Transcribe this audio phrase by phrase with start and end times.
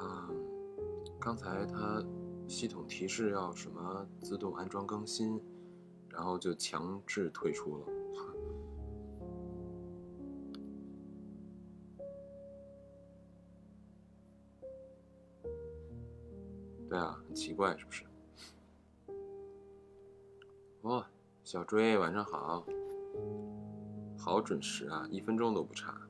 [0.00, 0.46] 嗯，
[1.20, 2.02] 刚才它
[2.46, 5.40] 系统提示要什么自动安装更新，
[6.08, 7.86] 然后就强制退出了。
[16.88, 17.85] 对啊，很奇怪是吧？
[21.66, 22.64] 追，晚上好，
[24.16, 26.00] 好准时啊，一分钟都不差。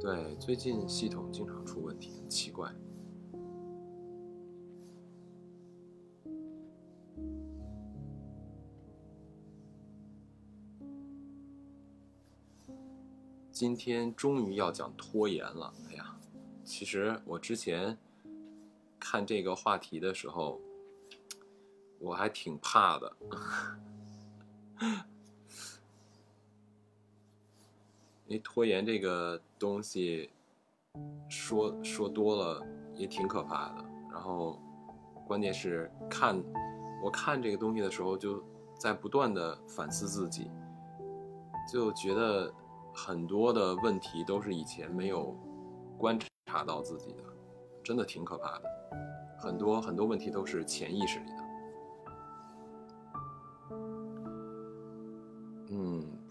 [0.00, 2.68] 对，最近系统经常出问题，很奇怪。
[13.52, 16.18] 今天终于要讲拖延了，哎呀，
[16.64, 17.96] 其实我之前
[18.98, 20.58] 看这个话题的时候，
[22.00, 23.16] 我还挺怕的。
[28.26, 30.30] 因为拖延这个东西，
[31.28, 33.84] 说说多了也挺可怕的。
[34.10, 34.58] 然后，
[35.26, 36.40] 关键是看
[37.02, 38.42] 我看这个东西的时候，就
[38.78, 40.50] 在不断的反思自己，
[41.72, 42.52] 就觉得
[42.94, 45.36] 很多的问题都是以前没有
[45.98, 47.24] 观察到自己的，
[47.82, 48.70] 真的挺可怕的。
[49.38, 51.49] 很多很多问题都是潜意识里的。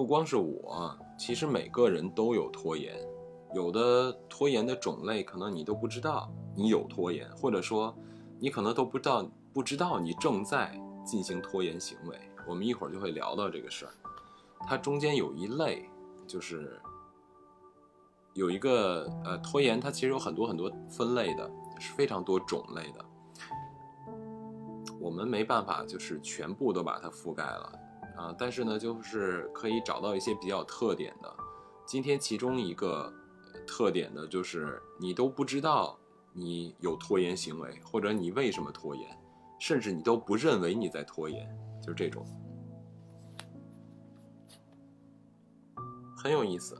[0.09, 0.97] 光是我。
[1.17, 2.95] 其实每个人都有拖延，
[3.53, 7.95] 有的拖延的种类可能你都不知道你有拖延，或者说
[8.39, 10.75] 你可能都不知道不知道你正在
[11.05, 12.19] 进行拖延行为。
[12.47, 13.91] 我们一会儿就会聊到这个事儿。
[14.65, 15.87] 它中间有一类，
[16.25, 16.81] 就是
[18.33, 23.05] 有一个呃拖延，它其实有很多很多分类的，是非常多种类的。
[24.99, 27.79] 我们没办法就是全部都把它覆盖了。
[28.17, 31.33] 啊，但是呢，就是可以找到一些比较特点的。
[31.85, 33.11] 今天其中一个
[33.65, 35.97] 特点的就是你都不知道
[36.33, 39.07] 你有拖延行为，或者你为什么拖延，
[39.59, 41.49] 甚至你都不认为你在拖延，
[41.81, 42.25] 就是这种，
[46.15, 46.79] 很有意思。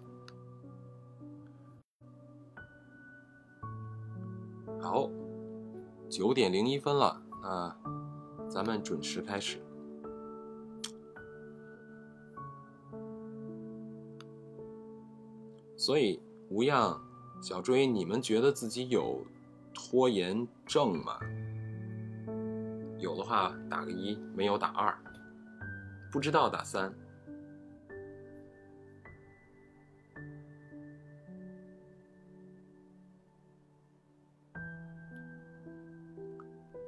[4.81, 5.09] 好，
[6.09, 7.77] 九点零一分了，那
[8.49, 9.61] 咱们准时开始。
[15.79, 17.01] 所以，无恙、
[17.41, 19.25] 小追，你们觉得自己有
[19.73, 21.17] 拖延症吗？
[22.97, 24.93] 有的话打个一，没有打二，
[26.11, 26.93] 不知道打三。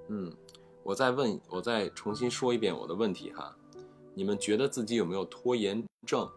[0.09, 0.35] 嗯，
[0.83, 3.55] 我再问，我再重新说一遍我的问题哈，
[4.13, 6.29] 你们觉得自己有没有拖延症？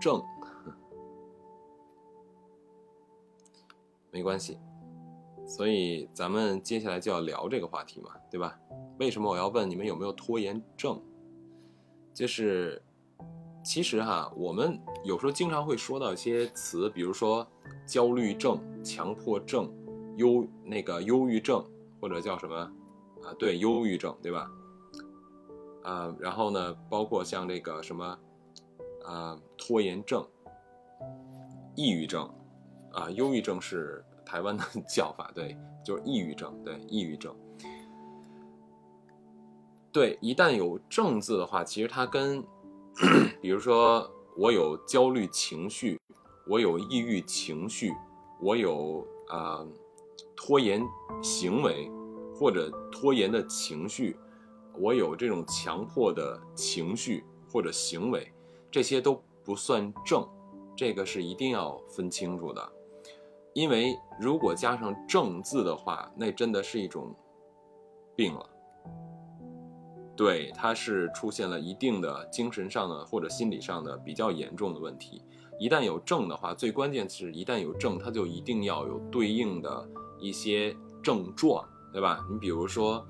[0.00, 0.24] 拖延症，
[4.10, 4.58] 没关系，
[5.46, 8.58] 所以咱们接下来就要聊这个话题嘛，对吧？
[8.98, 11.00] 为什么我要问你们有没有拖延症？
[12.12, 12.82] 就是，
[13.62, 17.46] 其实哈，我们有时候经常会说到一些词，比如说
[17.86, 19.70] 焦虑症、强迫症。
[20.16, 21.64] 忧那个忧郁症
[21.98, 22.54] 或者叫什么
[23.22, 23.32] 啊？
[23.38, 24.50] 对，忧郁症对吧？
[25.82, 28.18] 啊，然后呢，包括像这个什么
[29.10, 30.24] 啊，拖延症、
[31.74, 32.32] 抑郁症
[32.92, 37.34] 啊，忧郁症是台湾的 叫法，对，就是抑郁症，对，抑郁症。
[39.90, 42.44] 对，一旦有“症”字的话，其实它跟，
[43.42, 46.00] 比如说我有焦虑情绪，
[46.46, 47.92] 我有抑郁情绪，
[48.40, 49.66] 我有啊。
[50.42, 50.82] 拖延
[51.22, 51.90] 行为，
[52.34, 54.16] 或者拖延的情绪，
[54.78, 57.22] 我有这种强迫的情绪
[57.52, 58.32] 或者行为，
[58.70, 60.26] 这些都不算症，
[60.76, 62.72] 这个是一定要分清楚的。
[63.52, 67.14] 因为如果加上“症”字的话，那真的是一种
[68.14, 68.50] 病了。
[70.16, 75.22] 对，它是出现了一定的精神上的或者心理上的比较严重的问题。
[75.58, 79.88] 一旦有症的话，最关键是一旦有症，它就一定要有对应的。
[80.22, 82.22] 一些症状，对吧？
[82.30, 83.02] 你比如说，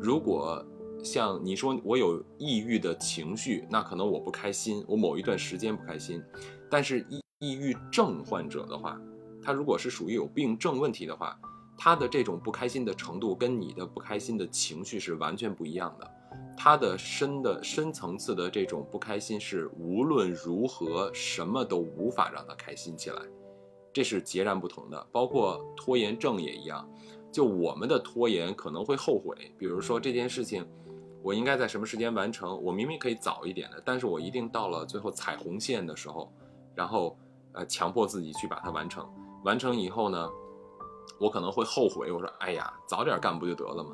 [0.00, 0.60] 如果
[1.02, 6.22] 像你说我有抑郁的情绪，那可能我不开心，我某一段时间不开心。
[6.68, 9.00] 但是抑抑郁症患者的话，
[9.42, 11.38] 他如果是属于有病症问题的话，
[11.76, 16.10] 他的这种不开心的程度跟你的不开心的情绪是完全不一样的。
[16.56, 23.22] 他的深的深层次的这种不开心是无论如何什么都无法让他开心起来，
[23.92, 25.06] 这是截然不同的。
[25.12, 26.86] 包括拖延症也一样，
[27.30, 30.66] 就我们的拖延可能会后悔，比如说这件事情。
[31.22, 32.62] 我应该在什么时间完成？
[32.62, 36.32] 我明明可以早一点的，但是我一定到了最后踩红线的时候，
[36.74, 37.18] 然后
[37.52, 39.08] 呃强迫自己去把它完成。
[39.44, 40.28] 完成以后呢，
[41.18, 42.10] 我可能会后悔。
[42.12, 43.90] 我说，哎呀，早点干不就得了吗？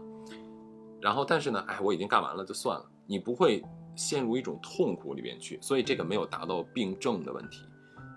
[1.01, 2.87] 然后但是呢，哎，我已经干完了就算了。
[3.07, 3.63] 你不会
[3.95, 7.63] 陷入一种痛苦里面去，所以这个没有达到病症的问题。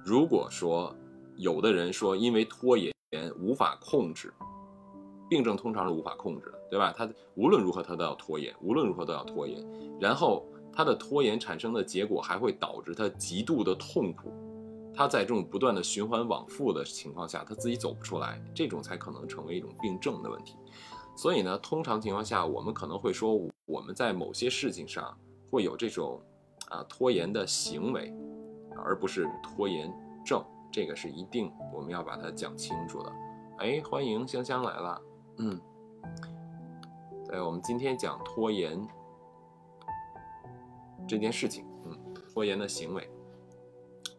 [0.05, 0.95] 如果说
[1.35, 2.93] 有的人说因为拖延
[3.39, 4.33] 无法控制。
[5.29, 6.93] 病症通常是无法控制的，对吧？
[6.95, 9.63] 他无论如何他都要拖延，无论如何都要拖延，
[9.99, 14.31] 然后他的拖延产生的结果还会导致他极度的痛苦，
[14.93, 20.55] 他在这种不断的循环往复的情况下，他自己走不出来，这种才可能成为一种病症的问题。
[21.15, 23.35] 所以呢，通常情况下，我们可能会说
[23.65, 25.17] 我们在某些事情上
[25.49, 26.21] 会有这种
[26.69, 28.13] 啊拖延的行为，
[28.77, 29.91] 而不是拖延
[30.23, 33.11] 症，这个是一定我们要把它讲清楚的。
[33.57, 35.01] 哎，欢迎香香来了。
[35.39, 35.59] 嗯，
[37.27, 38.79] 对，我们今天讲拖延
[41.07, 43.07] 这件事情，嗯，拖延的行为。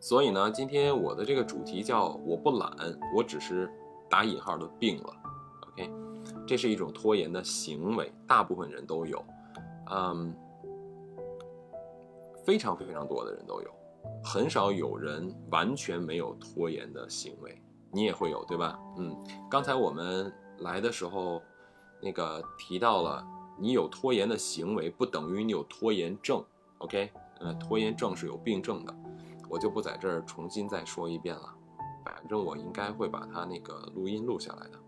[0.01, 2.71] 所以呢，今天我的这个主题叫“我不懒，
[3.17, 3.69] 我只是
[4.09, 5.13] 打引号的病了”。
[5.73, 5.91] OK，
[6.47, 9.25] 这是一种拖延的行为，大部分人都有，
[9.91, 10.33] 嗯，
[12.45, 13.71] 非常非常多的人都有，
[14.23, 17.61] 很少有人完全没有拖延的行为。
[17.91, 18.79] 你也会有，对吧？
[18.99, 19.17] 嗯，
[19.51, 20.33] 刚才我们。
[20.61, 21.43] 来的时候，
[22.01, 23.27] 那个提到了，
[23.59, 26.45] 你有拖延的行为，不等于你有拖延症
[26.79, 27.11] ，OK？
[27.41, 28.95] 呃，拖延症是有病症的，
[29.49, 31.55] 我就不在这儿重新再说一遍了。
[32.05, 34.79] 反正我应该会把它那个录音录下来的，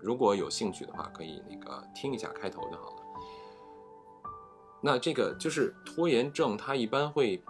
[0.00, 3.02] 如果有兴趣的话，可以那个听一下开头就好了。
[4.82, 7.42] 那这个就是拖延症，它一般会，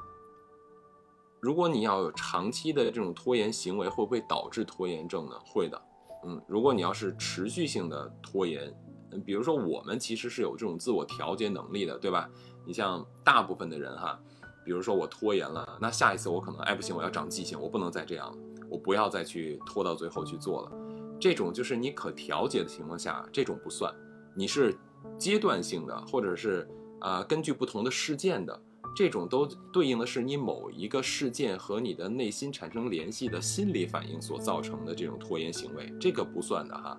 [1.40, 5.40] 如果你要有长期的这种拖延行为，会不会导致拖延症呢？
[5.44, 5.82] 会的。
[6.26, 8.74] 嗯，如果你要是持续性的拖延，
[9.12, 12.28] 嗯，比如说我们其实是有这种自我调节能力的，对吧？
[12.66, 14.20] 你像大部分的人哈，
[14.64, 18.38] 比如说我拖延了，那下一次我可能哎不行，我要长记性，我不能再这样了，
[18.68, 20.72] 我不要再去拖到最后去做了。
[21.20, 23.94] 这种就是你可调节的情况下，这种不算。
[24.34, 24.76] 你是
[25.16, 26.68] 阶段性的，或者是
[27.00, 28.60] 啊根据不同的事件的。
[28.96, 36.98] 这种都对应的是你某一个事件和你的内心产生联系的心理反应所造成的这种拖延行为，这个不算的哈。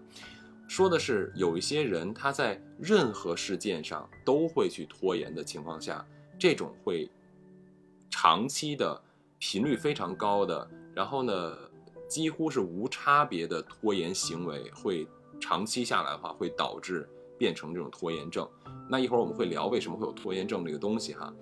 [0.68, 6.06] 说的是有一些人他在任何事件上都会去拖延的情况下，
[6.38, 7.10] 这种会
[8.12, 9.02] 长期的
[9.40, 11.58] 频率非常高的，然后呢
[12.08, 15.08] 几乎是无差别的拖延行为，会
[15.42, 18.48] 长期下来的话会导致变成这种拖延症。
[18.90, 21.34] 那一会儿我们会聊为什么会有拖延症这个东西哈。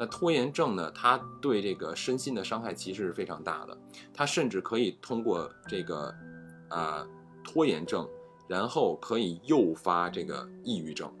[0.00, 0.90] 那拖延症呢？
[0.92, 3.78] 它对这个身心的伤害其实是非常大的，
[4.14, 6.14] 它甚至可以通过这个，
[6.70, 7.06] 啊，
[7.44, 8.08] 拖延症，
[8.48, 11.12] 然后可以诱发这个抑郁症。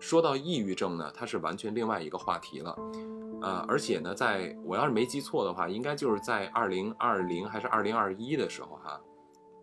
[0.00, 2.70] 说到抑郁症呢，它是完全另外一个话题了，
[3.42, 8.98] 啊，而且呢，在我要是没记错的话，应该就是在二零二零还是二零二一的时候哈，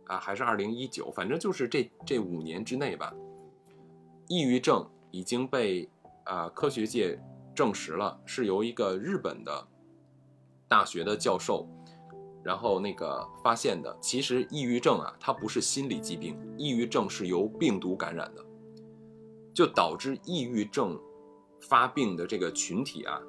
[0.06, 3.12] 啊，还是二零一九，反正就是这这五年之内吧，
[4.28, 5.90] 抑郁症已经被
[6.26, 7.20] 啊科学界。
[7.62, 9.68] 证实了是由一个日本的
[10.68, 11.68] 大学的教授，
[12.44, 13.96] 然后那个发现的。
[14.02, 18.44] 其实抑郁症啊，它不是心理疾病，抑郁症是由病毒感染的，
[19.54, 21.00] 就导致抑郁症
[21.70, 23.22] 发病的这个群体啊，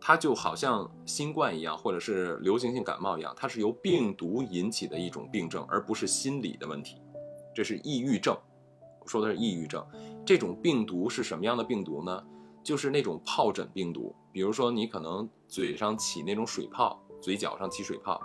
[0.00, 7.02] 它就好像新冠一样，或者是流行性感冒一样，它是由病毒引起的一种病症，而不是心理的问题。
[7.52, 8.38] 这是抑郁症，
[9.00, 9.84] 我说的是抑郁症。
[10.24, 12.24] 这种病毒是什么样的病毒呢？
[12.62, 18.20] 就是那种疱疹病毒，比如说你可能嘴上起那种水泡，嘴角上起水泡，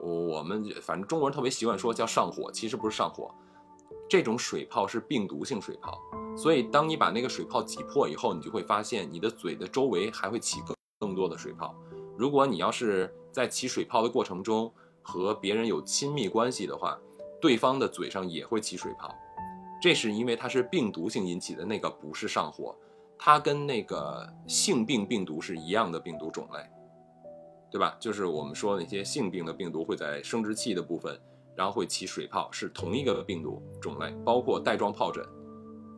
[0.00, 3.34] 我们反正中国人特别习惯说叫上火，其实不是上火，
[4.08, 6.00] 这种水泡是病毒性水泡，
[6.36, 11.74] 所以当你把那个水泡挤破以后，你就会发现你的嘴的周围还会起更更多的水泡。
[12.16, 16.98] 如果你要是在起水泡的过程中和别人有亲密关系的话，
[17.40, 19.14] 对方的嘴上也会起水泡，
[19.80, 22.76] 这是因为它是病毒性引起的那个不是上火。
[23.18, 26.60] 它跟那个性病病毒是一样的病毒种类，
[27.70, 27.96] 对吧？
[27.98, 31.20] 就是我们说那些性病的病毒会在生殖器的部分，
[31.56, 34.14] 然后会起水泡，是同一个病毒种类。
[34.24, 35.26] 包括带状疱疹，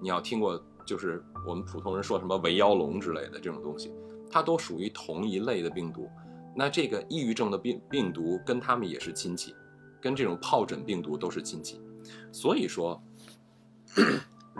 [0.01, 3.93] 你要听过，就是我们普通人说什么围腰龙之类的这种东西，
[4.31, 6.09] 它都属于同一类的病毒。
[6.57, 9.55] 那这个抑郁症的病病毒跟它们也是亲戚，
[10.01, 11.81] 跟这种疱疹病毒都是亲戚，
[12.33, 13.01] 所以说。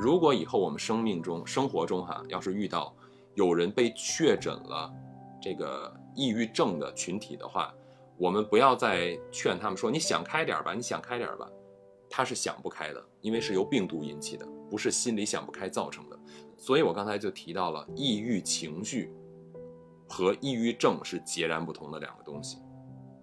[0.01, 2.97] 如果以后我们生命中、生活中哈，要是遇到
[3.35, 4.91] 有人被确诊了
[5.43, 7.71] 这个抑郁症的群体的话，
[8.17, 11.47] 我们不要再劝他们说你想开点吧，你想开点吧，
[12.09, 16.19] 他是想不开的，因为是由病毒引起的，不是心里想不开造成的。
[16.57, 19.13] 所以我刚才就提到了抑郁情绪
[20.09, 22.57] 和抑郁症是截然不同的两个东西。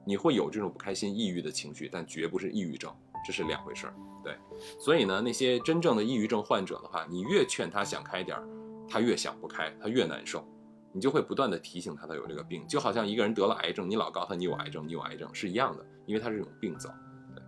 [0.05, 3.95] 你会有这种不开心、抑郁的情绪，但绝不是抑郁症，这是两回事儿。
[4.27, 4.35] 对，
[4.77, 8.45] 所以呢，那些真正的抑郁症患者的话，你越劝他想开点儿，
[8.89, 10.45] 他越想不开，他越难受，
[10.91, 16.93] 你就会不断的提醒他他有这个病，就好像一个人得了癌症，你老告诉他你有癌症，你有癌症是一样的，因为他是一种病灶。
[17.33, 17.41] 对，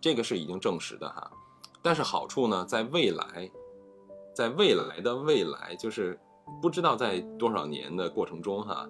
[0.00, 1.30] 这个是已经证实的哈，
[1.82, 3.50] 但是好处呢，在未来，
[4.34, 6.18] 在未来的未来，就是
[6.62, 8.88] 不知道在多少年的过程中哈。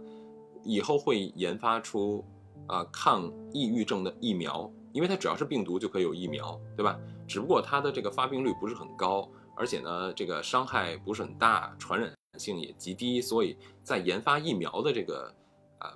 [0.62, 2.24] 以后会研发出，
[2.68, 6.98] 啊，抗抑郁症的疫苗，因为它只要是病毒就可以有疫苗，对吧？
[7.28, 15.30] 只不过它的这个发病率不是很高，而且呢，这个伤害不是很大，传染性也极低，所以在研发疫苗的这个，
[15.80, 15.92] 啊，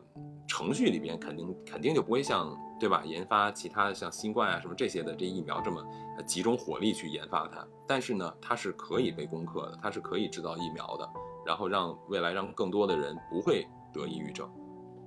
[0.46, 3.02] 程序里边肯定肯定就不会像，对吧？
[3.06, 5.82] 研发其他的像新冠啊什么这些的这疫苗这么
[6.26, 11.08] 集中火力去研发它，但是呢，它是可以被攻克的，它是可以制造疫苗的，
[11.46, 14.46] 然后让未来让更多的人不会得抑郁症。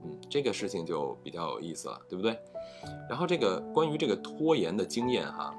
[0.04, 2.36] 嗯，这个事情就比较有意思了，对不对？
[3.10, 5.56] 然后这个关于这个拖延的经验哈，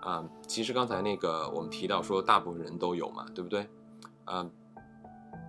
[0.00, 3.66] 啊，其实刚才那个我们提到说大部分人都有嘛，对不对？
[4.24, 4.46] 啊，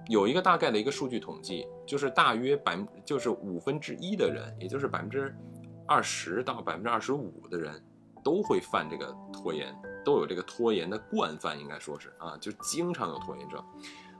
[0.07, 5.35] 有一个大概的一个数据统计，就是大约百就是五分之一的人，也就是百分之
[5.87, 7.83] 二十到百分之二十五的人
[8.23, 13.63] 都会犯这个拖延，都有这个拖延的惯犯，应该说是啊，就经常有拖延症，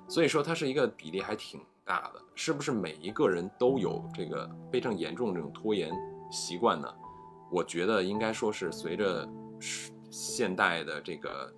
[0.07, 1.59] 所以说它是一个比例还挺。
[1.83, 5.91] 大的是不是每一个人都有这个非常严重这种拖延
[6.31, 6.87] 习惯呢？
[7.51, 9.27] 我觉得应该说是随着
[10.09, 11.53] 现代的这个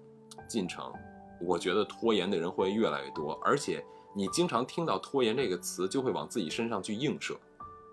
[0.48, 0.92] 进程，
[1.40, 7.40] 我觉得拖延的人会越来越多，而且你经常听到拖延这个词，就会往自己身上去映射，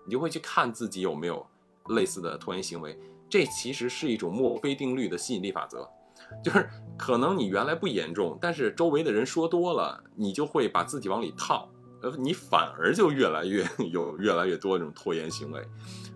[0.05, 1.45] 你就会去看自己有没有
[1.89, 2.97] 类似的拖延行为。
[3.29, 5.87] 这其实是一种墨菲定律的吸引力法则，
[6.43, 11.69] 就是可能你原来不严重，但是周围的人说多了，你就会把自己往里套。
[12.01, 15.63] 呃，你反而就越来越 有越来越多这种拖延行为，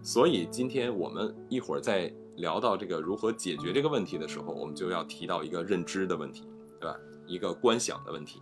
[0.03, 6.47] 所以今天我们一会儿在聊到这个如何解决这个问题的时候，我们就要提到一个认知的问题，
[6.79, 6.97] 对吧？
[7.27, 8.41] 一个观想的问题。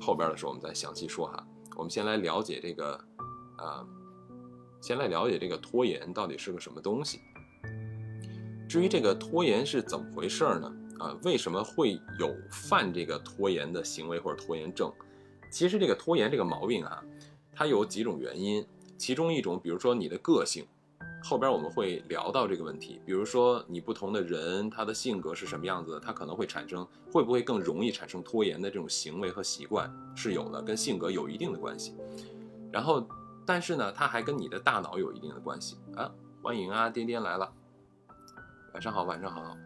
[0.00, 1.46] 后边的时候我们再详细说哈。
[1.76, 2.92] 我们先来了解这个，
[3.56, 3.84] 啊，
[4.80, 7.18] 先来了解这个拖延到底是个什么东西。
[8.68, 10.72] 至于这个拖延是怎么回事呢？
[10.98, 14.92] 啊，为什么会有犯这个拖延的行为或者拖延症？
[15.54, 17.00] 其实这个拖延这个毛病啊，
[17.52, 18.66] 它有几种原因，
[18.98, 20.66] 其中一种，比如说你的个性，
[21.22, 23.00] 后边我们会聊到这个问题。
[23.06, 31.94] 比如说你不同的人，他的性格是什么样子的，他可能会产生，会不会更容易产生拖延的这种行为和习惯是有的，跟性格有一定的关系。
[32.72, 33.06] 然后，
[33.46, 36.10] 但是呢，它还跟你的大脑有一定的关系啊。
[36.42, 37.48] 欢迎啊，颠颠来了，
[38.72, 39.56] 晚上好，晚上好。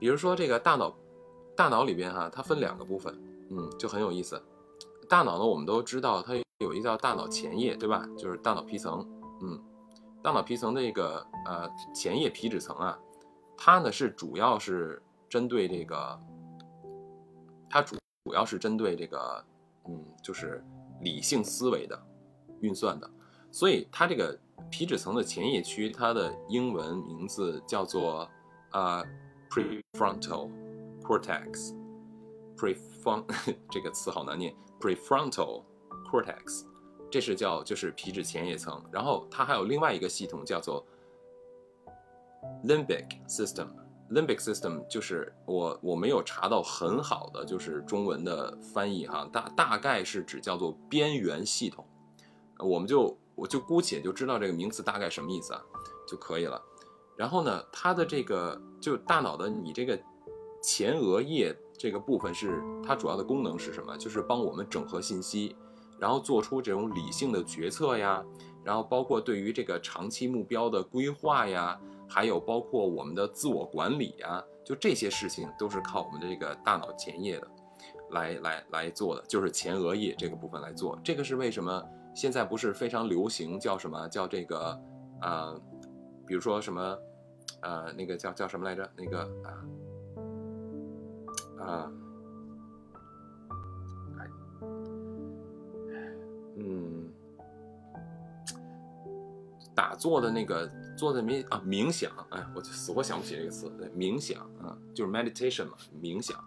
[0.00, 0.92] 比如说这个大脑，
[1.56, 3.16] 大脑里边哈，它分两个部分，
[3.50, 4.42] 嗯，就很有意思。
[5.12, 8.08] 大脑呢，我们都知道它有一个叫大脑前叶，对吧？
[8.16, 9.06] 就是大脑皮层。
[9.42, 9.62] 嗯，
[10.22, 12.98] 大脑皮层的一个呃前叶皮质层啊，
[13.54, 16.18] 它呢是主要是针对这个，
[17.68, 19.44] 它主主要是针对这个，
[19.86, 20.64] 嗯，就是
[21.02, 22.06] 理性思维的
[22.62, 23.06] 运算的。
[23.50, 24.34] 所以它这个
[24.70, 28.26] 皮质层的前叶区，它的英文名字叫做
[28.70, 29.04] 啊
[29.50, 30.48] prefrontal
[31.02, 31.76] cortex。
[32.56, 33.24] prefront
[33.68, 34.56] 这个词好难念。
[34.82, 35.62] Prefrontal
[36.10, 36.64] cortex，
[37.08, 40.84] 这是叫就是皮质前叶层，然后它还有另外一个系统叫做
[42.64, 43.68] limbic system。
[44.10, 51.86] limbic system 就是我我没有查到很好的就是中文的翻译哈，大大概是指叫做边缘系统，
[52.58, 55.62] 我们就我就姑且就知道这个名词大概什么意思啊
[56.08, 56.60] 就可以了。
[57.16, 59.96] 然后呢，它的这个就大脑的你这个
[60.60, 61.56] 前额叶。
[61.82, 63.98] 这个部分是它主要的功能是什么？
[63.98, 65.56] 就是帮我们整合信息，
[65.98, 68.24] 然后做出这种理性的决策呀，
[68.62, 71.76] 然后包括对于这个长期目标的规划呀，
[72.08, 77.48] 还有包括我们的自我管理呀，就这些事情都是靠我们的这个大脑前叶的，
[78.10, 80.96] 来来来做的，就是前额叶这个部分来做。
[81.02, 81.84] 这个是为什么
[82.14, 84.80] 现在不是非常流行叫什么叫这个
[85.20, 85.52] 啊？
[86.28, 86.96] 比如说什么
[87.60, 88.88] 呃那个叫叫什么来着？
[88.96, 89.50] 那个啊。
[91.62, 91.90] 啊，
[96.56, 97.08] 嗯，
[99.74, 103.70] 打坐的那个坐在冥啊冥想，哎，我就死活想不起这个词。
[103.96, 106.38] 冥想啊，就是 meditation 嘛，冥想。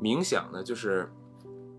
[0.00, 1.10] 冥想呢，就是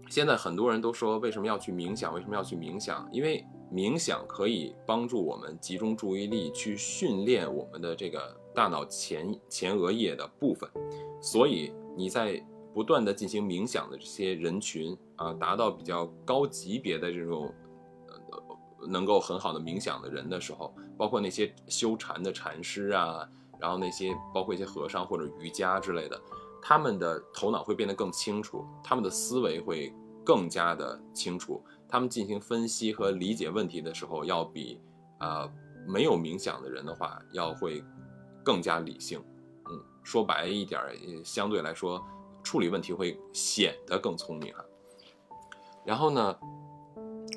[0.08, 2.14] 现在很多人都说为什么要去冥想？
[2.14, 3.10] 为什么要去冥想？
[3.12, 10.70] 因为冥想可以帮助我们集中注意力，去训练我们的这个大脑前前额叶的部分。
[11.22, 12.44] 所以你在
[12.74, 17.54] 不断的进行冥想的这些人群啊，达到比较高级别的这种
[18.08, 23.30] 呃能够很好的冥想的人的时候，包括那些修禅的禅师啊，
[23.60, 26.20] 然后那些包括一些和尚或者瑜伽之类的，
[26.62, 29.94] 他们的头脑会变得更清楚，他们的思维会。
[30.24, 34.80] 更加的清楚，他们进行分析和理解问题的时候，要比
[35.18, 35.50] 啊
[35.88, 37.84] 没有冥想的人的话，要会
[38.46, 39.20] 更加理性。
[39.72, 40.80] 嗯，说白一点，
[41.24, 42.06] 相对来说，
[42.44, 44.66] 处理问题会显得更聪明哈。
[45.86, 46.38] 然后呢，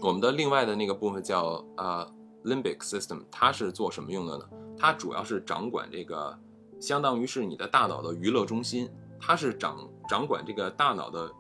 [0.03, 2.13] 我们的另外的那个部分叫啊
[2.45, 4.49] limbic system，它是做什么用的呢？
[4.77, 6.39] 它主要是掌管这个，
[6.81, 11.33] 相当于是你的大脑的娱乐中心，它是掌掌管这个大脑的。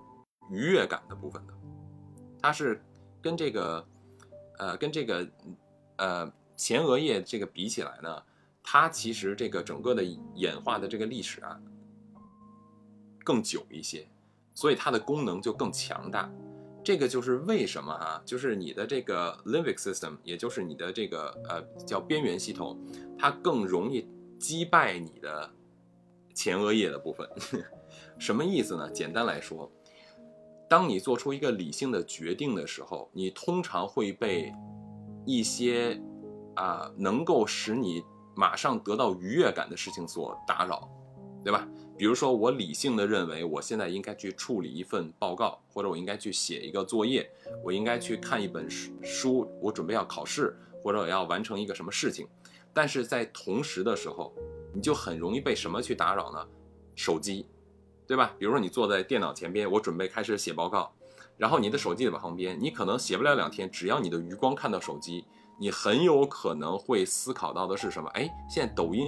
[0.50, 1.54] 愉悦感的部分的，
[2.42, 2.84] 它是
[3.22, 3.82] 跟这个，
[4.58, 5.26] 呃，跟这个，
[5.96, 8.22] 呃，前额叶这个比起来呢，
[8.64, 10.02] 它其实这个整个的
[10.34, 11.60] 演化的这个历史啊
[13.22, 14.08] 更久一些，
[14.54, 16.28] 所以它的功能就更强大。
[16.82, 22.78] 这个就是为什么啊，就是你的这个 limbic system，也就是你的这个呃叫边缘系统，
[23.18, 25.50] 它更容易击败你的
[26.34, 27.28] 前额叶的部分。
[28.18, 28.90] 什么意思呢？
[28.90, 29.70] 简单来说。
[30.68, 34.52] 当你做出一个理性的决定的时候，你通常会被
[35.24, 36.00] 一些
[36.56, 38.02] 啊能够使你
[38.34, 40.88] 马上得到愉悦感的事情所打扰，
[41.42, 41.68] 对吧？
[41.96, 47.30] 比如说，我理性的认为我现在应该去处理一份报告，或者我应该去写一个作业，
[47.62, 52.26] 我应该去看一本书，我准备要考试，或者我要完成一个什么事情。
[52.72, 54.34] 但是在同时的时候，
[54.72, 56.46] 你就很容易被什么去打扰呢？
[56.94, 57.46] 手机。
[58.06, 58.34] 对吧？
[58.38, 60.92] 比如说你坐在电脑前边，我准备开始写报告，
[61.38, 65.24] 然后你的手机在旁边，你可能写不了两天，只要你的余光看到手机，
[65.58, 68.08] 你很有可能会思考到的是什么？
[68.10, 69.06] 哎，现在抖音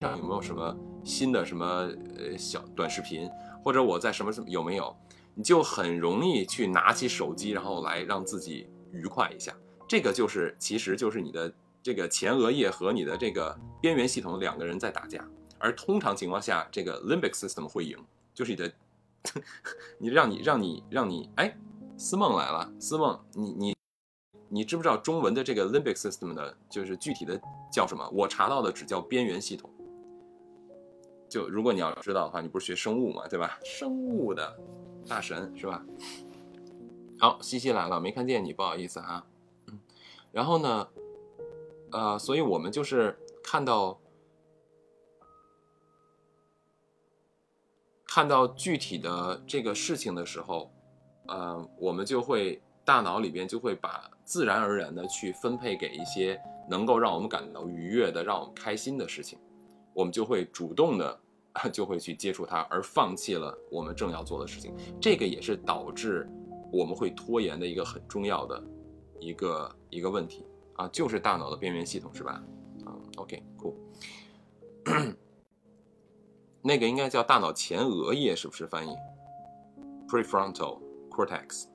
[0.00, 3.28] 上有没有什么新的什么呃小短视频，
[3.62, 4.96] 或者我在什么什么有没有？
[5.34, 9.56] 你就很容易去拿起手机，然后来让自己愉快一下。
[9.88, 15.26] 这个就是，其实就是你的这个前额叶和你的这个边缘系统两个人在打架。
[15.58, 17.96] 而通常情况下，这个 limbic system 会赢，
[18.34, 18.72] 就是你的，
[19.98, 21.56] 你让你让你让你，哎，
[21.96, 23.76] 思梦来了，思梦，你你
[24.52, 27.40] 你知不知道中文的这个 limbic system 的，就是具体的
[27.72, 28.06] 叫什么？
[28.10, 29.70] 我查到的只叫边缘系统。
[31.26, 33.58] 就如果你要知道的话，你不是学生物嘛，对吧？
[33.64, 34.54] 生物的
[35.08, 35.82] 大神是吧？
[37.18, 39.26] 好，西西来了，没看见你，不好意思啊。
[39.68, 39.80] 嗯，
[40.30, 40.88] 然后呢，
[41.90, 43.98] 呃，所以我们就是看到。
[48.04, 50.70] 看到具体的这个事情的时候，
[51.28, 59.38] 呃，我们就会大脑里边就会把自然而然的去分配给一些能够让我们感到愉悦的、让我们开心的事情，
[59.92, 61.20] 我们就会主动的
[61.70, 64.74] 就会去接触它，而放弃了我们正要做的事情。
[64.98, 66.26] 这个也是导致
[66.72, 68.64] 我们会拖延的一个很重要的
[69.20, 72.42] 一个一个问题啊，就是大脑的边缘系统，是吧？
[72.86, 73.74] 嗯，OK，cool。
[76.62, 78.96] 那个应该叫大脑前额叶，是不是翻译
[80.08, 81.66] ？Prefrontal cortex，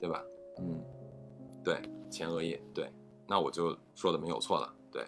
[0.00, 0.22] 对吧？
[0.58, 0.82] 嗯，
[1.64, 1.80] 对，
[2.10, 2.90] 前额叶，对，
[3.26, 5.04] 那我就说的没有错了，对。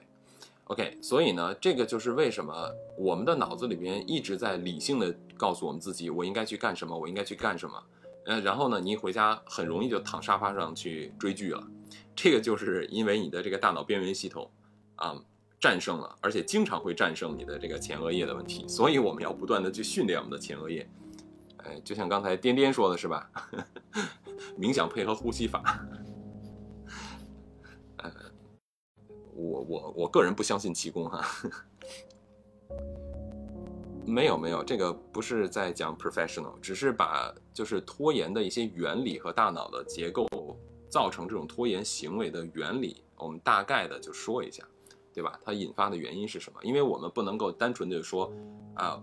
[0.65, 7.83] OK，所以呢，这个就是为什么我们的脑子里边一直在理性的告诉我们自己，我应该去干什么，我应该去干什么。
[8.27, 11.67] 呃，然后呢，你一回家很容易就躺沙发上去追剧了，
[12.15, 14.51] 这个就是因为你的这个大脑边缘系统，
[14.97, 15.23] 啊。
[15.61, 20.89] 战胜了，而且经常会战胜你的这个前额叶的问题，所以我们要不断的去训练我们的前额叶。
[21.65, 23.31] 哎，就像刚才颠颠说的是吧？
[24.59, 25.87] 冥想配合呼吸法。
[27.99, 28.11] 呃，
[29.35, 31.25] 我我我个人不相信气功哈。
[34.07, 40.27] 没有没有，这个不是在讲 professional，只是把就是拖延的一些原理和大脑的结构
[40.89, 44.65] 造成这种拖延行为的原理，我们大概的就说一下。
[45.13, 45.39] 对吧？
[45.45, 46.61] 它引发的原因是什么？
[46.63, 48.33] 因为我们不能够单纯的说，
[48.75, 49.03] 啊，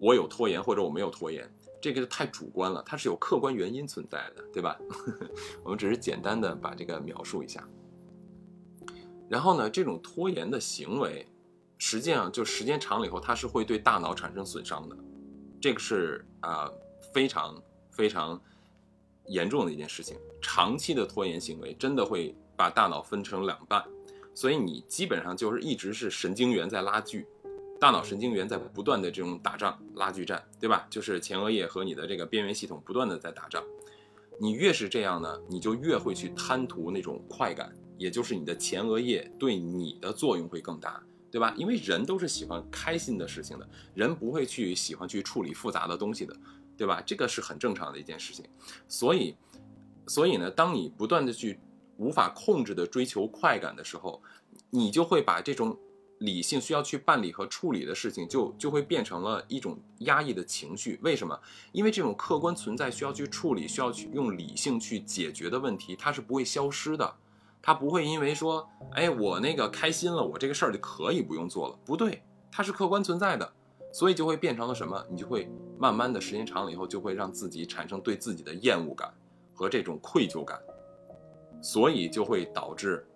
[0.00, 1.46] 我有拖延或者我没有拖延，
[1.80, 4.78] 这个太主观了，它是有客观原因存在的，对吧？
[5.64, 7.66] 我们只是简单的把这个描述一下。
[9.28, 11.26] 然后呢，这种拖延的行为，
[11.78, 14.96] 实际上就时间长了以后，它是会对大脑产生损伤的，
[15.60, 16.70] 这个是啊
[17.12, 18.40] 非常非常
[19.26, 20.18] 严重的一件事情。
[20.42, 23.84] 长期的拖延行为真的会把大脑分成两半。
[24.32, 27.26] 所以你基本上就是一直是神经元在拉锯，
[27.80, 30.86] 大脑神经元在不断的这种打仗、拉锯战，对吧？
[30.90, 33.64] 就是前额叶和你的这个边缘系统不断的在打仗。
[34.38, 41.54] 你越是这样呢，你就越会去贪图那种快感，也就是你的前额叶对你的作用会更大，对吧？
[41.56, 46.36] 因为人都是喜欢开心的事情的，人不会去喜欢去处理复杂的东西的，
[46.76, 47.02] 对吧？
[47.06, 48.44] 这个是很正常的一件事情。
[48.88, 49.34] 所以，
[50.06, 51.58] 所以呢，当你不断的去
[51.96, 54.22] 无法控制的追求快感的时候，
[54.68, 55.74] 你就会把这种。
[56.20, 60.98] 理性需要去办理和处理的事情，就就会变成了一种压抑的情绪。
[61.02, 61.38] 为什么？
[61.72, 67.16] 因为这种客观存在需要去处理、需要去用理性去解决的问题，它是不会消失的。
[67.62, 71.78] 它不会因为说，哎，我那个开心了，我这个事儿就可以不用做了。
[71.84, 73.50] 不对，它是客观存在的，
[73.92, 75.02] 所以就会变成了什么？
[75.10, 79.12] 你就会慢慢的时间长了以后，就会让自己产生对自己的厌恶感
[79.54, 80.58] 和这种愧疚感，
[81.62, 83.06] 所以就会导致。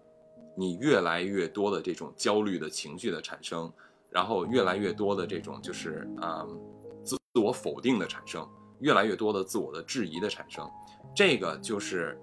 [0.56, 3.72] 你越来越多的这种焦虑的情绪的产生，
[4.10, 6.46] 然后越来越多的这种就是啊
[7.02, 10.70] 自自我否定的产生，越来越多的自我的质疑的产生，
[11.14, 12.16] 这个就是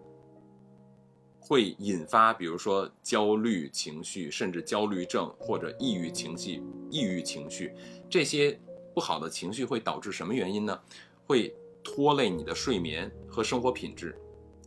[1.39, 7.74] 会引发，比如说焦虑情绪，甚至焦虑症或者抑郁情绪、抑郁情绪
[8.10, 8.58] 这些
[8.94, 10.80] 不好的情绪会导致什么原因呢？
[11.26, 14.15] 会拖累你的睡眠和生活品质。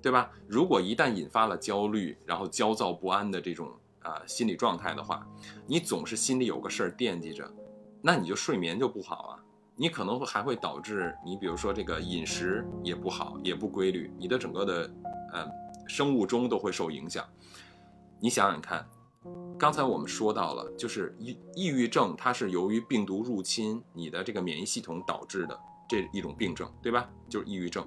[0.04, 0.30] 对吧？
[0.46, 5.26] 如果一旦引发了焦虑，然后焦躁不安的这种啊心理状态的话，
[5.66, 7.50] 你总是心里有个事儿惦记着，
[8.02, 9.40] 那你就睡眠就不好啊。
[9.74, 14.94] 你可能会还会导致你，比如说这个饮食也不好，也不规律，你的整个的
[15.32, 15.48] 呃
[15.88, 17.24] 生物钟都会受影响。
[18.20, 18.86] 你想想看，
[19.58, 25.58] 刚才我们说到了，就是抑抑郁症，它是由于病毒入侵你的这个免疫系统导致的。
[25.88, 27.08] 这一种病症，对吧？
[27.28, 27.86] 就是抑郁症。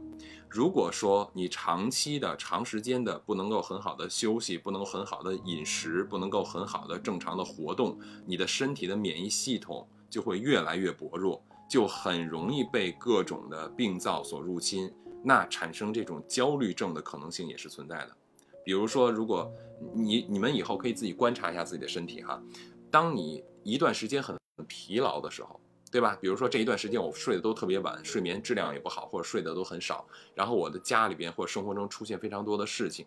[0.50, 14.90] 如果说你长期的、长时间的不能够很好的休息，不能很好的饮食，不能够很好的正常的活动，你的身体的免疫系统就会越来越薄弱，就很容易被各种的病灶所入侵。
[15.24, 18.16] 那产生这种焦虑症的可能性也是存在的。
[18.64, 19.52] 比如说，如果
[19.94, 22.42] 你你们以后可以自己观察一下自己的身体哈，
[22.90, 25.60] 当你一段时间很疲劳的时候。
[25.92, 26.18] 对吧？
[26.20, 33.06] 比如说这一段时间我睡得都特别晚，睡眠质量也不好，或者睡得都很少，然后我的家里边或者生活中出现非常多的事情，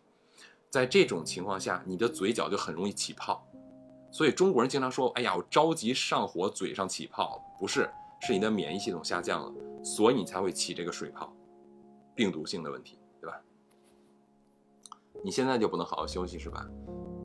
[0.70, 3.46] 在这种情况下，你的嘴角就很容易起泡。
[4.10, 7.88] 所以中国人经常说：“哎呀，我着急上火，嘴上起泡。”不是，
[8.22, 11.32] 是你的免疫系统下降了，所以你才会起这个水泡，
[12.14, 13.40] 病毒性的问题，对吧？
[15.22, 16.66] 你现在就不能好好休息是吧？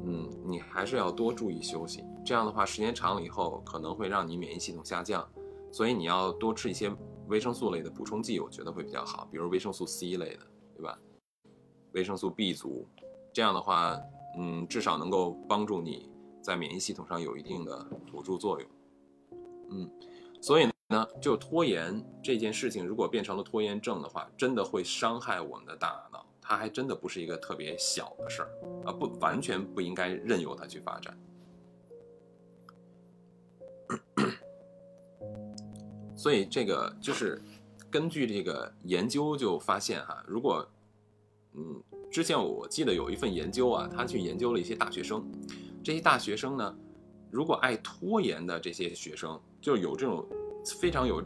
[0.06, 2.04] 嗯，你还是要多注意休息。
[2.24, 5.28] 这样的话，时间长了以后，可能会让你免疫系统下降。
[5.76, 6.90] 所以你要多吃一些
[7.28, 10.98] 维生素类的补充剂，我觉得会比较好，比如维生素 C 类的，对吧？
[11.92, 12.88] 维生素 B 族，
[13.34, 14.00] 这样的话，
[14.38, 16.10] 嗯，至少能够帮助你
[16.42, 18.70] 在免疫系统上有一定的辅助作用。
[19.70, 19.92] 嗯，
[20.40, 28.50] 所以呢，就拖延这件事情，如果变成了拖延症的话，真的会伤害我们的大脑，它还真的不是一个特别小的事儿
[28.86, 31.18] 啊，不完全不应该任由它去发展。
[36.16, 37.42] 所以这个就是
[37.90, 40.68] 根据这个研究就发现哈，如果
[41.54, 45.26] 嗯，之前我记得有一份研究啊，他去研究了一些大学生，
[45.84, 46.78] 这些大学生呢，
[47.32, 50.26] 如果爱拖延的这些学生，就有这种
[50.80, 51.24] 非常有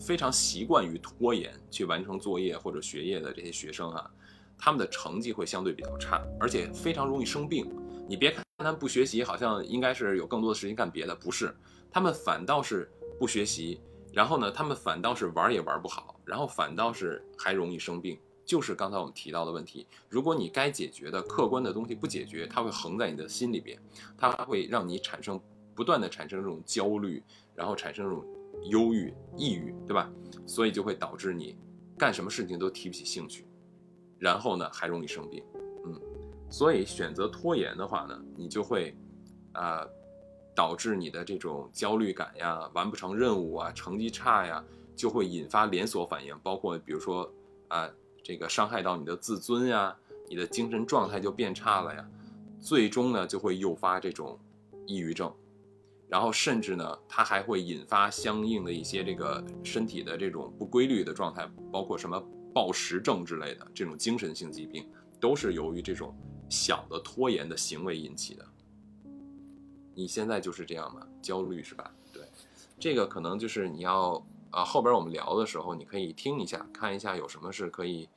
[0.00, 4.10] 非常习惯于拖延去完成作业或者学业的这些学生哈，
[4.56, 7.68] 他们的成绩会相对比较差，而且非常容易生病。
[8.08, 11.54] 你别看他们不学习，好像应该是有更多的时间干别的，不是，
[11.90, 12.90] 他们反倒是。
[13.18, 13.80] 不学习，
[14.12, 19.86] 然后呢，他们反倒是玩也玩不好，然后反倒是还容易生病，就是刚才我们提到的问题。
[20.08, 23.78] 如果你该解决的客观的东西不解决，它会横在你的心里边，
[24.16, 25.40] 它会让你产生
[25.74, 27.22] 不断的产生这种焦虑，
[27.54, 28.24] 然后产生这种
[28.70, 30.10] 忧郁、抑郁，对吧？
[30.46, 31.56] 所以就会导致你
[31.98, 33.46] 干什么事情都提不起兴趣，
[34.18, 35.42] 然后呢还容易生病，
[35.84, 36.00] 嗯，
[36.48, 38.96] 所以选择拖延的话呢，你就会，
[39.52, 39.84] 啊。
[40.58, 44.64] 导致你的这种焦虑感呀，完不成任务啊，成绩差呀，
[44.96, 47.32] 就会引发连锁反应，包括比如说
[47.68, 47.88] 啊，
[48.24, 49.96] 这个伤害到你的自尊呀，
[50.28, 52.04] 你的精神状态就变差了呀，
[52.58, 54.36] 最终呢就会诱发这种
[54.84, 55.32] 抑郁症，
[56.08, 62.20] 然后甚至呢，它还会引发相应的一些这个身体的这种不规律的状态，包括什么
[62.52, 64.84] 暴食症之类的这种精神性疾病，
[65.20, 66.12] 都是由于这种
[66.48, 68.44] 小的拖延的行为引起的。
[69.98, 71.92] 你现在就是这样嘛，焦虑是吧？
[72.12, 72.22] 对，
[72.78, 78.08] 这个可能就是你要啊，后边我们聊的时候，你可以听一下，看一下有什么是可以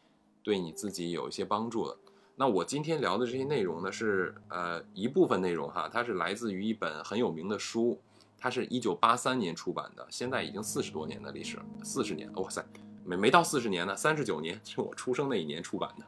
[0.44, 1.98] 对你自己有一些帮助的。
[2.36, 8.00] 那我今天聊的这些内容呢，是呃一部分内容哈，它是来自于一本很有名的书，
[8.38, 12.64] 它是一九八三年出版的，现在已经四十多年的历史，四十年，哇塞，
[13.04, 16.06] 没没到四十年呢，三十九年是我出生那一年出版的。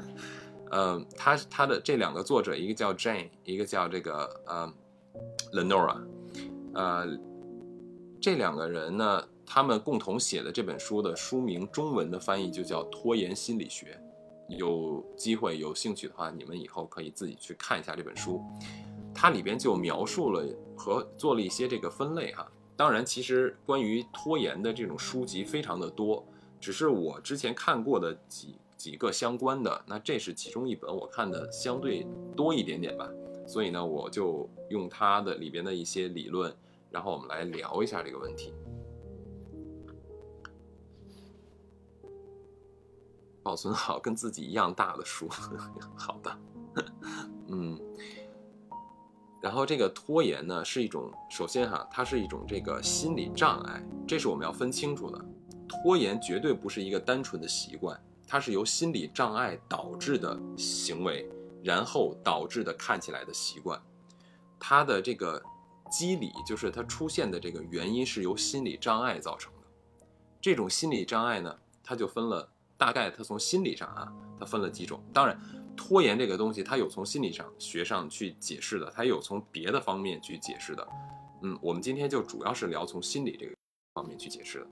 [0.70, 4.72] 呃，他他的这两个作者，一个叫 Jane，一个叫这个呃
[5.52, 6.00] Lenora，
[6.74, 7.18] 呃，
[8.20, 14.00] 这两个人呢，他们共同写的这本书的书名中文的翻译就叫《拖延心理学》。
[14.56, 18.42] 有机会有兴趣的话，你们以后可以自己去看一下这本书，
[19.14, 20.44] 它里边就描述了
[20.76, 22.50] 和做了一些这个分类哈。
[22.76, 26.26] 当然，其实关于拖延的这种书籍非常的多，
[26.58, 33.06] 只是我之前看过的几几个相关的，那这是其中一本我看的相对多一点点吧。
[33.46, 36.50] 所以呢，我就用它的里边的一些理论，
[36.90, 38.54] 然后我们来聊一下这个问题。
[43.42, 45.28] 保存好跟自己一样大的书，
[45.94, 46.38] 好的，
[47.48, 47.78] 嗯，
[49.42, 55.22] 然后这个拖延呢是一种，首先哈，它是一种这个心理障碍，这是我们要分清楚的。
[55.66, 57.98] 拖延绝对不是一个单纯的习惯，
[58.30, 61.28] 它是由心理障碍导致的行为，
[61.64, 63.82] 然后导致的看起来的习惯。
[64.56, 65.42] 它的这个
[65.90, 69.66] 机理就是它出现的这个原因是由心理障碍造成的。
[70.40, 72.48] 这种心理障碍呢，它就分了。
[72.78, 75.02] 大概它从心理上啊，它分了几种。
[75.12, 75.38] 当然，
[75.76, 80.88] 拖延这个东西，它有从心理上学上去解释的，它有从别的方面去解释的。
[81.42, 83.54] 嗯，我们今天就主要是聊从心理这个
[83.92, 84.66] 方面去解释的。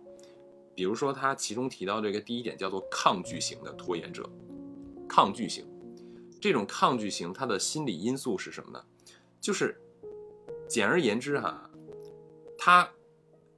[0.79, 4.31] 比如说，他其中提到这个第一点叫做抗拒型的拖延者。
[5.09, 5.67] 抗拒型，
[6.41, 8.85] 这种抗拒型，它的心理因素是什么呢？
[9.41, 9.77] 就是
[10.69, 11.69] 简而言之哈，
[12.57, 12.89] 他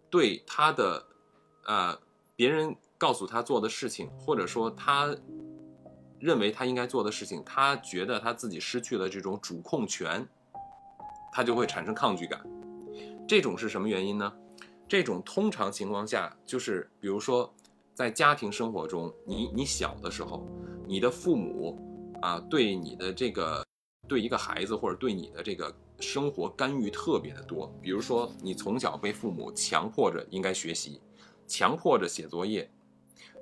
[0.09, 1.07] 对他的
[1.67, 2.01] 呃
[2.35, 2.75] 别人。
[2.97, 5.17] 告诉他做的事情，或者说他
[6.19, 10.29] 认为他应该做的事情，他觉得他自己失去了这种主控权，
[11.33, 12.39] 他就会产生抗拒感。
[13.27, 14.31] 这种是什么原因呢？
[14.91, 17.55] 这种通常情况下就是，比如说
[17.95, 20.45] 在家庭生活中，你你小的时候，
[20.85, 21.79] 你的父母
[22.21, 23.65] 啊对你的这个
[24.09, 27.73] 对一个孩子或者对你的这个生活干预特别的多。
[27.81, 31.01] 比如说你从小被父母强迫着应该学习，
[31.47, 32.69] 强迫着写作业。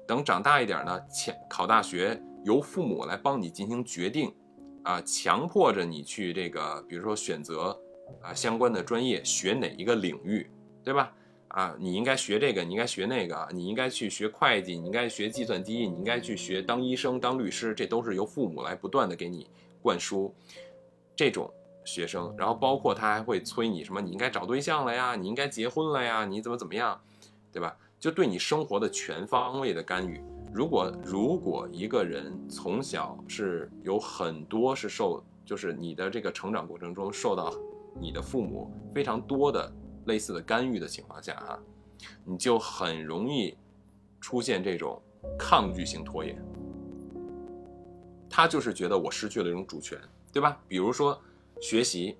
[0.06, 4.34] 等长大一点呢，强考大学由父母来帮你进行决定，
[4.82, 7.74] 啊，强迫着你去这个，比如说选择
[8.20, 10.50] 啊相关的专业，学哪一个领域，
[10.84, 11.14] 对吧？
[11.48, 19.46] 啊，你应该学这个，你应该学那个，你应该去学会计，你应该学计算机，你应该去学当医生、当律师，这都是由父母来不断的给你
[19.82, 20.32] 灌输
[21.16, 21.50] 这种
[21.84, 22.34] 学生。
[22.36, 27.00] 然后包括他还会催你什么，你应该找对象了呀，你应该结婚了呀，你怎么怎么样，
[27.50, 27.76] 对吧？
[27.98, 30.20] 就对你生活的全方位的干预。
[30.52, 37.52] 如果如果一个人从小是有很多是受，就是你的这个成长过程中受到
[38.00, 39.72] 你的父母非常多的
[40.08, 41.56] 类似的干预的情况下，啊，
[42.24, 43.56] 你就很容易
[44.20, 45.00] 出现这种
[45.38, 46.36] 抗拒性拖延。
[48.28, 49.96] 他就是觉得我失去了一种主权，
[50.32, 50.60] 对吧？
[50.66, 51.16] 比如说
[51.60, 52.16] 学习。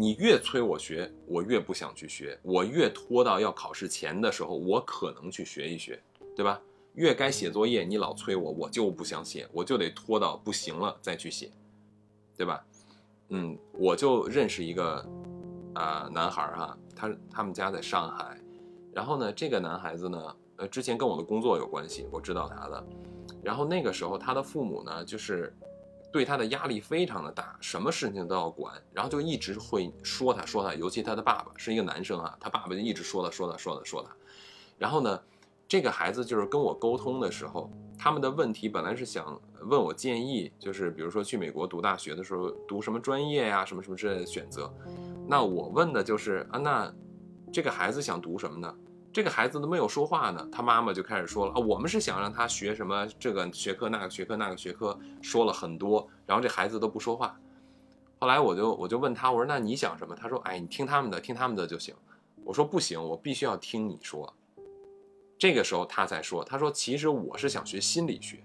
[0.00, 6.00] 你越催我学，我越不想去学；我越拖到要考试前的时候，我可能去学一学，
[6.36, 6.62] 对吧？
[6.94, 11.50] 越该写作业，你老催我，我就不想写，我就得拖到不行了再去写，
[12.36, 12.64] 对吧？
[13.30, 15.04] 嗯，我就认识一个
[15.74, 18.40] 啊男孩儿哈，他他们家在上海，
[18.92, 22.86] 然后呢，这个男孩子呢，呃，之前跟我的工作有关系，我知道他的，
[23.42, 25.54] 然后那个时候他的父母呢，就是。
[26.10, 34.10] 对他的压力非常的大，什么事情都要管，然后就一直会说他说他，尤其他的爸爸是一个男生啊，他爸爸就一直说他说他说他说他，
[34.78, 35.20] 然后呢，
[35.68, 44.72] 这个孩子就是跟我沟通的时候，他们的问题本来是想问我建议，就是比如说去美国读大学的时候读什么专业呀，什么什么之类的选择，
[45.28, 46.92] 那我问的就是啊，那
[47.52, 48.74] 这个孩子想读什么呢？
[49.12, 57.38] 这个孩子都没有说话呢，他妈妈就开始说了啊，我们是想让他学什么这个学科那个学科那个学科，说了很多，然后这孩子都不说话。
[58.20, 60.14] 后来我就我就问他，我说那你想什么？
[60.14, 61.94] 他说，哎，你听他们的，听他们的就行。
[62.44, 64.32] 我说不行，我必须要听你说。
[65.38, 68.42] 这个时候他才说，他说其实我是想学心理学。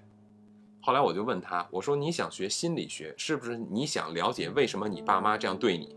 [0.81, 5.95] 后来我就问他，我说你想学心理学，是不是你想了解为什么你爸妈这样对你？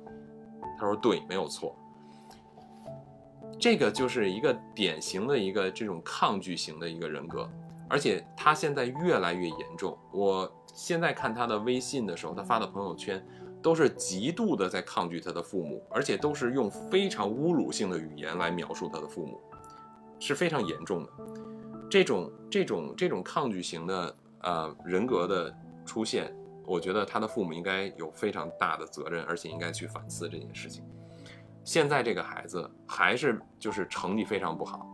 [0.78, 1.74] 他说对，没有错。
[3.58, 7.48] 这个就是一个典型的一个这种抗拒型的一个人格，
[7.88, 9.96] 而且他现在越来越严重。
[10.12, 13.24] 我现在看他的微信的时候，他发的朋友圈
[13.62, 19.40] 都是极度的在抗拒他的父母，而且都是用非常侮辱性的语言来描述他的父母，
[20.18, 21.10] 是非常严重的。
[21.88, 26.30] 这种这种这种抗拒型的呃人格的出现，
[26.66, 30.84] 我觉得他的父母应该有非常大的责任，而且应该去反思这件事情。
[31.64, 34.86] 现在这个孩子还是就是成绩非常不好，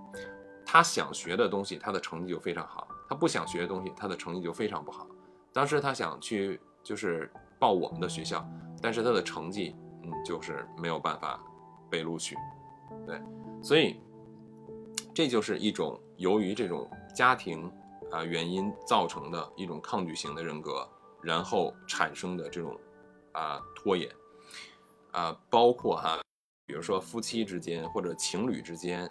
[0.64, 5.06] 他想学的东西，他的成绩就非常好；他不想学的东西，他的成绩就非常不好。
[5.52, 8.46] 当时他想去就是报我们的学校，
[8.80, 11.38] 但是他的成绩，嗯，就是没有办法
[11.90, 12.36] 被录取。
[13.06, 13.20] 对，
[13.62, 14.00] 所以
[15.14, 17.70] 这就是一种由于这种家庭
[18.10, 20.88] 啊原因造成的一种抗拒型的人格，
[21.22, 22.78] 然后产生的这种
[23.32, 24.10] 啊拖延
[25.12, 26.20] 啊，包括哈。
[26.64, 29.06] 比如说夫妻之间或者情侣之间，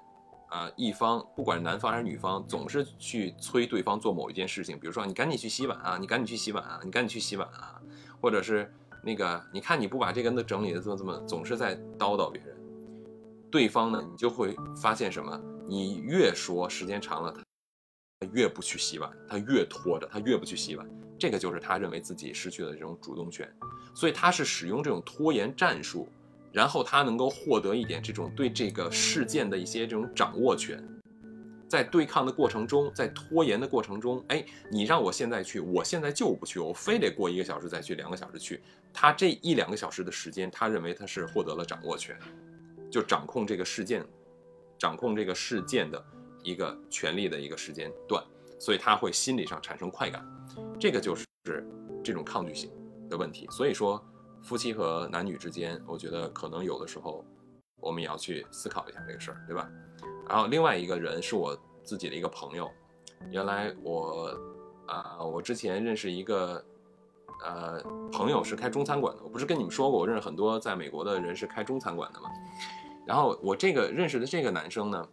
[0.50, 4.80] 啊，一方不管男方还是女方，总是去催对方做某一件事情。
[4.80, 7.80] 比如说你赶紧去洗碗啊，你赶紧去洗碗啊，你赶紧去洗碗啊，
[8.19, 12.58] 或者是那个你看你不把这个整理的怎么怎么，总是在叨叨别人。
[13.52, 15.39] 对方呢，你就会发现什么？
[15.67, 17.32] 你越说时间长了，
[18.21, 20.89] 他越不去洗碗，他越拖着，他越不去洗碗。
[21.22, 23.48] 这个就是他认为自己失去了这种主动权，
[23.94, 26.10] 所以他是使用这种拖延战术。
[26.52, 30.86] 然后他能够获得一点这种对这个事件的一些这种掌握权，
[31.66, 38.62] 在对抗的过程中，在拖延的过程中，哎，你让我现在去，我现在就不去，我非得过一个小时再去，两个小时去。
[38.92, 42.20] 他这一两个小时的时间，他认为他是获得了掌握权，
[42.92, 44.06] 就掌控这个事件，
[44.78, 46.06] 掌控这个事件的
[46.44, 48.22] 一个权利的一个时间段，
[48.62, 50.24] 所以他会心理上产生快感，
[50.80, 51.26] 这个就是
[52.04, 52.71] 这种抗拒性
[53.10, 53.47] 的问题。
[53.50, 54.02] 所以说。
[54.43, 57.24] 夫妻和男女之间，我觉得可能有的时候，
[57.80, 59.69] 我们也要去思考一下这个事儿，对吧？
[60.28, 62.67] 然后另外一个人是我自己的一个朋友，
[63.30, 64.36] 原来我
[64.88, 66.65] 啊，我之前认识一个
[67.45, 67.80] 呃
[68.12, 72.28] 朋友是开中餐馆的，我不是跟你们说过，我认识很多在美国的人是开中餐馆的嘛。
[73.06, 75.08] 然后我这个认识的这个男生呢，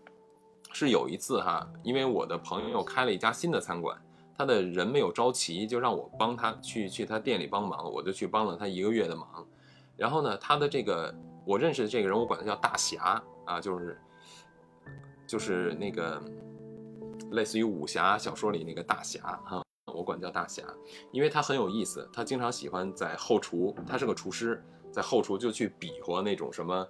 [0.73, 3.97] 是有一次哈，因为我的朋友开了一家新的餐馆。
[4.37, 9.45] 他的人没有招齐，就让我帮他去去他店里帮忙，我就去帮了他一个月的忙。
[9.97, 11.13] 然后呢，他的这个
[11.45, 14.01] 我认识的这个人，我管他叫大侠啊，就是
[15.27, 16.23] 就是那个
[17.33, 19.61] 类似于武侠小说里那个大侠啊，
[19.93, 20.63] 我管叫大侠，
[21.11, 26.87] 因为他很有意思，他经常喜欢在后厨，他是个厨师，在后厨就去比划那种什么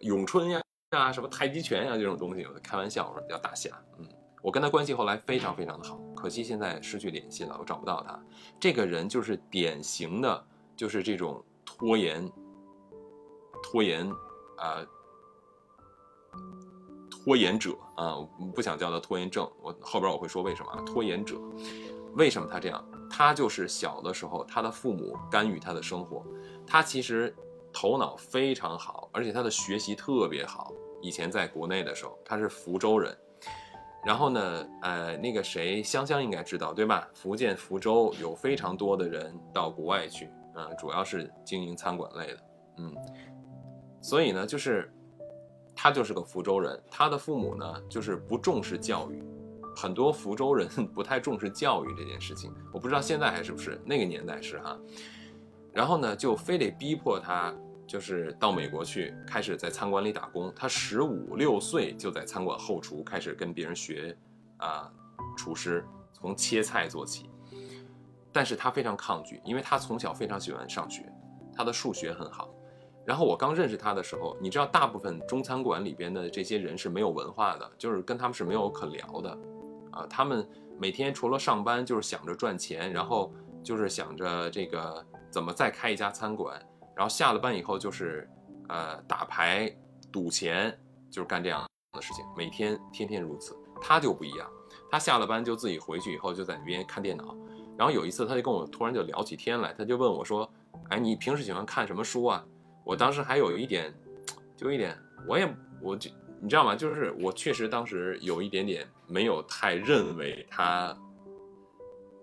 [0.00, 0.60] 咏春呀
[0.90, 4.06] 啊，什么太极拳呀这种东西，开玩笑我说叫大侠，嗯。
[4.40, 8.18] 我跟他关系后来非常非常的好，可惜现在失去联系了，我找不到他。
[8.58, 10.46] 这个人就是典型的，
[10.76, 12.30] 就是这种拖延、
[13.62, 14.08] 拖延
[14.56, 14.86] 啊、
[17.10, 19.50] 拖延者啊，我不想叫他拖延症。
[19.60, 21.36] 我后边我会说为什么啊拖延者，
[22.14, 22.82] 为什么他这样？
[23.10, 26.24] 他就是小的时候他的父母干预他的生活，
[26.64, 27.34] 他其实
[27.72, 30.72] 头脑非常好，而且他的学习特别好。
[31.00, 33.16] 以前在国内的时候，他是福州人。
[34.04, 37.08] 然后呢，呃，那个谁，香香应该知道对吧？
[37.14, 42.38] 福建福州有非常多的人到国外去，嗯，主要是经营餐馆类的，
[42.78, 42.94] 嗯，
[44.00, 44.90] 所以呢，就是
[45.74, 49.22] 他就是个福州人，他的父母呢，就是不重视教育，
[49.76, 54.78] 很多福州人 不太重视教育这件事情，我不知道现在还是不是，那个年代是哈，
[55.72, 57.54] 然后呢，就非得逼迫他。
[57.86, 60.52] 就是到美国去，开始在餐馆里打工。
[60.54, 64.14] 他十五六岁就在餐馆后厨开始跟别人学，
[64.58, 64.92] 啊，
[65.38, 65.82] 厨师
[66.12, 67.30] 从切菜做起。
[68.30, 71.10] 但是他非常抗拒，因为他从小非常喜欢上学，
[71.56, 72.50] 他的数学很好。
[73.06, 79.38] 然后我刚认识他的时候，你知道，大部分中餐馆里边的这些人是没有文化的，就是跟他们是没有可聊的，
[79.92, 80.46] 啊，他们
[80.78, 83.32] 每天除了上班就是想着赚钱，然后
[83.62, 86.60] 就是想着这个怎么再开一家餐馆。
[86.96, 88.28] 然后下了班以后就是，
[88.68, 89.72] 呃，打牌、
[90.10, 90.76] 赌钱，
[91.10, 93.56] 就是干这样的事情，每天天天如此。
[93.80, 94.50] 他就不一样，
[94.90, 97.36] 他下了班就自己回去以后就在那边看电脑。
[97.76, 100.50] 然后有一次他就跟我突然就聊起天来，他就问我说
[100.90, 102.44] ：“哎，你平时喜欢看什么书啊？”
[102.84, 103.94] 我当时还有一点，
[104.56, 104.98] 就一点，
[105.28, 105.48] 我也
[105.80, 106.10] 我就
[106.40, 106.74] 你知道吗？
[106.74, 110.96] 就是我确实当时有一点点没有太认为他。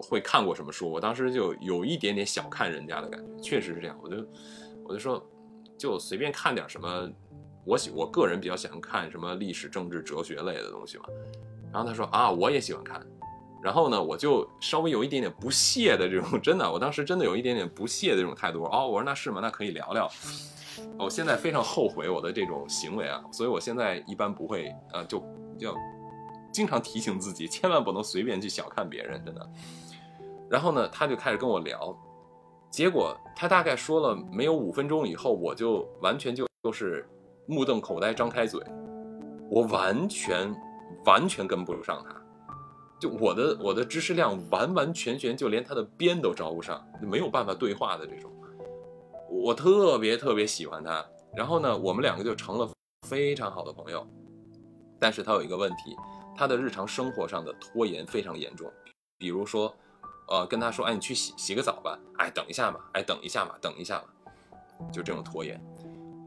[0.08, 0.90] 会看过什么书？
[0.90, 3.98] 我当时就有一点点小看人家的感觉，确实是这样。
[4.02, 4.18] 我就
[4.84, 5.24] 我就说，
[5.78, 7.10] 就随便看点什么，
[7.66, 11.06] 我喜我个人比较喜欢看什么历史、政治、哲学类的东西嘛。
[11.72, 13.06] 然后他说啊，我也喜欢看。
[13.64, 18.64] 然后呢，我就稍微有一点点不屑的这种， 真的，我当时真的有一点点不屑的这种态度。
[18.66, 19.40] 哦，我说那是吗？
[19.42, 20.10] 那可以聊聊。
[21.00, 25.24] 我现在非常后悔我的这种行为啊，所以我现在一般不会，呃，就
[25.58, 25.74] 要
[26.52, 29.50] 经常提醒自己，千万不能随便去小看别人，真的。
[30.50, 31.96] 然后呢，他就开始跟我聊，
[32.70, 37.08] 结果他大概说了没有五分钟以后，我就完全就就是
[37.48, 38.62] 目瞪口呆、张开嘴，
[39.50, 40.54] 我完全
[41.06, 42.16] 完全跟不上他，
[43.00, 48.32] 就我的我的知识量完完全全就连他的边都着不上，没有办法对话的这种。
[49.28, 52.70] 我特别特别喜欢他，然后呢，我们两个就成了
[53.08, 54.06] 非常好的朋友，
[55.00, 55.96] 但是他有一个问题，
[56.36, 58.72] 他的日常生活上的拖延非常严重。
[59.18, 59.74] 比如说，
[60.28, 65.60] 呃，跟他说，哎，你去洗洗个澡吧，哎，等一下嘛，哎，等一下嘛，等一下嘛，就这种拖延。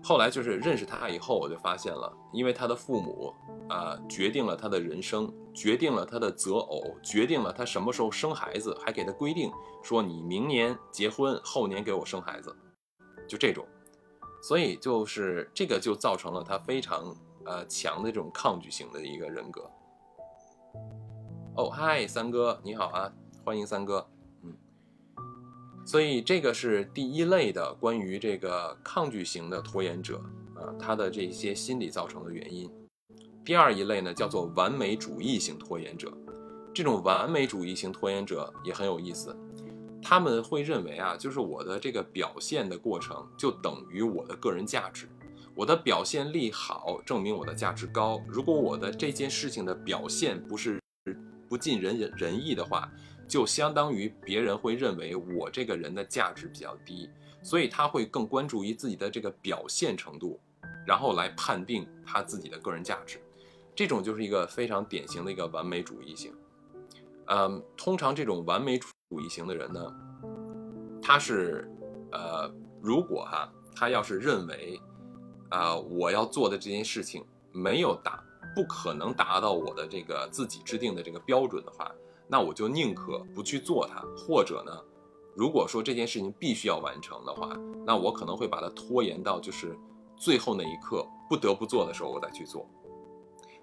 [0.03, 3.34] 后来就是认识他以后，我就发现了，因为他的父母
[3.68, 9.51] 啊，决定了他的人生，决定了他的择偶，决定了他什么时候生孩子，还给他规定
[9.82, 12.55] 说，你明年结婚，后年给我生孩子，
[13.28, 13.66] 就这种。
[14.40, 17.12] 所以就是这个就造成了他非常
[17.44, 19.68] 呃强的这种抗拒型的一个人格。
[21.57, 23.12] 哦，嗨，三哥，你好啊，
[23.49, 24.07] 欢迎三哥。
[24.42, 24.53] 嗯，
[25.82, 30.20] 所以这个是第一类的关于这个抗拒型的拖延者
[30.55, 32.70] 啊，他的这些心理造成的原因。
[33.46, 36.12] 第二一类呢，叫做完美主义型拖延者。
[36.74, 39.34] 这种完美主义型拖延者也很有意思。
[40.03, 45.09] 他们会认为啊，就是我的这个表现的过程就等于我的个人价值，
[45.55, 48.22] 我的表现力好，证明我的价值高。
[48.28, 50.78] 如果我的这件事情的表现不是
[51.49, 52.92] 不尽人人意的话，
[53.29, 57.11] 就相当于别人会认为我这个人的价值比较低，
[57.43, 60.41] 所以他会更关注于自己的这个表现程度，
[60.87, 63.20] 然后来判定他自己的个人价值。
[63.74, 66.35] 这种就是一个非常典型的一个完美主义型。
[67.26, 69.95] 嗯，通常这种完美主义型的人呢，
[71.03, 71.70] 他是，
[72.11, 72.51] 呃，
[72.81, 74.81] 如果哈，他要是认为，
[75.51, 77.22] 啊，我要做的这件事情
[77.53, 78.24] 没有达，
[78.57, 81.95] 不可能达到我的这个自己制定的这个标准的话，
[82.29, 84.72] 那我就宁可不去做它，或者呢，
[85.35, 87.57] 如果说这件事情必须要完成的话，
[87.87, 89.76] 那我可能会把它拖延到就是
[90.16, 92.68] 最后那一刻不得不做的时候我再去做。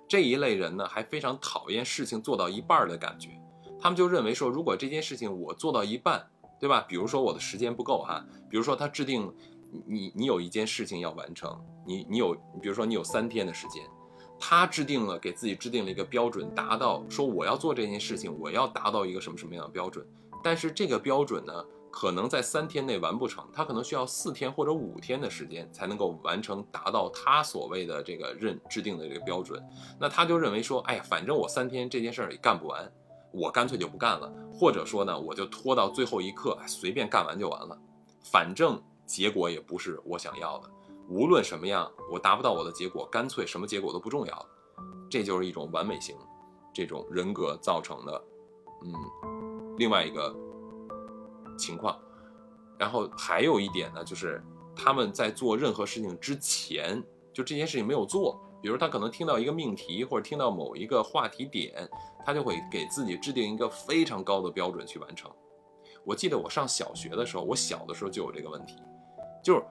[0.07, 3.29] 这一类人呢，还非常讨厌事情做到一半的感觉。
[3.79, 6.27] 他们就认为说，如果这件事情我做到一半，
[6.59, 6.81] 对吧？
[6.87, 9.31] 比如说我的时间不够哈，比如说他制定，
[9.85, 13.83] 你你有一件事情要完成，你你有，比如说你有三天的时间，
[14.47, 20.05] 他制定了给自己制定了一个标准，达到说我要做这件事情，我要达到一个什么什么样的标准，
[20.43, 29.59] 但是这个标准呢，可能在三天内完不成，他可能需要四天或者五天的时间才能够完成，达到他所谓的这个认制定的这个标准，
[29.99, 32.87] 那他就认为说，哎呀，反正我三天这件事儿也干不完。
[33.31, 37.75] 我干脆就不干了，或者说呢，我就拖到最后一刻，随便干完就完了，
[38.31, 40.69] 反正结果也不是我想要的。
[41.07, 44.45] 无论什么样，我达不到我的结果，干脆什么结果都不重要了。
[45.09, 46.15] 这就是一种完美型
[46.73, 48.23] 这种人格造成的，
[48.83, 48.93] 嗯，
[49.77, 50.35] 另外一个
[51.57, 51.97] 情况。
[52.77, 54.43] 然后还有一点呢，就是
[54.75, 57.01] 他们在做任何事情之前，
[57.31, 58.41] 就这件事情没有做。
[58.61, 61.87] 比如他可能听到一个命题，或者听到某一个话题点，
[62.25, 65.31] 他就会给自己制定一个非常高的标准去完成。
[66.03, 68.75] 我记得我上小学的时候，我小的时候就有这个问题，
[69.43, 69.63] 就是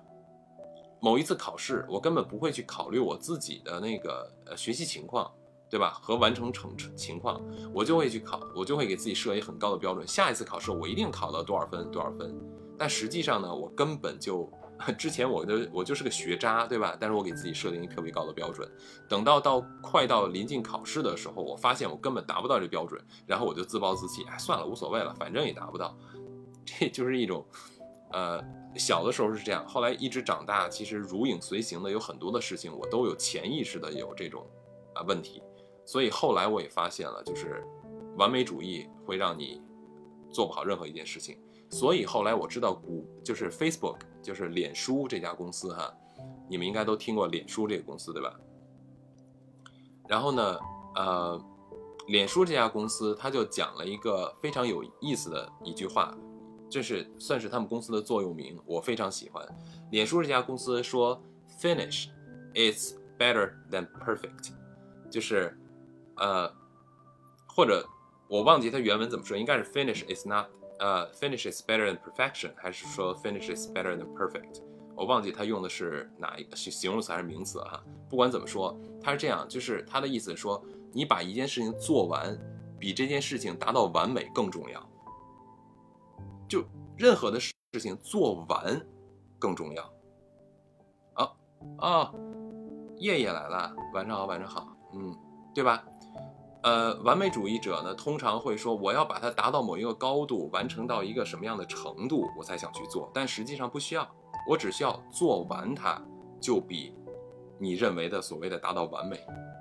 [1.05, 5.31] 某一次考试，我根本不会去考虑我自己的那个呃学习情况，
[5.69, 5.99] 对吧？
[6.01, 7.39] 和完成成情况，
[7.75, 10.09] 我就会去考，我就会给自己设一很高的标准。
[10.09, 12.35] 下一次考试我一定考到多少分多少分，
[12.79, 14.51] 但实际上呢，我根本就。
[14.99, 16.97] 之前我的我就是个学渣，对吧？
[16.99, 18.69] 但是我给自己设定一特别高的标准，
[19.09, 25.97] 等到到快到临近考试的时候，我发现我根本达不到这标准，然后我就自暴自弃，哎，算了，无所谓了，反正也达不到。
[26.67, 27.47] 这就是一种，
[28.11, 28.43] 呃，
[28.77, 34.47] 小的时候是这样，后来一直长大，其实如影随形的有很多的事情，我都有潜意识的有这种
[34.95, 35.43] 啊问题，
[35.85, 37.65] 所以后来我也发现了，就是
[38.17, 39.63] 完美主义会让你
[40.31, 41.39] 做不好任何一件事情。
[41.71, 45.93] 所以后来我知道股就是 Facebook，就是脸书这家公司哈，
[46.49, 48.39] 你们应该都听过脸书这个公司对吧？
[50.07, 50.59] 然后呢，
[50.95, 51.43] 呃，
[52.09, 56.15] 脸书这家公司他就讲了一个非常有意思的一句话，
[56.75, 59.47] 这是算是他们公司的座右铭，我非常喜欢。
[59.93, 61.23] 脸书这家公司说
[61.61, 62.09] ，Finish
[62.53, 64.51] is better than perfect，
[65.09, 65.57] 就是
[66.17, 66.53] 呃，
[67.47, 67.89] 或者
[68.27, 70.47] 我忘记它原文怎么说，应该是 Finish is not。
[70.81, 74.61] 呃，finish is better than perfection，还是说 finish is better than perfect？
[74.97, 77.81] 我忘记它用的是哪一个形形容词还是名词哈。
[78.11, 80.61] 不管怎么说，他是这样，就是他的意思说，
[80.93, 82.37] 你把一件事情做完，
[82.81, 84.91] 比这件事情达到完美更重要。
[86.49, 86.65] 就
[86.97, 88.87] 任何的事情做完
[89.39, 89.83] 更重要。
[91.15, 91.31] 啊
[91.79, 92.13] 啊，
[92.99, 95.15] 叶叶来了，晚上好，晚上好，嗯，
[95.55, 95.85] 对吧？
[96.63, 103.11] 呃，完美主义者呢，通常会说我要把它达到某一个高度，完成到一个什么样的程度，我才想去做。
[103.13, 104.09] 但实际上不需要，
[104.49, 106.01] 我只需要做完它，
[106.41, 106.95] 就比
[107.59, 109.21] 你认为的所谓的达到完美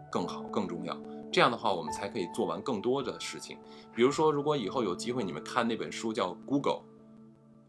[0.10, 0.98] 更好、更重要。
[1.34, 3.58] 这样的话，我们才可以做完更多的事情。
[3.96, 6.74] 比如说，如果以后有机会，你们看那本书叫《Google》，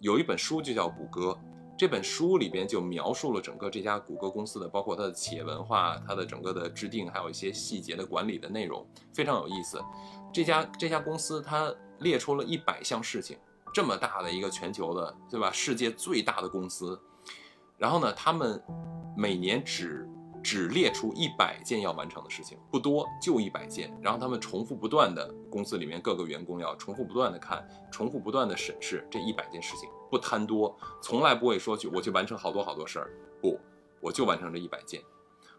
[0.01, 1.31] 有一本书就叫《谷歌》，
[1.79, 9.83] 这本书里边就描述了整个这家谷歌公司的，包括它的企业文化、它的整个的制定，还有一些细节的管理的内容，非常有意思。
[10.31, 13.39] 这家这家公司它列出了一百项事情，
[13.73, 15.51] 这么大的一个全球的，对吧？
[15.51, 17.01] 世界最大的公司，
[17.79, 18.63] 然后呢，他们
[19.17, 20.07] 每年只
[20.45, 23.91] 只列出一百件要完成的事情，不多，就一百件。
[24.03, 29.89] 然后他们重复不断的，公司里面各个员工要重复不断的看，重复不断的审视这一百件事情。
[30.11, 33.59] 不贪多，从来不会说去我去完成好多好多事儿，不，
[34.01, 35.03] 我就完成这一百件。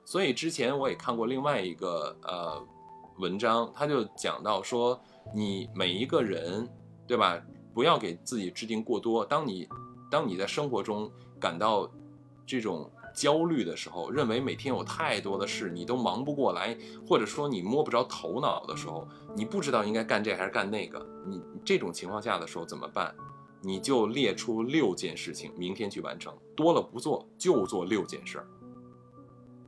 [0.06, 2.64] 所以之前我也看过另外一个呃
[3.18, 5.02] 文章，他就讲到说，
[5.34, 6.70] 你每一个人，
[7.08, 7.42] 对吧？
[7.74, 9.26] 不要给自己制定过多。
[9.26, 9.68] 当你
[10.10, 11.92] 当你在生活中感到
[12.46, 23.16] 这种焦虑的时候，认为每天有太多的事你都忙不过来，或者说你摸不着头脑的时候，你不知道应该干这还是干那个，你这种情况下的时候怎么办？
[23.62, 28.48] 你就列出六件事情，明天去完成，多了不做，就做六件事儿，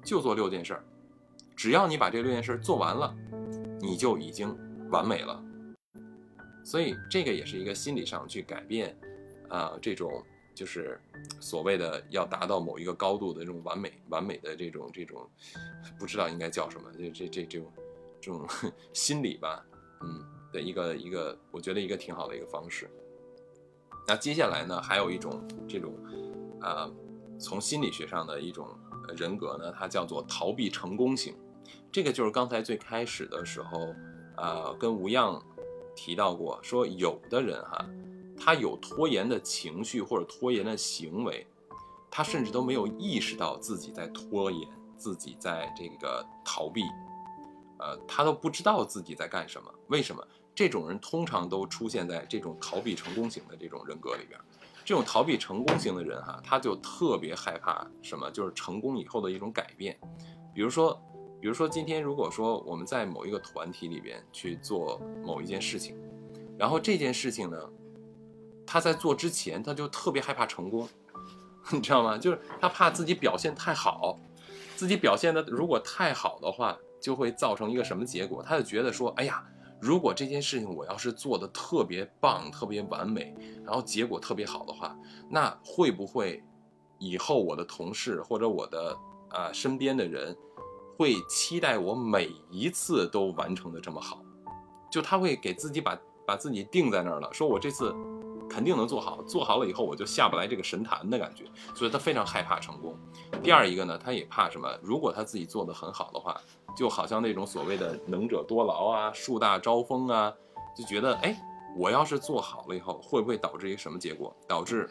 [0.03, 0.85] 就做六件事儿。
[1.55, 3.15] 只要你把这六件事做完了，
[3.81, 4.55] 你就已经
[4.91, 5.43] 完美了。
[6.63, 8.95] 所以这个也是一个心理上去改变，
[9.49, 10.23] 啊，这种
[10.57, 10.99] 就是
[11.39, 15.29] 所谓的要达到某一个高度的这种完美、完美的这种这种，
[15.99, 17.71] 不知道应该叫什么，这这这这种
[18.19, 18.47] 这种
[18.91, 19.63] 心理吧，
[20.01, 22.89] 嗯，的一个一个，我觉得一个挺好的一个方式。
[24.07, 25.93] 那接下来呢，还有一种这种，
[26.61, 26.91] 呃，
[27.39, 28.67] 从心理学上的一种
[29.15, 31.35] 人格呢，它叫做逃避成功型。
[31.91, 33.93] 这个就是刚才最开始的时候，
[34.37, 35.39] 呃，跟吴恙
[35.95, 37.87] 提到过，说有的人哈，
[38.39, 41.45] 他有拖延的情绪或者拖延的行为，
[42.09, 46.83] 他甚至都没有意识到自己在拖延，自己在这个逃避，
[47.79, 49.73] 呃，他都不知道自己在干什么。
[49.87, 50.25] 为什么？
[50.55, 54.39] 这种人通常都出现在这种逃避成功型的这种人格里边。
[54.83, 58.31] 这种逃避成功型的人哈，他就特别害怕什么？
[58.31, 59.99] 就是成功以后的一种改变。
[60.55, 60.99] 比如说，
[61.39, 65.95] 比如说今天如果说我们在某一个团体里边去做某一件事情，
[66.57, 67.69] 然后这件事情呢，
[68.67, 70.87] 他在做之前他就特别害怕成功，
[71.71, 72.17] 你知道吗？
[72.17, 74.19] 就是他怕自己表现太好，
[74.75, 78.43] 自己表现的如果太好的话，就会造成一个什么结果？
[78.43, 79.43] 他就觉得说，哎呀。
[79.79, 83.31] 如果这件事情我要是做的特别棒、特别完美，
[83.63, 84.97] 然后结果特别好的话，
[85.29, 86.43] 那会不会
[86.97, 88.97] 以后我的同事或者我的
[89.29, 90.35] 啊身边的人
[90.97, 94.19] 会期待我每一次都完成的这么好？
[94.91, 95.95] 就他会给自己把
[96.25, 97.93] 把自己定在那儿了，说我这次
[98.49, 101.45] 肯定能做好，做好了以后我就下不来这个神坛的感觉，
[101.75, 102.97] 所以他非常害怕成功。
[103.43, 104.69] 第二一个呢，他也怕什么？
[104.81, 106.39] 如果他自己做的很好的话。
[106.75, 110.31] 就好像那种所谓的能者多劳啊，树大招风啊，
[110.75, 111.35] 就觉得哎，
[111.75, 114.31] 我要是做好了以后，会不会导致一个什么结果？
[114.47, 114.87] 导致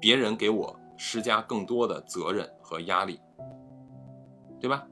[0.00, 3.18] 别人给我施加更多的责任和压力，
[4.60, 4.86] 对吧？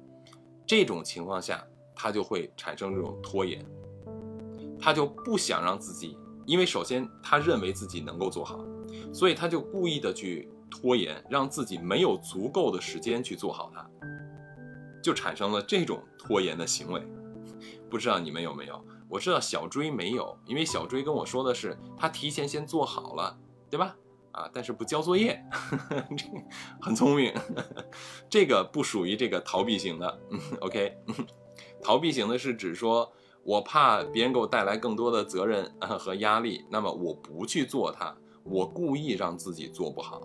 [0.66, 1.64] 这种情况下，
[1.94, 3.64] 他就会产生这种拖延，
[4.80, 8.58] 他就不想让自己，因为首先他认为自己能够做好，
[9.12, 13.88] 所以他就故意的去拖延，让自己没有足够的时间去做好它。
[15.02, 17.04] 就产生了这种拖延的行为，
[17.90, 18.84] 不知道你们有没有？
[19.08, 23.38] 我知道小追没有，因为小追跟我说的是他提前先做好了，
[23.68, 23.96] 对吧？
[24.30, 25.44] 啊，但是不交作业，
[26.16, 26.24] 这
[26.80, 27.34] 很聪明。
[28.30, 30.20] 这个不属于这个逃避型的。
[30.60, 30.96] OK，
[31.82, 33.12] 逃避型的是指说
[33.44, 38.14] 我怕别人给我带来更多的责任和压力，那么我不去做它，
[38.44, 40.22] 我故意让自己做不好，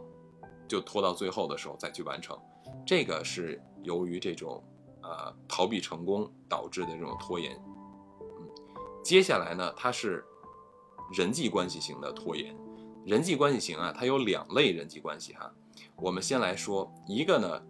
[0.67, 2.37] 就拖到最后的时候再去完成。
[2.85, 4.63] 这个是由于这种，
[5.01, 7.59] 呃，逃避成功导致的这种拖延。
[8.21, 8.47] 嗯，
[9.03, 10.23] 接下来呢，它是
[11.17, 12.55] 人际关系型的拖延。
[13.05, 15.51] 人际关系型啊，它有两类人际关系哈。
[15.95, 17.61] 我们先来说一个呢，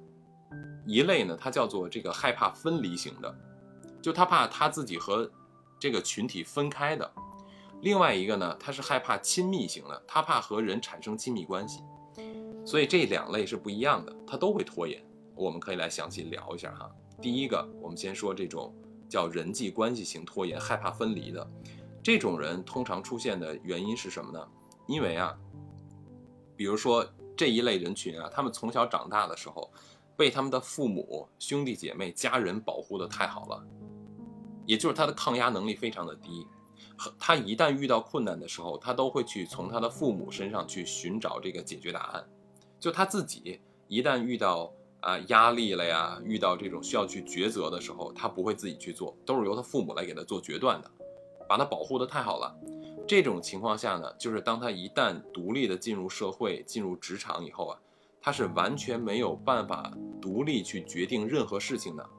[0.86, 3.34] 一类呢，它叫做这个害怕分离型的，
[4.08, 5.30] 就他怕他自己和
[5.78, 7.12] 这个群体分开的。
[7.82, 11.84] 另外一个呢，他是害怕亲密型的，他怕和人产生亲密关系。
[12.66, 15.03] 所以这两类是不一样的，他都会拖延。
[15.36, 16.89] 我们可以来详细聊一下哈。
[17.22, 18.74] 第一个，我们先说这种
[19.10, 21.45] 叫人际关系型拖延，害怕分离的
[22.01, 24.47] 这种人，通常出现的原因是什么呢？
[24.88, 25.38] 因为啊，
[26.55, 27.05] 比如说
[27.36, 29.70] 这一类人群啊，他们从小长大的时候，
[30.16, 33.68] 被他们的父母、兄弟姐妹、家人保护的太好了，
[34.68, 36.45] 也就是他的抗压能力非常的低。
[37.18, 42.28] 他一旦遇到困难的时候，他都会去从他的父母身上去寻找这个解决答案。
[42.80, 50.91] 就他自己一旦遇到啊压力了呀，遇到这种需要去抉择的时候，他不会自己去做，都是由他父母来给他做决断的，
[51.47, 52.55] 把他保护的太好了。
[53.07, 57.80] 这种情况下呢，就是当他一旦独立的进入社会、进入职场以后啊，
[58.20, 59.91] 他是完全没有办法
[60.22, 62.09] 独立去决定任何事情的。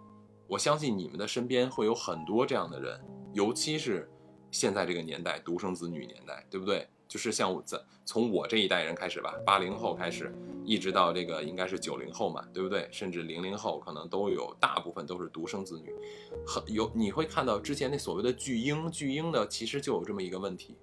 [0.49, 2.99] 我相信你们的身边会有很多这样的人，
[3.35, 4.11] 尤其是
[4.51, 6.89] 现在这个年代，独生子女年代，对不对？
[7.07, 10.35] 就是像我在从我这一代人开始吧，八零后开始，
[10.65, 12.87] 一直到这个应该是九零后嘛，对不对？
[12.91, 15.95] 甚至零零后可能都有，大部分都是独生子女。
[16.47, 20.77] 很有你会看到之前那所谓的巨婴，巨婴的其实就有这么一个问题，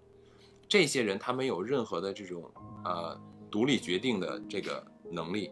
[0.67, 2.51] 这些人他没有任何的这种
[2.83, 3.19] 呃
[3.51, 5.51] 独立决定的这个能力。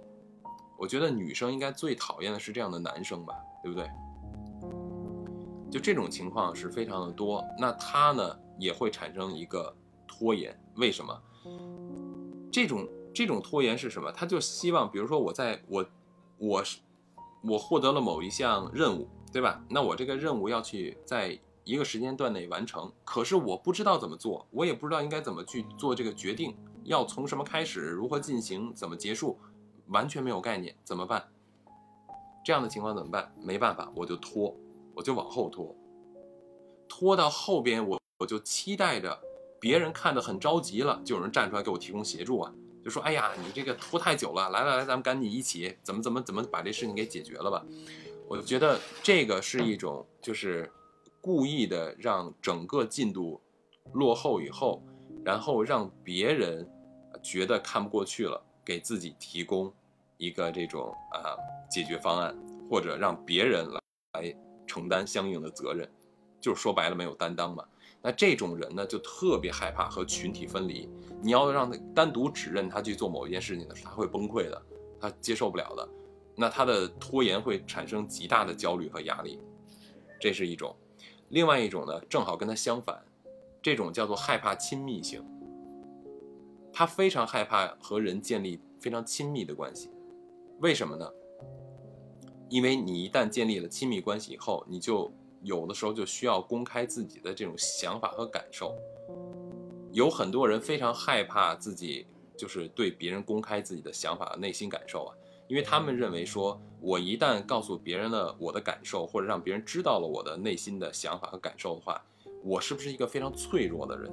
[0.76, 3.88] 我觉得女生应该最讨厌的是这样的男生吧，对不对？
[5.74, 9.76] 就这种情况是非常的多，那他呢也会产生一个。
[10.06, 11.22] 拖延为什么？
[12.52, 14.12] 这种这种拖延是什么？
[14.12, 15.84] 他就希望，比如说我在我
[16.38, 16.78] 我是
[17.44, 19.64] 我获得了某一项任务，对吧？
[19.68, 29.40] 那我这个任务要去在一个时间段内完成，可是我不知道怎么做，我也不知道应该怎么去做这个决定，要从什么开始，如何进行，怎么结束，
[29.88, 31.28] 完全没有概念，怎么办？
[32.46, 33.34] 这样的情况怎么办？
[33.42, 34.56] 没办法，我就拖，
[34.94, 35.76] 我就往后拖，
[36.88, 39.20] 拖到后边，我我就期待着。
[39.60, 47.66] 别人看得很着急了，就有人站出来给我提供协助啊，就说：“哎呀，你这个拖太久了，来来来，咱们赶紧一起怎么怎么怎么把这事情给解决了吧。”
[48.28, 50.70] 我就觉得这个是一种就是
[51.22, 53.40] 故意的让整个进度
[53.94, 54.84] 落后以后，
[55.24, 56.70] 然后让别人
[57.22, 59.74] 觉得看不过去了，给自己提供
[60.18, 61.38] 一个这种啊
[61.72, 62.38] 解决方案，
[62.70, 63.80] 或者让别人来
[64.16, 64.36] 来
[64.74, 65.88] 承担相应的责任，
[66.42, 67.64] 就是说白了没有担当嘛。
[68.02, 70.90] 那这种人呢，就特别害怕和群体分离。
[71.22, 74.60] 你要让他单独指认他去做某一件事情的时候，他会崩溃的，
[75.00, 75.88] 他接受不了的。
[76.36, 79.40] 那他的拖延会产生极大的焦虑和压力，
[80.20, 80.76] 这是一种。
[81.30, 83.00] 另外一种呢，正好跟他相反，
[83.62, 85.24] 这种叫做害怕亲密性。
[86.74, 89.92] 他非常害怕和人建立非常亲密的关系，
[90.60, 91.08] 为什么呢？
[92.54, 95.12] 因为你一旦建立了亲密关系以后，你就。
[95.46, 98.74] 有的时候就需要公开自己的这种想法和感受，
[99.92, 105.12] 有很多人非常害怕自己就是对别人公开自己的想法和、内心感受啊，
[105.50, 112.02] 因为他们认为说，我一旦告诉别人了我的感受，或者让别人知道了我的内心的想法和感受的话，
[112.42, 114.10] 我是不是一个非常脆弱的人，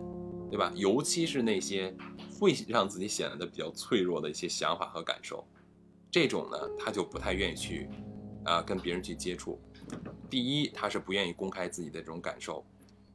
[0.50, 0.72] 对吧？
[0.74, 1.94] 尤其是那些
[2.40, 5.46] 会让自己显得比较脆弱的一些想法和感受，
[6.10, 7.88] 这种呢，他就不太愿意去
[8.44, 9.58] 啊跟别人去接触。
[10.28, 12.64] 第一，他是不愿意公开自己的这种感受，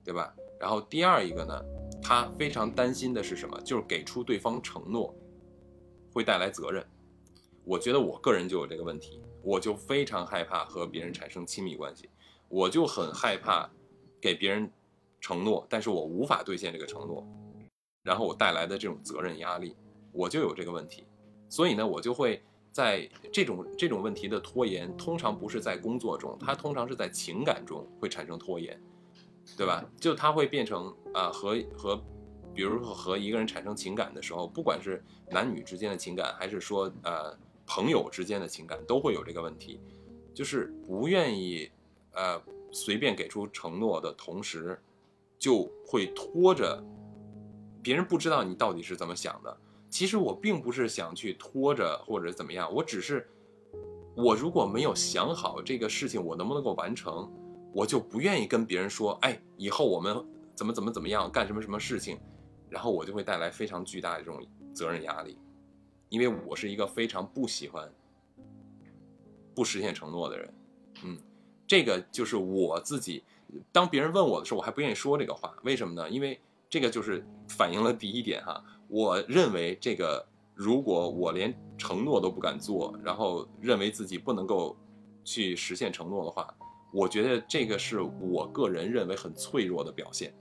[0.03, 0.36] 对吧？
[0.59, 1.61] 然后第二一个呢，
[2.01, 3.59] 他非常担心的是什么？
[3.61, 5.15] 就是给出对方承诺
[6.11, 6.86] 会带来责任。
[7.63, 12.09] 我觉得我个人就有这个问题，我就非常害怕和别人产生亲密关系，
[12.49, 13.69] 我就很害怕
[14.19, 14.69] 给别人
[15.21, 17.26] 承诺，但是我无法兑现这个承诺，
[18.03, 19.76] 然后我带来的这种责任压力，
[20.11, 21.05] 我就有这个问题，
[21.49, 22.43] 所以呢，我就会。
[22.76, 28.78] 在这种这种问题的拖延，通常不是在工作中，它通常是在情感中会产生拖延，
[29.55, 29.89] 对吧？
[29.97, 31.95] 就它会变成啊和和，
[32.53, 35.01] 比如说和一个人产生情感的时候，不管是
[35.32, 37.34] 男女之间的情感，还是说呃
[37.65, 39.80] 朋友之间的情感，都会有这个问题，
[40.34, 41.71] 就是不愿意
[42.11, 42.41] 呃
[42.73, 44.78] 随便给出承诺的同时，
[45.39, 46.84] 就会拖着
[47.82, 49.57] 别人不知道你到底是怎么想的。
[49.95, 53.25] 其实我并不是想去拖着或者怎么样，我只是，
[54.13, 57.31] 我如果没有想好这个事情我能不能够完成，
[57.73, 60.13] 我就不愿意跟别人说，哎，以后我们
[60.53, 62.19] 怎么怎么怎么样干什么什么事情，
[62.69, 65.37] 然后我就会带来非常巨大的这种责任压力，
[66.09, 67.89] 因为我是一个非常不喜欢
[69.55, 70.53] 不实现承诺的人，
[71.05, 71.17] 嗯，
[71.65, 73.23] 这个就是我自己，
[73.71, 76.09] 当别人问我的时候，我还不愿意说这个话，为什么呢？
[76.09, 76.37] 因为
[76.69, 78.61] 这个就是反映了第一点哈。
[78.95, 84.73] 我认为这个，如果我连承诺都不敢做，然后认为自己不能够
[85.21, 86.47] 去实现承诺的话，
[86.93, 90.33] 我觉得这个是我个人认为很脆弱的表现，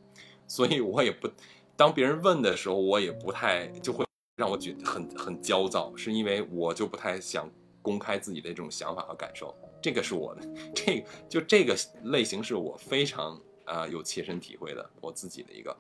[0.47, 1.29] 所以我也不，
[1.77, 7.51] 当别人问的时候，我也不太就会让我觉得很很焦躁，是因为我就不太想
[7.83, 9.53] 公开自己的这种想法和感受，
[9.83, 13.37] 这个是我的，这就这个类型是我非常。
[13.67, 15.75] 呃，有切身体会的，我自己的一个，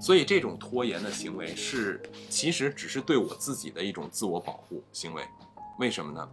[0.00, 2.00] 所以这种拖延的行为是，
[2.30, 5.22] 其实只是对我自己的一种自我保护行为。
[5.78, 6.28] 为什么呢？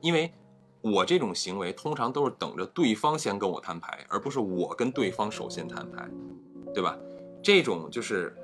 [0.00, 0.32] 因为
[0.80, 6.08] 我这种行为通常都是等着对方先跟我摊牌，而不是我跟对方首先摊牌，
[6.72, 6.98] 对吧？
[7.42, 8.34] 这种就是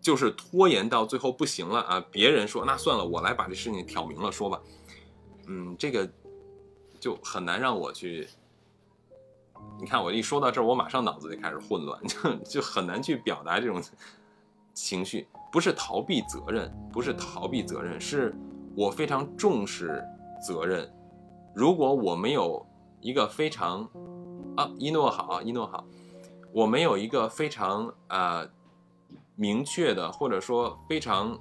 [0.00, 4.60] 就是拖延到最后不行了啊，别人说那算了，我来把这事情挑明了说吧。
[5.46, 6.08] 嗯，这个
[6.98, 8.28] 就很难让我去。
[9.80, 13.82] 你看我一说到这儿，我马上脑子就开始混乱，就就很难去表达这种
[14.72, 15.26] 情绪。
[15.50, 18.34] 不是逃避责任，不是逃避责任，是
[18.74, 20.02] 我非常重视
[20.46, 20.90] 责任。
[21.54, 22.64] 如果我没有
[23.00, 23.86] 一个非常
[24.56, 25.84] 啊，一诺好，一诺好，
[26.52, 28.46] 我没有一个非常啊
[29.34, 31.38] 明确的，或者说非常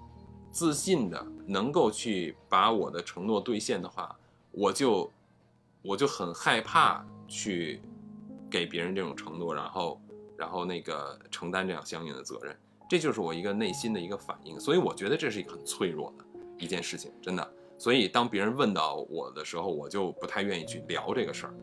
[0.49, 4.13] 自信的，能够去把我的承诺兑现的话，
[4.51, 5.09] 我就
[5.81, 7.81] 我就很害怕去
[8.51, 10.01] 给别人这种承诺，然后
[10.37, 12.55] 然后那个承担这样相应的责任。
[12.89, 16.25] 这就是我一个内心的一个反应，所以我觉得这是一个很脆弱的
[16.59, 17.53] 一件事情，真的。
[17.77, 21.53] 所以当别人问到我的时候，我就不太愿意去聊这个事儿，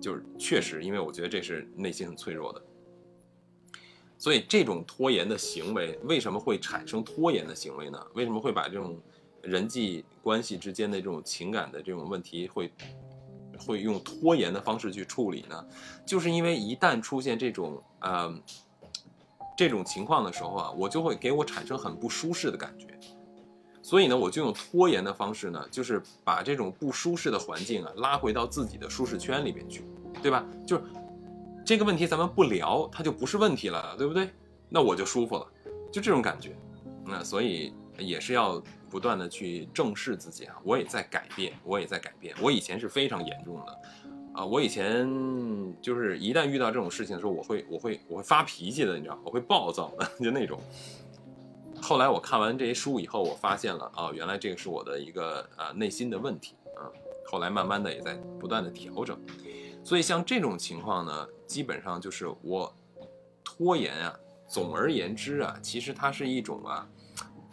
[0.00, 2.60] 就是确实，因为我觉得这是内心很脆弱的。
[4.18, 8.06] 所以这种拖延的行为，为什么会产生拖延的行为呢？
[8.14, 9.00] 为什么会把这种
[9.40, 12.70] 人际关系之间的这种情感的这种问题会
[13.58, 15.64] 会用拖延的方式去处理呢？
[16.06, 18.34] 就是因为一旦出现这种呃。
[19.54, 22.86] 这种情况的时候啊，我就会给我产生很不舒适的感觉，
[23.82, 29.84] 所以呢，我就用拖延的方式呢，就是把这种不舒适的环境啊拉回到自己的舒适圈里面去，
[30.22, 30.44] 对吧？
[30.66, 30.82] 就是
[31.66, 34.30] 这个问题咱们不聊，它就不是问题了，对不对？
[34.70, 35.46] 那我就舒服了，
[35.92, 36.56] 就这种感觉。
[37.04, 38.60] 那所以也是要
[38.92, 42.36] 不断的去正视自己啊，我也在改变，我也在改变。
[42.42, 43.78] 我以前是非常严重的。
[44.34, 45.08] 啊，我以前
[45.80, 50.60] 就是一旦遇到这种事情的时候，我会我会我会发脾气的，你知道，我会暴躁的，就那种。
[51.80, 56.84] 后来我看完这些书以后，我发现了啊，原来这个是我的一个呃内心的问题啊。
[57.24, 59.18] 后来慢慢的也在不断的调整，
[59.82, 62.70] 所以像这种情况呢，基本上就是我
[63.42, 64.14] 拖延啊。
[64.48, 66.88] 总而言之啊，其实它是一种啊，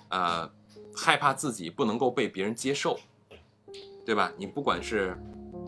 [0.09, 0.51] 呃，
[1.02, 3.00] 害怕自己不能够被别人接受，
[4.06, 4.32] 对吧？
[4.38, 5.18] 你不管是。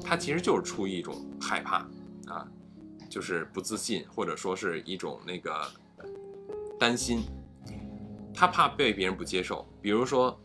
[0.04, 1.78] 他其实就是出于一种害怕
[2.26, 2.48] 啊，
[3.08, 5.54] 就是不自信，或者说是一种那个
[6.80, 7.22] 担心。
[8.34, 10.36] 他怕被别人不接受，比如说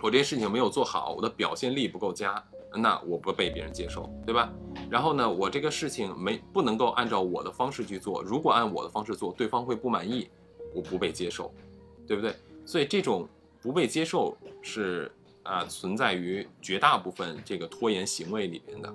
[0.00, 2.42] 我这件事情没有做好，我的表现力不够佳，
[2.74, 4.50] 那我不被别人接受，对吧？
[4.88, 10.30] 然后呢，我这个事情没不能够按照我的方式去做，如果按我的方式做，对方会不满意，
[10.74, 11.52] 我不被接受，
[12.06, 12.34] 对不对？
[12.64, 13.28] 所以这种
[13.62, 15.10] 不被接受是。
[15.44, 18.94] 啊，存在于绝大部分这个拖延行为里面的。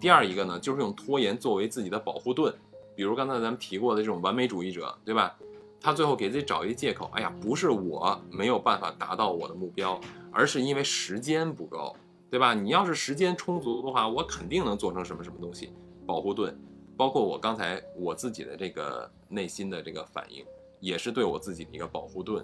[0.00, 2.50] 第二一个呢，就是用拖延作为自己的保护盾，
[2.96, 5.36] 比如刚才咱们提过的这种完美主义者，对吧？
[5.78, 10.00] 他最后给自己找一个借口，哎呀，不是我没有办法达到我的目标，
[10.32, 11.94] 而是因为时间不够，
[12.30, 12.54] 对吧？
[12.54, 15.70] 你要是时间充足的话，我肯定能做成什么什么东西。
[16.06, 16.58] 保护盾，
[16.96, 20.42] 包括我刚才我自己的这个内心的这个反应，
[20.80, 22.42] 也是对我自己的一个保护盾，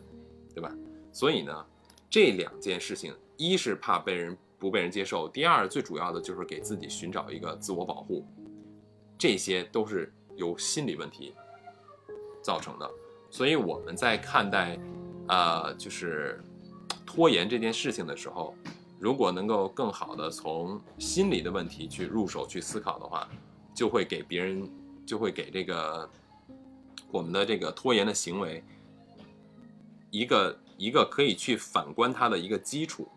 [0.54, 0.70] 对吧？
[1.16, 1.66] 所以呢，
[2.10, 3.14] 这两件事情。
[3.38, 8.24] 一是怕被人不被人接受，第二最主要的就是给自己寻找一个自我保护，
[9.18, 11.34] 这些都是由心理问题
[12.42, 12.90] 造成的。
[13.30, 14.78] 所以我们在看待，
[15.28, 16.42] 呃，就是
[17.04, 18.54] 拖延这件事情的时候，
[18.98, 23.28] 如果能够更好的从心理的问题去入手去思考的话，
[23.74, 24.66] 就会给别人，
[25.04, 26.08] 就会给这个
[27.10, 28.64] 我们的这个拖延的行为
[30.10, 33.08] 一个一个可以去反观它的一个基础。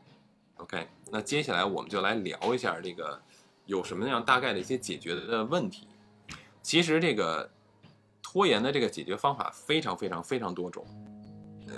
[0.57, 3.21] OK，那接下来我们就来聊一下这个
[3.65, 5.87] 有什么样大概的一些解决的问题。
[6.61, 7.49] 其实这个
[8.21, 10.85] 拖延的这个解决方法非常非常非常多种，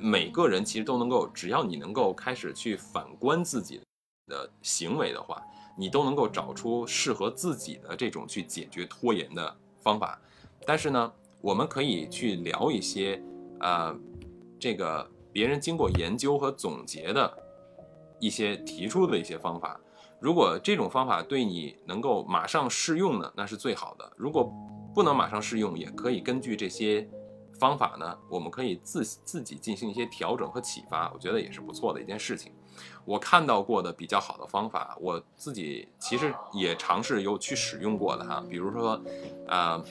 [0.02, 3.80] 每个人其实都能够，只要你能够开始去反观自己
[4.28, 5.42] 的行为的话，
[5.78, 10.20] 你都能够找出适合自己的这种去解决拖延的方法。
[10.66, 13.22] 但是呢，我们可以去聊一些
[13.60, 13.96] 呃，
[14.60, 17.38] 这个别人经过研究和总结的。
[18.24, 19.82] 一些提出的一些方法，
[20.20, 24.12] 如果这种方法对你能够马上适用呢，那是最好的。
[24.16, 24.54] 如果
[24.94, 27.10] 不能马上适用，也可以根据这些
[27.60, 32.54] 方法呢，我们可以自自己进行一些调整和启发，我觉得也是不错的一件事情。
[33.06, 39.04] 我看到过的比较好的方法，我自己其实也尝试有去使用过的哈，比如说，
[39.48, 39.84] 呃，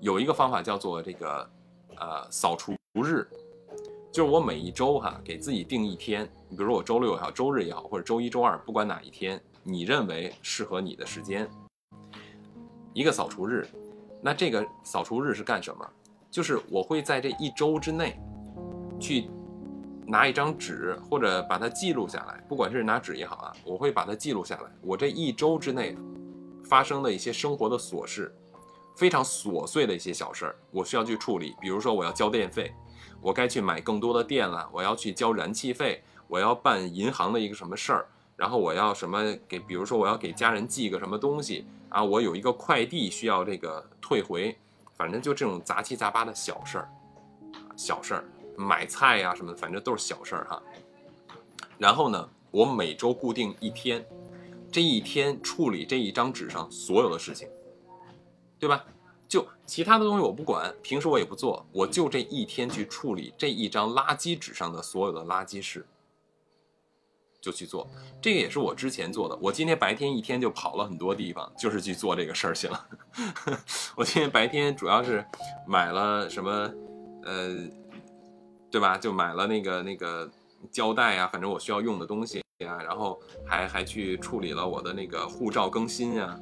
[0.00, 1.48] 有一个方法叫做这个
[1.94, 2.74] 呃扫除
[3.04, 3.24] 日。
[4.18, 11.48] 就是我每一周哈，给自己定一天，你比如说我周六也好，周日也好，或者周一周二，不管哪一天，你认为适合你的时间，
[12.92, 13.64] 一个扫除日。
[14.20, 15.88] 那这个扫除日是干什么？
[16.32, 18.18] 就是我会在这一周之内，
[18.98, 19.30] 去
[20.04, 24.70] 拿一张纸或者把它记录下来，不管是拿纸也好啊，我会把它记录下来。
[24.82, 25.96] 我这一周之内
[26.64, 28.34] 发生的一些生活的琐事，
[28.96, 31.54] 非常琐碎的一些小事儿，我需要去处理。
[31.60, 32.74] 比如说我要交电费。
[33.20, 38.06] 我该去买更多的电了，我要去交燃气费，我要办银行的一个什么事儿，
[38.36, 44.56] 然后我要什么给，比如说我要给家人寄个什么东西啊，我有一个快递需要这个退回，
[44.96, 46.88] 反正就这种杂七杂八的小事儿，
[47.76, 48.24] 小事儿，
[48.56, 50.62] 买菜呀什么的，反正都是小事儿哈。
[51.76, 54.04] 然后呢，我每周固定一天，
[54.70, 57.48] 这一天处理这一张纸上所有的事情，
[58.58, 58.84] 对吧？
[59.28, 65.86] 就其他的东西我不管，平时我也不做，我就这一天去处理这一张垃圾纸上的所有的垃圾事。
[67.40, 67.88] 就去做，
[68.20, 69.38] 这个也是我之前做的。
[69.40, 72.88] 我今天白天一天就跑了很多地方，就是去做这个事儿去了。
[73.94, 75.24] 我今天白天主要是
[75.64, 76.50] 买了什么，
[77.22, 77.56] 呃，
[78.72, 78.98] 对吧？
[78.98, 80.28] 就买了那个那个
[80.72, 86.38] 胶带啊，反正我需要用的东西啊，然后还还去处理了我的那个护照更新啊，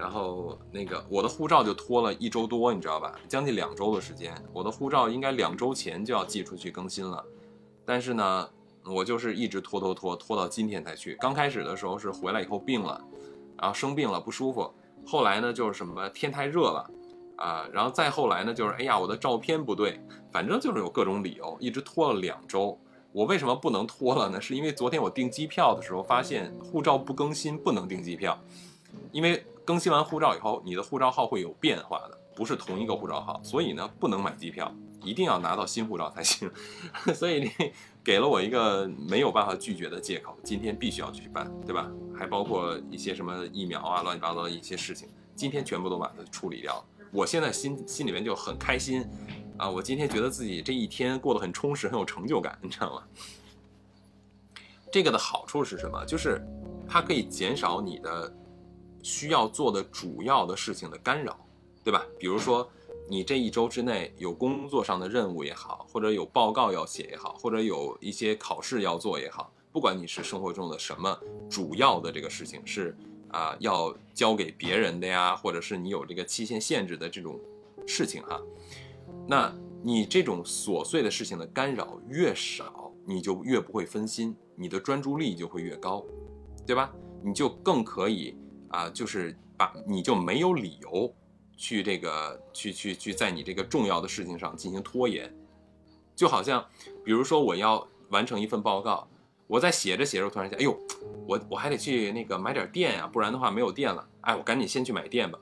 [0.00, 3.14] 然后那个我的护照就拖了一周多，你知道吧？
[3.28, 7.24] 将近两周的时间，我的护照应该两周前就要寄出去更新了，
[7.84, 8.48] 但是呢。
[8.82, 11.14] 我就是一直拖拖拖拖到今天才去。
[11.20, 12.98] 刚开始的时候是回来以后病了，
[13.58, 14.72] 然后生病了不舒服。
[15.06, 16.90] 后来呢就是什么天太热了，
[17.36, 20.00] 啊，然后再后来呢就是哎呀我的照片不对，
[20.32, 22.76] 反正就是有各种理由，一直拖了两周。
[23.12, 24.40] 我为什么不能拖了呢？
[24.40, 28.36] 是因为昨天我订机票的时候发现护照不更新不能订机票，
[29.12, 36.50] 因为更新完护照以后你的护照号会有变化的，不是同一个护照号，所以呢不能买机票，一定要拿到新护照才行。
[37.14, 37.72] 所以你。
[38.02, 41.86] 给了我一个没有办法拒绝的借口，今天必须要去办，对吧？
[42.16, 45.06] 还包括一些什么疫苗啊，乱七八糟的一些事情，
[45.36, 46.82] 今天全部都把它处理掉。
[47.12, 49.06] 我现在心心里面就很开心，
[49.58, 53.02] 啊，我今天觉得自己这一天过得很充实，很有成就感，你知道吗？
[54.90, 56.02] 这个的好处是什么？
[56.06, 56.42] 就是
[56.88, 58.34] 它可以减少你的
[59.02, 61.38] 需要做的主要的事情的干扰，
[61.84, 62.04] 对吧？
[62.18, 62.68] 比如说。
[63.08, 71.18] 你这一周之内有工作上的任务也好，或者有报告要写也好，或者有一些考试要做也好，不管你是生活中的什么
[71.50, 72.96] 主要的这个事情是
[73.32, 77.36] 啊要交给别人的呀，或者是你有这个期限限制的这种
[77.84, 78.40] 事情哈，
[79.26, 86.04] 那你这种琐碎的事情的干扰越少，你就越不会分心，你的专注力就会越高，
[86.64, 86.92] 对吧？
[87.24, 88.36] 你就更可以
[88.70, 91.14] 啊，就是把你就没有理由。
[91.62, 95.30] 去这个去去去，在你这个重要的事情上进行拖延，
[96.16, 96.64] 就好像，
[97.04, 99.06] 比如说我要完成一份报告，
[99.46, 100.74] 我在写着写着，突然间，哎呦，
[101.28, 104.08] 我我还得去那个买点电呀，不然的话没有电了。
[104.22, 105.38] 哎，我赶紧先去买电吧，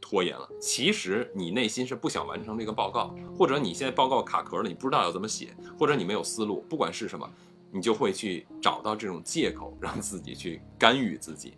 [0.00, 0.48] 拖延了。
[0.60, 7.30] 其实你内心是不想完成这个报告，或者你现在报告卡壳了，你不知道要怎么写，或者你没有思路，不管是什么，
[7.70, 11.54] 你就会去找到这种借口，让自己去干预自己，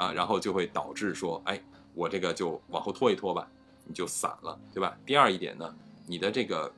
[0.00, 1.60] 啊，然后就会导致说，哎。
[1.92, 3.50] 我这个就往后拖一拖吧，
[3.84, 4.96] 你就散了，对吧？
[5.04, 5.76] 第二一点呢，
[6.06, 6.72] 你的这个，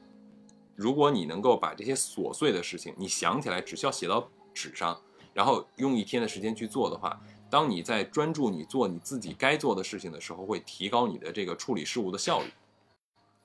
[0.75, 4.99] 如果你能够把这些琐碎的事情，你想起来只需要写到纸上，
[5.35, 7.21] 然后用一天的时间去做的话，
[7.51, 12.47] 当你在专注你做你自己该做的事情的时候，会提高你的这个处理事务的效率，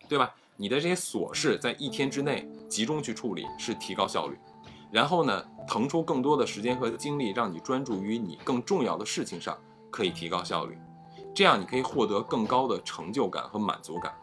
[0.07, 0.34] 对吧？
[0.55, 4.38] 你的这些琐事在一天之内集中去处理是提高效率，
[4.89, 9.55] 然后呢，腾出更多的时间和精力让你专注于你更重要的事情上，
[9.98, 10.78] 可以提高效率。
[11.34, 14.14] 这样你可以获得更高的成就感和满足感。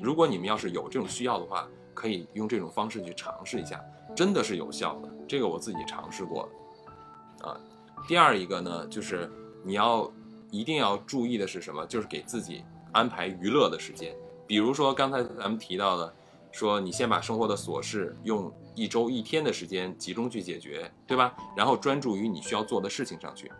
[0.00, 3.80] 如果你们要是有这种需要的话，可以用这种方式去尝试一下，
[4.16, 5.08] 真的是有效的。
[5.28, 7.48] 这个我自己尝试过了。
[7.48, 7.60] 啊，
[8.08, 9.30] 第二一个呢，就是
[9.62, 10.10] 你要
[10.50, 11.86] 一定要注意的是什么？
[11.86, 14.12] 就是给自己安排娱乐的时间。
[14.44, 16.12] 比如说刚才咱们提到的，
[16.50, 21.32] 说你先把生活的琐事用一周一天的时间集中去解决，对吧？
[21.56, 23.50] 然后专注于你需要做的事情上去，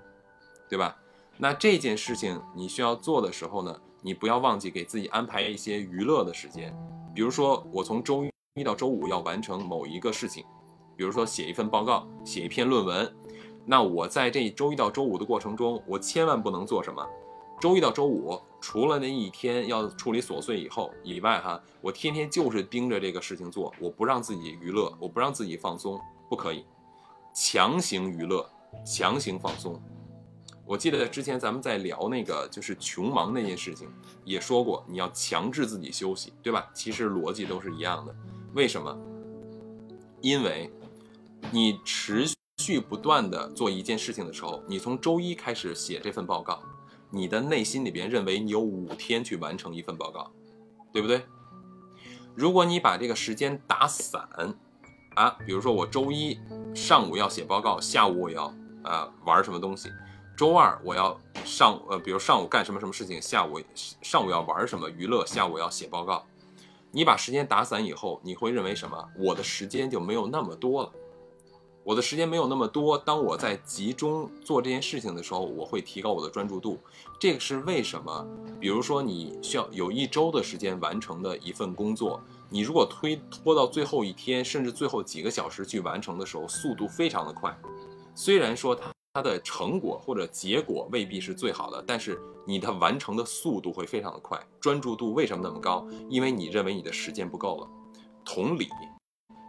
[0.72, 0.96] 对吧？
[1.36, 6.74] 那这件事情你需要做的时候呢，你不要忘记给自己安排一些娱乐的时间，
[7.14, 10.42] 比如说我从周一到周五要完成某一个事情，
[10.96, 13.14] 比如说写一份报告、写一篇论文，
[13.66, 17.06] 那我在这周一到周五的过程中，我千万不能做什么。
[17.60, 26.00] 周一到周五除了那一天要处理琐碎以后以外，哈，我天天就是盯着这个事情做，我不让自己娱乐，我不让自己放松，
[26.30, 26.64] 不可以，
[27.34, 28.48] 强行娱乐，
[28.86, 29.78] 强行放松。
[30.72, 33.86] 我记得之前咱们在聊那个就是穷忙那件事情，
[34.24, 36.66] 也说过你要强制自己休息，对吧？
[36.72, 38.16] 其实逻辑都是一样的。
[38.54, 38.98] 为什么？
[40.22, 40.72] 因为，
[41.50, 42.24] 你持
[42.56, 46.62] 续不断的做一件事情的时候，你从周一开始写这份报告，
[47.10, 50.32] 你的内心里边认为你有五天去完成一份报告，
[50.90, 51.26] 对不对？
[52.34, 54.26] 如果你把这个时间打散，
[55.16, 56.38] 啊，比如说我周一
[56.74, 58.44] 上午要写报告，下午我要
[58.84, 59.90] 啊玩什么东西。
[60.42, 63.60] 周二我要上呃，比如上午干什么什么事情，下午
[64.02, 66.26] 上午要玩什么娱乐，下午要写报告。
[66.90, 69.08] 你把时间打散以后，你会认为什么？
[69.16, 70.90] 我的时间就没有那么多了。
[71.84, 76.76] 我的时间没有那么多，当我在集中做这件事情的时候，我会提高我的专注度。
[77.20, 78.26] 这个是为什么？
[78.58, 82.20] 比如说，你需要有一周的时间完成的一份工作，
[82.50, 87.56] 你如果推拖到最后一天，甚至最后几个小时去完成的时候，速度非常的快。
[88.12, 94.40] 虽然说它它的成果或者结果未必是最好的，但是你的完成的速度会非常的快。
[94.58, 95.86] 专注度为什么那么高？
[96.08, 97.68] 因为你认为你的时间不够了。
[98.24, 98.70] 同理，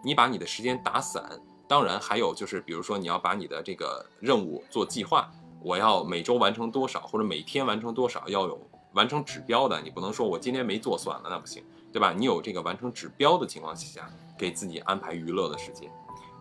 [0.04, 1.40] 你把你的时间打散。
[1.66, 8.60] 当然，还有就是，比如说你要把你的这个任务做计划，我要每周完成多少，或者每天完成多少，要有
[8.92, 9.80] 完成指标的。
[9.82, 12.12] 你不能说我今天没做算了，那不行，对吧？
[12.12, 15.90] 你有这个完成指标的情况下，给自己安排娱乐的时间，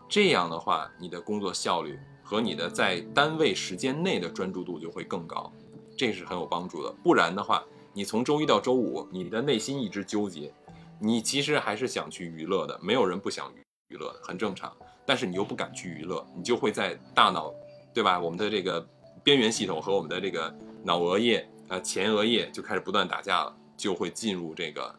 [0.08, 5.52] 这样的话，你的工作效率和你的在单位时间内的专注度就会更高，
[5.96, 6.92] 这是很有帮助的。
[7.02, 10.52] 不然的话，你从周一到周五，你的内心一直纠结，
[10.98, 13.52] 你其实还是想去娱乐的，没有人不想
[13.88, 14.74] 娱乐，很正常。
[15.04, 17.52] 但是你又不敢去娱乐，你就会在大脑，
[17.92, 18.18] 对吧？
[18.18, 18.86] 我们的这个
[19.24, 20.54] 边缘系统和我们的这个
[20.84, 24.94] 脑额叶、呃前额叶就开始不断打架了，就会进入这个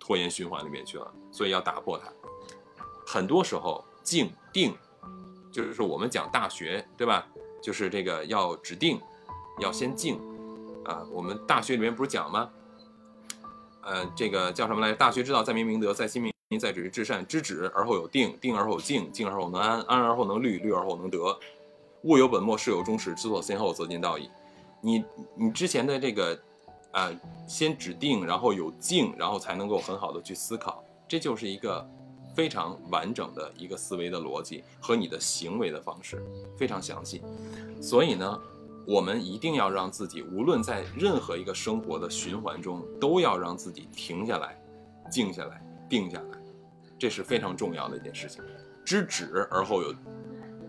[0.00, 1.12] 拖延循环里面去了。
[1.30, 2.12] 所以要打破它。
[3.06, 4.74] 很多时候静定，
[5.56, 7.26] 就是说我们讲大学，对吧？
[7.62, 9.00] 就是这个要指定，
[9.58, 10.20] 要先静
[10.84, 11.02] 啊。
[11.10, 12.50] 我们大学里面不是讲吗？
[13.80, 14.96] 呃，这个叫什么来着？
[14.96, 16.30] 大学之道，在明明德，在亲民。
[16.60, 21.18] 在止于至善，知止而后有定，定而后有静，静而后能安，安而后能虑，虑而后能得。
[22.02, 24.28] 物有本末，事有终始，知所先后，则近道矣。
[24.82, 25.02] 你
[25.34, 26.38] 你之前的这个，
[26.92, 27.10] 啊，
[27.48, 31.88] 先指定，然后有静，然后才能够很好的去思考，这就是一个
[32.36, 36.22] 非常完整的一个思维的逻辑和你的行为的方式，
[36.56, 37.22] 非常详细。
[37.80, 38.40] 所以呢，
[38.86, 44.56] 我们一定要让自己，无论在任何一个生活的循环中，都要让自己停下来，
[45.10, 45.62] 静下来。
[45.88, 46.38] 定下来，
[46.98, 48.42] 这是非常重要的一件事情。
[48.84, 49.94] 知止而后有，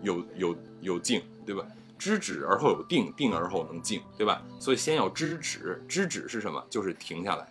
[0.00, 1.66] 有有有静，对吧？
[1.98, 4.40] 知止而后有定，定而后能静，对吧？
[4.60, 6.64] 所以先要知止，知止是什么？
[6.70, 7.48] 就是停下来，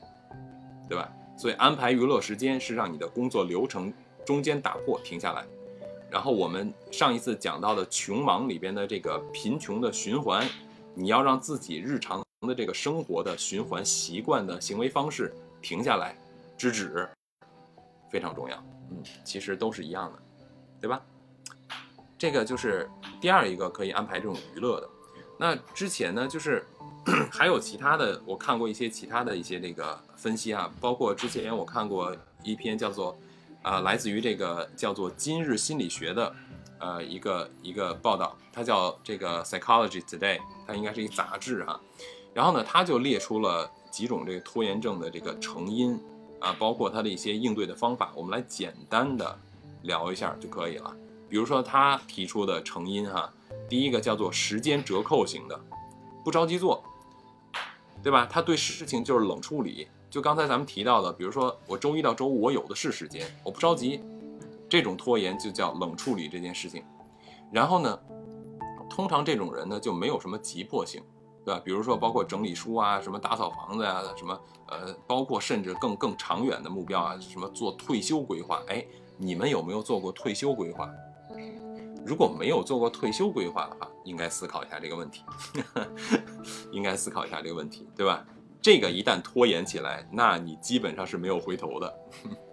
[0.87, 1.11] 对吧？
[1.37, 3.93] 所以安排娱乐时间是让你的工作流程
[4.27, 5.45] 中间打破，停下来。
[6.11, 10.45] 然后我们上一次讲到的穷忙里边的这个贫穷的循环，
[10.93, 16.13] 你要让自己日常的这个生活的循环习惯的行为方式停下来，
[16.57, 17.07] 制止。
[18.09, 18.57] 非常重要，
[18.89, 20.19] 嗯，其实都是一样的，
[20.81, 21.01] 对吧？
[22.17, 22.89] 这个就是
[23.21, 24.89] 第二一个可以安排这种娱乐的。
[25.37, 26.65] 那之前呢，就是
[27.31, 33.15] 还有其他的，我看过一些其他的一些这个分析啊，包括之前我看过一篇叫做
[33.61, 36.35] 啊，来自于这个叫做《今日心理学》的
[36.79, 41.79] 呃一个一个报道，它叫这个 Psychology Today，它应该是一杂志哈。
[42.33, 45.99] 然后呢，它就列出了几种这个拖延症的这个成因。
[46.39, 49.39] 啊，包括他的一些应对的方法，我们来简单的
[49.81, 50.95] 聊一下就可以了。
[51.27, 53.33] 比如说他提出的成因哈，
[53.67, 55.59] 第一个叫做时间折扣型的，
[56.23, 56.83] 不着急做，
[58.03, 58.27] 对吧？
[58.29, 59.87] 他对事情就是冷处理。
[60.09, 64.03] 就刚才咱们提到的，比如说我周一到周五我有的是时间，我不着急，
[64.69, 66.83] 这种拖延就叫冷处理这件事情。
[67.51, 67.99] 然后呢，
[68.89, 71.01] 通常这种人呢就没有什么急迫性。
[71.45, 71.61] 对吧？
[71.63, 74.37] 比如说，包括整理书啊，什么打扫房子呀，什么
[74.67, 78.61] 呃，包括甚至更更长远的目标啊，什么做退休规划。
[78.67, 78.85] 哎，
[79.15, 80.91] 你们有没有做过退休规划？
[82.05, 85.23] 如果没有做过退休规划的话，应该思考一下这个问题，
[86.73, 88.25] 应该思考一下这个问题，对吧？
[88.67, 91.99] 这个一旦拖延起来，那你基本上是没有回头的。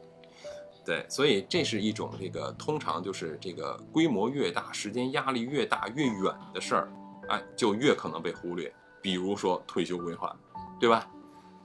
[0.87, 6.89] 对，所以这是一种这个通常就是这个规模越大，时间压力越大越远的事儿，
[7.29, 8.73] 哎，就越可能被忽略。
[9.03, 10.33] 比如说退休规划，
[10.79, 11.11] 对吧？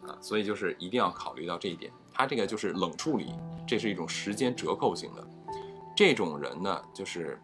[0.07, 1.91] 啊，所以就是一定要考虑到这一点。
[2.11, 3.31] 他这个就是冷处理，
[3.67, 5.27] 这是一种时间折扣型的。
[5.95, 7.39] 这种人呢，就是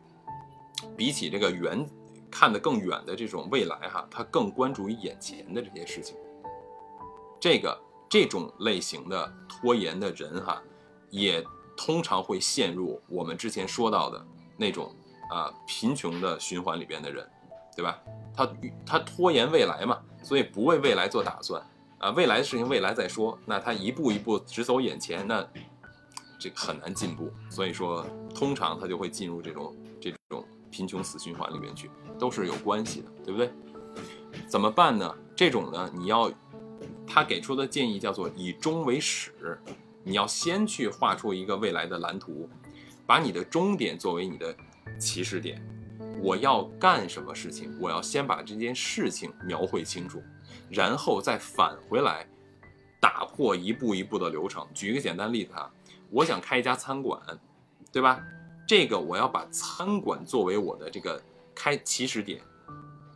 [0.97, 1.87] 比起这个远
[2.31, 6.17] 看得更远的这种未来哈，他更关注于眼前的这些事情。
[7.45, 7.79] 这个
[8.09, 10.59] 这种类型的拖延的人哈，
[11.11, 11.45] 也
[11.77, 14.25] 通常会陷入我们之前说到的
[14.57, 14.91] 那种
[15.29, 17.23] 啊贫穷的循环里边的人。
[17.75, 18.01] 对吧？
[18.33, 18.49] 他
[18.85, 21.61] 他拖延未来嘛，所以不为未来做打算
[21.97, 22.09] 啊。
[22.11, 23.37] 未来的事情未来再说。
[23.45, 25.45] 那他一步一步只走眼前，那
[26.39, 27.29] 这个很难进步。
[27.49, 30.41] 所以说，通常他就会进入这种这种
[30.71, 33.51] 贫穷死循环里面去，都是有关系的，对不对？
[34.47, 35.13] 怎么办呢？
[35.35, 36.31] 这种呢，你要
[37.07, 39.59] 他给出的建议叫做以终为始，
[40.03, 42.49] 你要先去画出一个未来的蓝图，
[43.05, 44.55] 把你的终点作为你的
[44.99, 45.61] 起始点。
[46.21, 47.75] 我要干什么事情？
[47.79, 50.21] 我要先把这件事情描绘清楚，
[50.69, 52.27] 然后再返回来，
[52.99, 54.65] 打破一步一步的流程。
[54.73, 55.71] 举一个简单例子哈，
[56.09, 57.21] 我想开一家餐馆，
[57.91, 58.19] 对吧？
[58.67, 61.21] 这个我要把餐馆作为我的这个
[61.53, 62.41] 开起始点，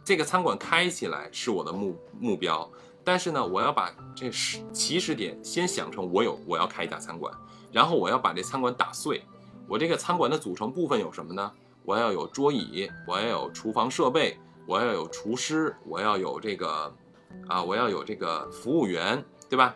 [0.06, 2.70] 这个餐馆开起来是我的目目标，
[3.04, 7.34] 但是呢，我要把这始起始点先想成我有我要开一家餐馆，
[7.72, 9.24] 然后我要把这餐馆打碎，
[9.68, 11.52] 我这个餐馆的组成部分有什么呢？
[11.84, 14.38] 我要有桌椅，我要有厨房设备，
[14.68, 16.94] 我要有厨师，我要有这个
[17.48, 19.76] 啊，我要有这个服务员，对吧？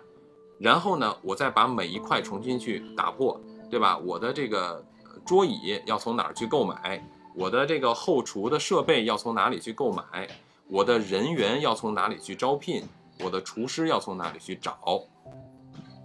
[0.59, 3.97] 然后呢，我再把每一块重新去打破，对吧？
[3.97, 4.85] 我的这个
[5.25, 7.03] 桌椅要从哪儿去购买？
[7.35, 10.29] 我的这个后厨的设备要从哪里去购买？
[10.67, 12.83] 我的人员要从哪里去招聘？
[13.23, 15.03] 我的厨师要从哪里去找？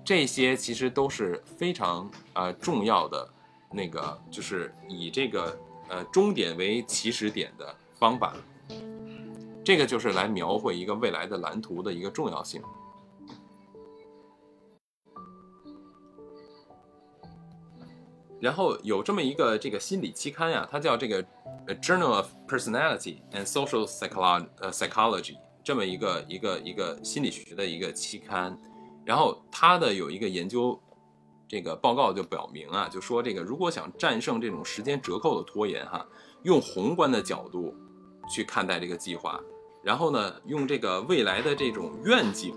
[0.05, 3.29] 这些其实都是非常呃重要的，
[3.71, 5.59] 那个就是以这个
[5.89, 8.35] 呃终点为起始点的方法。
[9.65, 12.63] 这个就是来描绘一个未来的蓝图的一个重要性。
[18.41, 21.23] 然后有这么一个这个心理期刊呀，它叫这个
[21.83, 25.37] 《Journal of Personality and Social Psychology》呃 Psychology
[25.69, 28.59] 这么一个一个一个心理学的一个期刊。
[29.05, 30.81] 然后他的有一个研究
[31.47, 36.07] 这个报告就表明啊，就说这个如果想战胜这种时间折扣的拖延哈，
[36.43, 37.75] 用宏观的角度
[38.35, 39.39] 去看待这个计划，
[39.83, 42.55] 然后呢，用这个未来的这种愿景，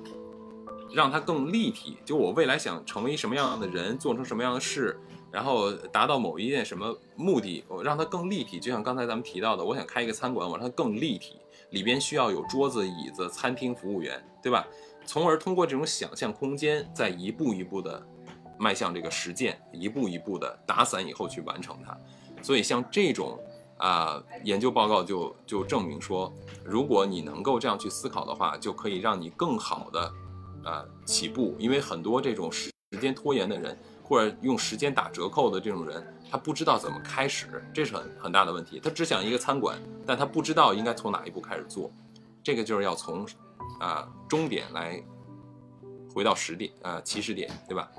[0.94, 1.98] 让它更立体。
[2.06, 4.98] 就我未来想成为什么样的人，做成什么样的事。
[5.30, 8.58] 然后达到某一件什么目的，我让它更立体。
[8.58, 11.41] 就像刚才咱们提到的，我想开一个餐馆，我让它更立体，
[11.72, 14.66] 里边需要有桌子、椅子、餐厅服务员，对吧？
[15.06, 18.02] 从而通过这种想象空间，再一步一步的
[18.58, 21.98] 迈向这个实践，一步一步的打散以后去完成它。
[22.42, 23.38] 所以像这种
[23.78, 30.14] 啊研究报告就就证明说，如果你能够这样去思考的话，就可以让你更好的
[30.64, 31.56] 啊起步。
[31.58, 33.78] 因为很多这种时间拖延的人。
[34.04, 38.80] 或者用时间打折扣的这种人，他不知道怎么开始，这是很很大的问题。
[38.80, 39.78] 他只想一个餐馆，
[40.08, 41.92] 但他不知道应该从哪一步开始做。
[42.42, 43.28] 这个就是要从，
[43.82, 45.04] 啊终点来
[46.16, 47.92] 回到始点，呃起始点，对吧？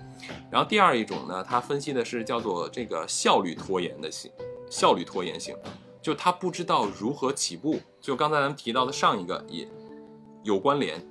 [0.51, 4.33] 然后第二一种呢，他分析的是叫做这个效率拖延的性，
[4.71, 5.55] 效率拖延性，
[6.01, 7.79] 就他不知道如何起步。
[8.01, 9.69] 就刚才咱们提到的上一个也
[10.43, 11.07] 有关联。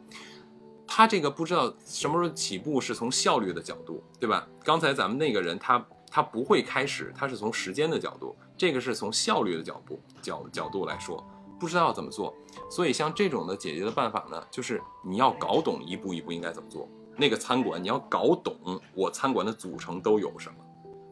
[0.88, 4.46] 他这个不知道什么时候起步，是从效率的角度，对吧？
[4.62, 5.80] 刚才咱们那个人，他
[6.12, 11.26] 它不会开始，它是从时间的角度，这个是从效率的角度角角度来说，
[11.58, 12.36] 不知道怎么做。
[12.70, 16.88] 所以像这种的解决的办法呢，就是你要搞懂一步一步应该怎么做。
[17.16, 20.56] 那个餐馆你要搞懂我餐馆的组成都有什么，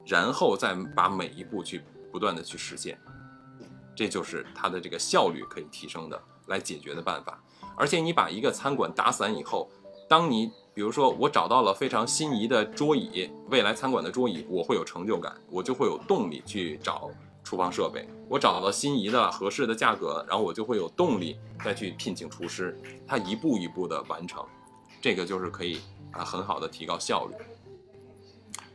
[0.06, 1.82] 然后再把每一步去
[2.12, 3.00] 不断的去实现，
[3.95, 7.42] 这就是它的这个效率可以提升的来解决的办法。
[7.78, 9.70] 而且你把一个餐馆打散以后，
[10.09, 17.09] 当你比如说我找到了非常心仪的桌椅，未来餐馆的桌椅，我会有成就感，我就会有动力去找
[17.43, 18.08] 厨房设备。
[18.29, 24.46] 我找到了心仪的合适的价格，然后我就会有动力再去聘请厨师，他一步一步的完成，
[25.01, 25.82] 这个就是可以
[26.12, 27.36] 啊很好的提高效率。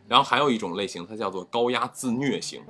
[0.07, 2.63] 然后还有一种类型，它叫做高压自虐型。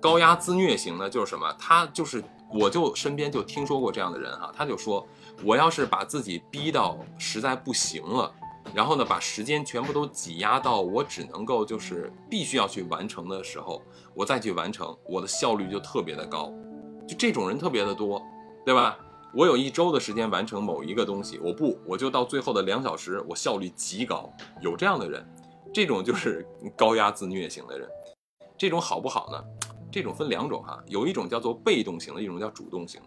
[0.00, 1.52] 高压自虐型呢，就是什么？
[1.58, 2.22] 他就是。
[2.52, 5.06] 我就身边就听说过这样的人哈，他就说，
[5.42, 8.32] 我要是把自己逼到实在不行了，
[8.74, 13.82] 然后呢，把时间全部都挤压到我只能够就是必须要去完成的时候，
[14.14, 16.52] 我再去完成，我的效率就特别的高。
[17.08, 18.22] 就这种人特别的多，
[18.64, 18.98] 对吧？
[19.32, 24.30] 我有一周的时间完成某一个东西，我不，我就到最后的两小时，我效率极高。
[24.60, 25.24] 有这样的人，
[25.72, 26.46] 这种就是
[26.76, 27.88] 高压自虐型的人，
[28.58, 29.42] 这种好不好呢？
[29.90, 33.06] 这种分两种哈，有一种叫做被动型的，一种叫主动型的。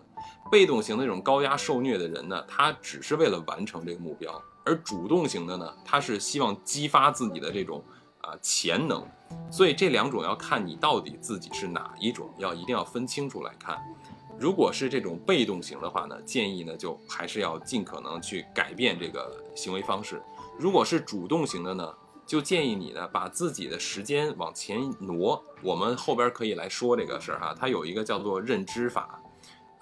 [0.53, 4.31] 被动型的这种高压受虐的人呢，他只是为了完成这个目标；
[4.63, 7.83] 而主动型的呢，他是希望激发自己的这种
[8.21, 9.03] 啊潜能。
[9.51, 13.81] 所以这两种要看你到底自己是哪一种，要一定要分清楚来看。
[14.39, 20.21] 如果是这种被动型的话呢，建议呢就还是要尽可能去改变这个行为方式。
[20.59, 21.91] 如果是主动型的呢？
[22.27, 25.43] 就建议你呢，把自己的时间往前挪。
[25.63, 29.19] 我们后边可以来说这个事儿哈，它有一个叫做认知法，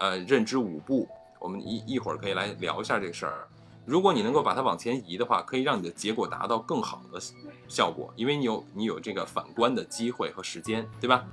[0.01, 1.07] 呃，认知五步。
[1.39, 3.47] 我们一一会儿可以来聊一下这个事儿。
[3.85, 7.19] 如果你能够把它往前移的话，可以让你的结果达到更好的
[7.67, 11.23] 效果，因为你有你有这个反观的机会和时间，对吧？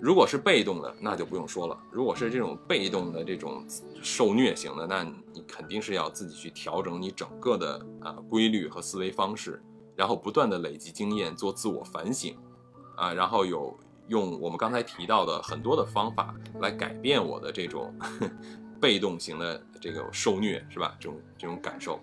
[0.00, 1.76] 如果是被动的，那就不用说了。
[1.90, 3.64] 如果是这种被动的这种
[4.02, 5.02] 受虐型的，那
[5.32, 9.62] 你肯定是要自己去调整你整个的啊规律和思维方式，
[9.96, 12.36] 然后不断的累积经验，做自我反省，
[12.96, 13.76] 啊，然后有
[14.08, 17.94] 用我们刚才提到的很多的方法来改变我的这种
[18.80, 20.96] 被动型的这个受虐，是吧？
[20.98, 22.00] 这种这种感受。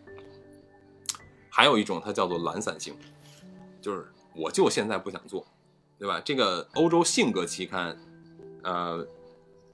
[1.50, 2.96] 还有一种，它叫做懒散型，
[3.82, 5.46] 就是我就现在不想做。
[5.98, 6.22] 对吧？
[6.26, 7.98] 这个欧洲性格期刊，
[8.64, 9.08] 呃，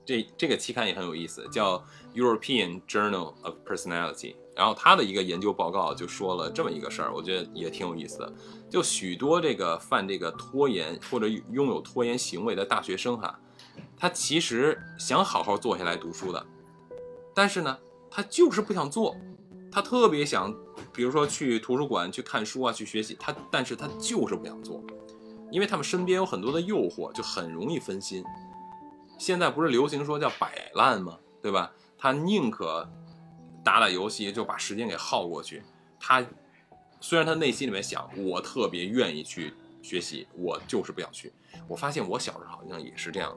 [0.05, 1.83] 这这个期刊也很有意思，叫
[2.13, 4.35] European Journal of Personality。
[4.55, 8.33] 然后他的一个研究报告就说了这么一个事儿，我觉得也挺有意思的。
[8.71, 13.37] 就许多这个犯这个拖延或者拥有拖延行为的大学生哈，
[13.97, 16.43] 他其实想好好坐下来读书的，
[17.35, 17.77] 但是呢，
[18.09, 19.13] 他就是不想做，
[19.69, 20.55] 他特别想，
[20.93, 24.81] 比如说去图书馆去看书啊，去学习，他但是他就是不想做，
[25.51, 28.23] 因为他们身边有很多的诱惑，就很容易分心。
[29.19, 31.19] 现在不是流行说叫摆烂吗？
[31.41, 31.71] 对吧？
[31.97, 32.89] 他宁可。
[33.63, 35.61] 打打游戏就把时间给耗过去，
[35.99, 36.25] 他
[37.01, 41.33] 虽然他内心里面想我特别愿意去学习，我就是不想去。
[41.67, 43.35] 我发现我小时候好像也是这样，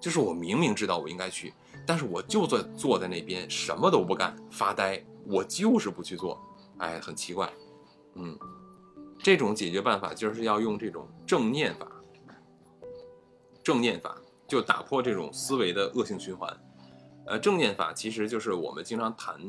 [0.00, 1.52] 就是我明明知道我应该去，
[1.84, 6.40] 但是我就坐坐在那边什么都不干发呆，我就是不去做。
[6.78, 7.50] 哎，很奇怪，
[8.14, 8.38] 嗯，
[9.18, 11.90] 这种解决办法就是要用这种正念法，
[13.62, 16.54] 正念法就打破这种思维的恶性循环。
[17.26, 19.40] 呃，正念法其实就是我们经常谈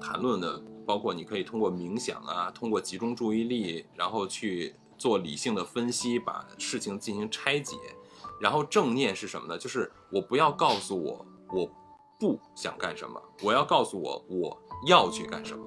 [0.00, 7.76] 谈论的，包括你可以通过冥想啊，通过集中注意力，然后去做理性的分析，把事情进行拆解。
[8.40, 9.56] 然后正念是什么呢？
[9.56, 11.70] 就是我不要告诉我我
[12.18, 15.64] 不想干什么，我要告诉我我要去干什么。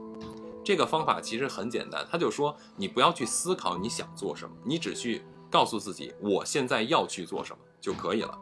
[0.62, 8.38] 这个方法其实很简单，他就说你不要去思考你想做什么，你只去告诉自己我现在要去做什么就可以了。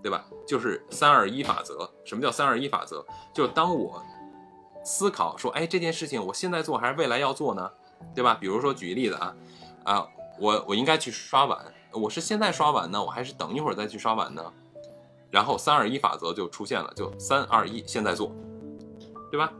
[0.00, 0.24] 对吧？
[0.44, 1.88] 就是三二一法则。
[2.04, 3.04] 什么叫三二一法则？
[3.32, 4.02] 就是当我
[4.84, 7.70] 思考说，哎，这件事情我现在做还是未来要做呢？
[8.14, 8.36] 对吧？
[8.40, 9.36] 比如说举个例子啊，
[9.84, 10.06] 啊，
[10.38, 11.58] 我我应该去刷碗，
[11.92, 14.52] 我是现在刷碗呢，我还是等一会儿再去刷碗呢？
[15.30, 18.34] 然后三二一法则就出现了，就三二一，现在做，
[19.30, 19.52] 对吧？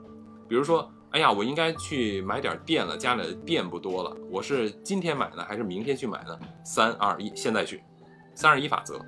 [0.49, 6.39] 比如说，哎呀，我应该去买点电了，家里的电不多了，我是今天买呢，还是明天去买呢？
[6.65, 7.83] 三二一，现在去，
[8.35, 9.01] 三二一法则。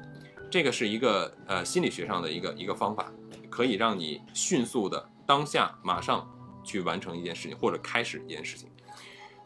[0.51, 3.13] 这个是一个呃心理学上的一个一个方法，
[3.51, 6.29] 可以让你迅速的当下马上
[6.63, 8.69] 去完成一件事情或者开始一件事情。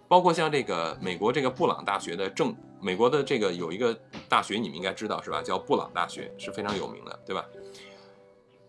[0.09, 3.93] 包括像这个美国这个布朗大学的正，美国的这个有一个
[4.29, 5.43] 大学你们应该知道是吧？
[5.43, 7.45] 叫布朗大学是非常有名的，对吧？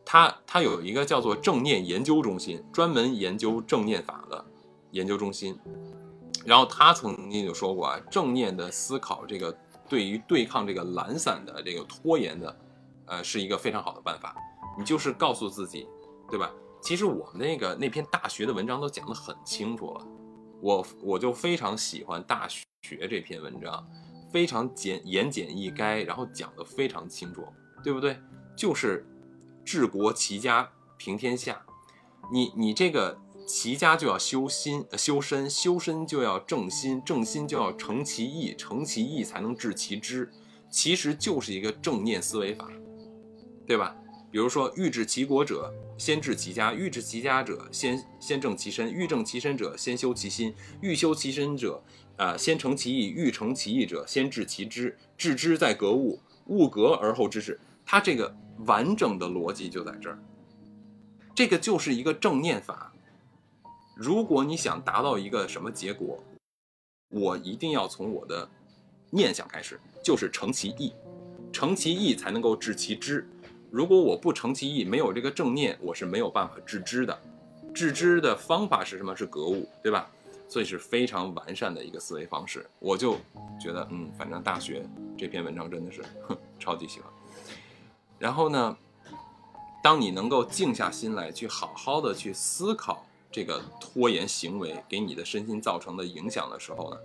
[0.06, 4.44] 它它有一个叫做正念研究中心，专门研究正念法的
[4.91, 5.57] 研究中心。
[6.45, 9.56] 然后他曾经就说过啊，正念的思考这个。
[9.90, 12.60] 对于对抗这个懒散的这个拖延的，
[13.07, 14.36] 呃，是一个非常好的办法。
[14.77, 15.88] 你就是告诉自己，
[16.30, 16.52] 对吧？
[16.81, 20.07] 其实我们那个那篇大学的文章都讲得很清楚了。
[20.61, 23.88] 我我就非常喜欢大学这篇文章，
[24.31, 27.45] 非常简言简意赅，然后讲得非常清楚，
[27.84, 28.19] 对不对？
[28.56, 29.06] 就是
[29.64, 31.65] 治国齐家平天下。
[32.31, 33.19] 你你这个。
[33.47, 40.31] 齐家就要修心，修身，修身就要正心，正心就要成其意，成其意才能治其知，
[40.69, 42.69] 其实就是一个正念思维法，
[43.65, 43.95] 对吧？
[44.31, 51.81] 比如说，欲治其国者，先治其家；欲治其家者，先先正其身；欲正其身者，先修其心；欲修其身者，
[52.15, 54.95] 啊，先成其意；欲成其意者，先治其知。
[55.18, 57.60] 治之在格物，物格而后知之。
[57.85, 58.35] 它这个
[58.68, 60.19] 完整的逻辑就在这儿，
[61.34, 62.93] 这个就是一个正念法。
[63.95, 66.23] 如果你想达到一个什么结果，
[67.10, 68.47] 我一定要从我的
[69.10, 70.93] 念想开始，就是成其意，
[71.51, 73.27] 成其意才能够治其知。
[73.71, 77.17] 如果我不成其意，没有这个正念，我是没有办法致知的。
[77.73, 79.15] 致知的方法是什么？
[79.15, 80.09] 是格物，对吧？
[80.47, 82.65] 所以是非常完善的一个思维方式。
[82.79, 83.13] 我就
[83.61, 84.83] 觉得，嗯，反正大学
[85.15, 86.03] 这篇文章真的是
[86.59, 87.11] 超级喜欢。
[88.17, 88.75] 然后呢，
[89.83, 93.05] 当你能够静下心来，去好好的去思考。
[93.31, 96.97] 这个拖延行为给你的身心造成的影响的时候呢，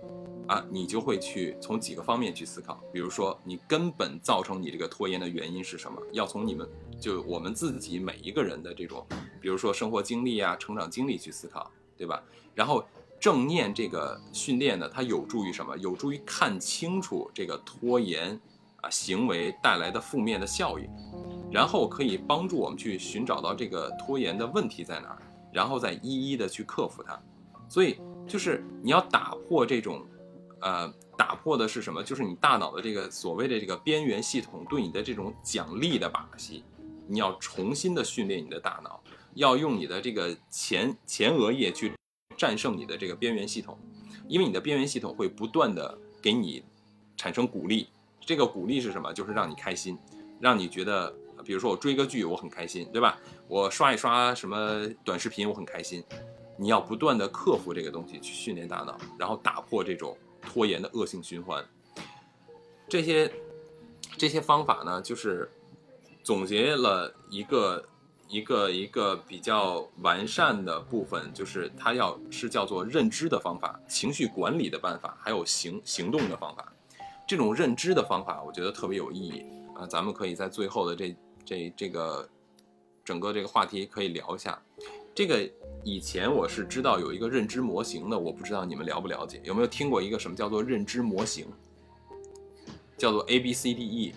[0.47, 2.83] 啊，你就会去从几个方面去思考。
[2.91, 6.01] 比如说，你根本造成你这个拖延的原因是什么？
[6.11, 6.67] 要从你们
[6.99, 9.05] 就我们自己每一个人的这种，
[9.39, 12.23] 比如说生活经历啊、成长经历去思考，对吧？
[12.55, 12.83] 然后
[13.19, 15.77] 正念这个训练呢，它有助于什么？
[15.77, 18.39] 有助于看清楚这个拖延
[18.81, 20.89] 啊行为带来的负面的效应，
[21.51, 25.21] 然后可以帮助我们去寻找到这个拖延的问题在哪儿。
[25.55, 27.17] 然后再一一的去克服它，
[27.69, 30.05] 所以就是你要打破这种，
[30.59, 32.03] 呃，打破的是什么？
[32.03, 36.61] 就是你大脑的这个所谓的这个边缘系统对你的这种奖励的把戏，
[37.07, 39.01] 你要重新的训练你的大脑，
[39.35, 41.93] 要用你的这个前前额叶去
[42.35, 43.79] 战胜你的这个边缘系统，
[44.27, 46.61] 因为你的边缘系统会不断的给你
[47.15, 47.87] 产生鼓励，
[48.19, 49.13] 这个鼓励是什么？
[49.13, 49.97] 就是让你开心，
[50.41, 51.15] 让你觉得。
[51.45, 53.17] 比如说我追个剧，我很开心，对吧？
[53.47, 56.03] 我刷一刷什么短视频，我很开心。
[56.57, 61.63] 你要不断的克服这个东西，去训练大脑，然后打破这种拖延的恶性循环。
[62.87, 63.31] 这些
[64.17, 65.49] 这些方法呢，就是
[66.23, 67.85] 总结了一个
[68.27, 76.71] 一个一个比较完善的部分，就是它要是叫做认知的方法、情绪管理的办法，还有行行动的方法。
[77.27, 79.43] 这种认知的方法，我觉得特别有意义
[79.75, 79.85] 啊！
[79.87, 81.15] 咱们可以在最后的这
[81.45, 82.27] 这这个
[83.03, 84.59] 整个这个话题可以聊一下。
[85.13, 85.49] 这个
[85.83, 91.45] 以前我是知道有一个认知模型的，我不知道你们了不了解，有没有听过一个什么叫做认知模型？
[92.97, 94.13] 叫做 A B C D E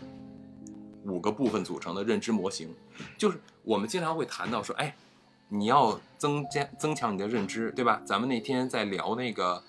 [1.04, 2.74] 五个部分组成的认知模型，
[3.16, 4.94] 就是我们经常会谈到说，哎，
[5.48, 8.00] 你要增加增强你的认知，对吧？
[8.04, 9.62] 咱们那天在聊那个，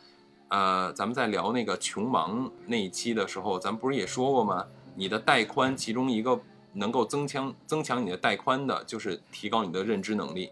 [0.49, 4.65] 呃，咱们在聊那个穷忙那一期的时候，咱们不是也说过吗？
[4.95, 6.39] 你的带宽，其中一个
[6.73, 10.51] 能够增强增强你的带宽的，就是提高你的认知能力，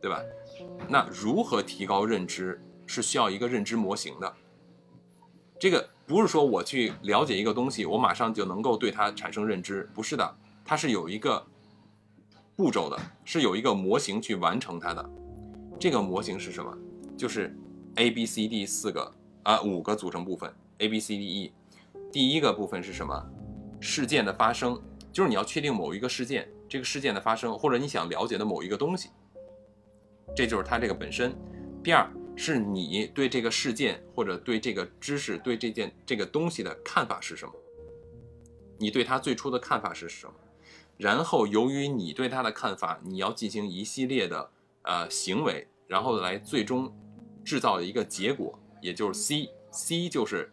[0.00, 0.20] 对吧？
[0.88, 4.34] 那如何提高认知，是需要一个认知模型的，
[5.58, 5.88] 这个。
[6.08, 11.46] 不是说我去了解一个东西，我马上就能够对它产生认知，不是的，它是有一个
[12.56, 15.10] 步骤的，是有一个模型去完成它的。
[15.78, 16.74] 这个模型是什么？
[17.14, 17.54] 就是
[17.96, 19.12] A B C D 四个
[19.42, 21.52] 啊五个组成部分 A B C D E。
[22.10, 23.22] 第一个部分是什么？
[23.78, 24.80] 事件的发生，
[25.12, 29.10] 就是你要确定某一个事件，这个事件的发生，或者你想了解的某一个东西，
[30.34, 31.34] 这就是它这个本身。
[31.82, 32.08] 第二。
[32.40, 37.52] 是你对这个事件或者对这个知识、对这件这个东西的看法是什么？
[38.78, 40.34] 你对它最初的看法是什么？
[40.96, 44.50] 然后由于你对它的看法，你要进行一系列的
[44.82, 46.96] 呃行为，然后来最终
[47.44, 50.52] 制造一个结果，也就是 C，C 就是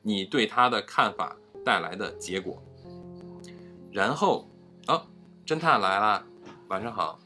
[0.00, 2.62] 你对它的看法带来的结果。
[3.96, 4.46] 然后，
[4.88, 5.06] 哦，
[5.46, 6.22] 侦探来了，
[6.68, 7.18] 晚上好。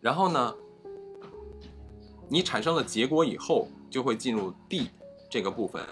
[0.00, 0.54] 然后呢？
[2.28, 4.88] 你产生了结果以后，就会进入 D
[5.28, 5.84] 这个部分。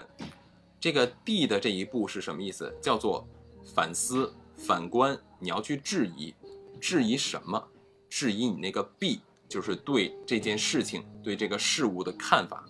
[0.79, 2.73] 这个 D 的这一步是什么意思？
[2.81, 3.27] 叫做
[3.75, 5.19] 反思、反观。
[5.41, 6.33] 你要去质疑，
[6.81, 7.67] 质疑什么？
[8.09, 12.65] 质疑你那个 B，就是对这件事情、对这个事物的看法。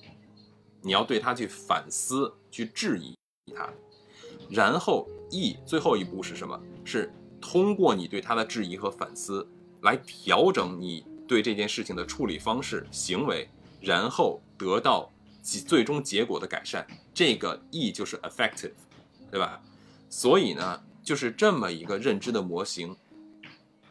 [0.80, 3.14] 你要对它去反思、去质疑
[3.54, 3.70] 它。
[4.50, 6.60] 然后 E 最后一步是什么？
[6.84, 9.46] 是通过你对它的质疑和反思，
[9.82, 13.48] 来调整你对这件事情的处理方式、行为。
[13.78, 15.12] 然后得到
[15.66, 18.72] 最终结果的改善，这个 E 就是 effective，
[19.30, 19.62] 对吧？
[20.08, 22.96] 所以呢，就是这么一个认知的模型，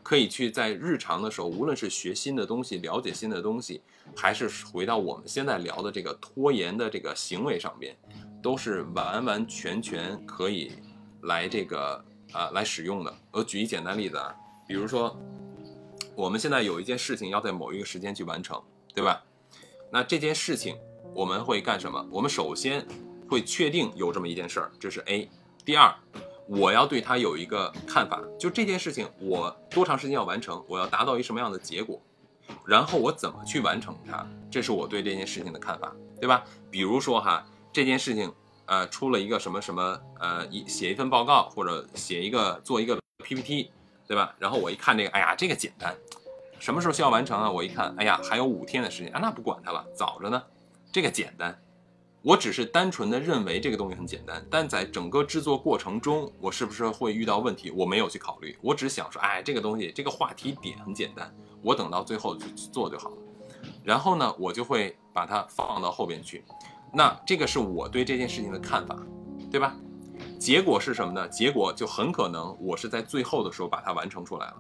[0.04, 3.82] 可以去在日常的时候，无论是学新的东西、了解新的东西，
[4.16, 7.96] 还是回到我们现在聊的这个拖延的这个行为上边，
[8.46, 10.74] 都是完完全全可以
[11.24, 13.12] 来这个啊来使用的。
[13.32, 14.36] 我举一简单例子啊，
[14.68, 15.20] 比如说
[16.16, 18.62] 我们现在有一件事情要在某一个时间去完成，
[18.94, 19.20] 对吧？
[19.92, 20.78] 那这件事情
[21.16, 22.08] 我们会干什么？
[22.12, 22.86] 我们首先
[23.28, 25.28] 会确定有这么一件事儿，这是 A。
[25.66, 25.92] 第二，
[26.48, 32.00] 我要对它有一个看法，就这件事情我多长时间要完成，我要达到一什么样的结果，
[32.64, 35.92] 然后我怎么去完成它，这是我对这件事情的看法，
[36.22, 36.44] 对吧？
[36.70, 37.44] 比如说哈，
[37.76, 38.32] 这件事情
[38.68, 43.70] 呃出了一个什么什么呃一写一份报告或者写一个做一个 PPT，
[44.08, 44.34] 对吧？
[44.40, 45.94] 然后我一看这个，哎呀，这个简单。
[46.58, 47.52] 什么时候需要完成啊？
[47.52, 50.42] 我一看，哎呀，还有五天的时间啊，那不管它了，早着呢。
[50.90, 51.60] 这个简单，
[52.22, 57.72] 我只是单纯的认为这个东西很简单，但在整个制作过程中，我是不是会遇到问题？
[57.72, 61.30] 我没有去考虑，我只想说，哎，这个东西这个话题点很简单，
[61.62, 63.18] 我等到最后去做就好了。
[63.84, 66.42] 然后呢，我就会把它放到后边去。
[66.96, 68.98] 那这个是我对这件事情的看法，
[69.52, 69.76] 对吧？
[70.40, 71.28] 结果是什么呢？
[71.28, 74.56] 结果就很可能我是在最后的时候把它完成出来了。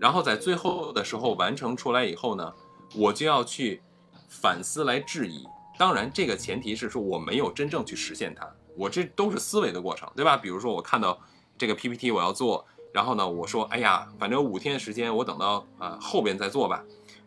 [0.00, 2.52] 然后在最后的时候完成出来以后呢，
[2.96, 3.82] 我就要去
[4.28, 5.46] 反思来质疑。
[5.76, 10.38] 当然，这个前提是说我没有真正去实现它，我这都是思维的过程，对吧？
[10.38, 11.18] 比如说我看到
[11.58, 16.82] 这个 PPT 我要做，然后呢，我说，哎呀，反正五天的时间，我等到啊后边再做吧。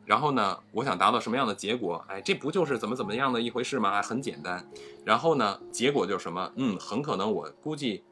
[0.08, 2.04] 然后呢，我想达到什么样的结果？
[2.08, 4.02] 哎，这不就是怎么怎么样的一回事吗？
[4.02, 4.66] 很简单。
[5.04, 6.50] 然后呢，结果就是什么？
[6.56, 8.04] 嗯，很可能我估计。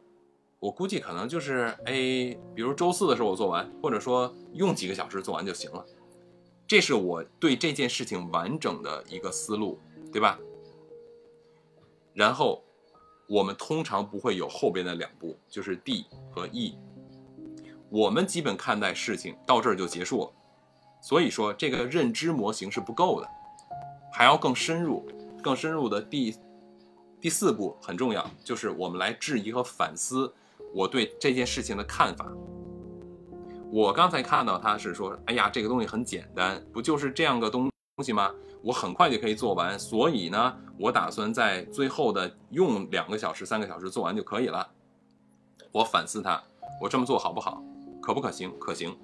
[0.60, 1.94] 我估计可能就是，哎，
[2.56, 5.86] 比如周四的时候我做完，或者说用几个小时做完就行了。
[6.68, 9.80] 这是我对这件事情完整的一个思路，
[10.12, 10.40] 对吧？
[12.14, 12.64] 然后
[13.28, 16.76] 我们通常不会有后边的两步，就是 D 和 E。
[17.90, 20.32] 我们基本看待事情到这儿就结束了。
[21.06, 23.30] 所以说，这个认知模型是不够的，
[24.12, 25.06] 还要更深入、
[25.40, 26.36] 更深入的第
[27.22, 30.34] 第四步很重要，就是我们来质疑和反思。
[30.74, 32.28] 我对这件事情的看法，
[33.72, 38.34] 我刚才看到他是说，哎呀，这个东西很简单，不就是这样个东东西吗？
[38.64, 44.68] 我很快就可以做完，所以呢，我打算在最后的用两个小时、三个小时做完就可以了。
[45.72, 46.44] 我反思他，
[46.82, 47.64] 我这么做好不好？
[48.02, 48.52] 可不可行？
[48.58, 48.98] 可行。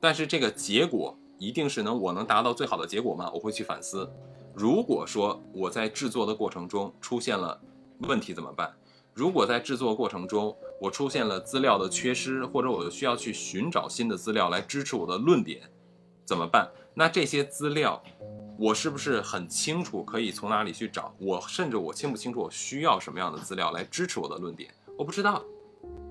[0.00, 3.30] 但是这个结果一定是能我能达到最好的结果吗？
[3.34, 4.10] 我会去反思。
[4.54, 7.60] 如果说我在制作的过程中出现了
[8.00, 8.74] 问题怎么办？
[9.12, 15.70] 如果在制作过程中我出现了资料的缺失，或者我需要去寻找新的资料来支持我的论点，
[16.24, 16.70] 怎么办？
[16.94, 18.02] 那这些资料
[18.58, 21.14] 我是不是很清楚可以从哪里去找？
[21.18, 24.70] 我甚至我清不清楚我需要什么样的资料来支持我的论点？
[24.96, 25.44] 我不知道，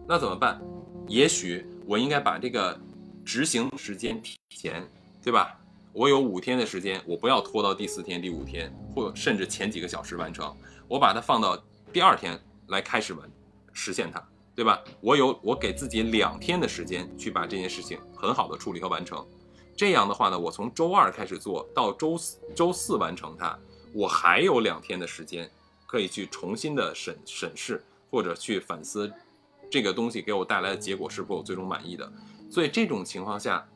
[0.07, 0.61] 那怎么办？
[1.07, 2.79] 也许我应该把这个
[3.23, 4.87] 执行时间提前，
[5.25, 5.59] 对吧？
[5.91, 10.55] 我有五天的时间，我不要拖到第四天、第五天，或甚至前几个小时完成，
[10.87, 11.57] 我把它放到
[11.91, 13.27] 第二天来开始完
[13.73, 14.23] 实现它，
[14.53, 14.83] 对吧？
[15.01, 19.25] 我有我给自己两天的时间去把这件事情很好的处理和完成，
[19.75, 23.57] 这样的话呢，我从周二开始做到周四周四完成它，
[23.93, 25.49] 我还有两天的时间
[25.87, 29.11] 可以去重新的审审视或者去反思
[29.71, 32.07] 这个东西给我带来的结果是否我最终满意的，
[32.51, 33.67] 所以这种情况下。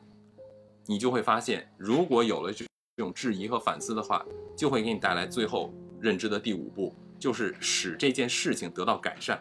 [0.90, 4.26] 你就会发现，如果有了这种质疑和反思的话，
[4.56, 9.40] 就会给你带来最后认知的第五步，就是使这件事情得到改善，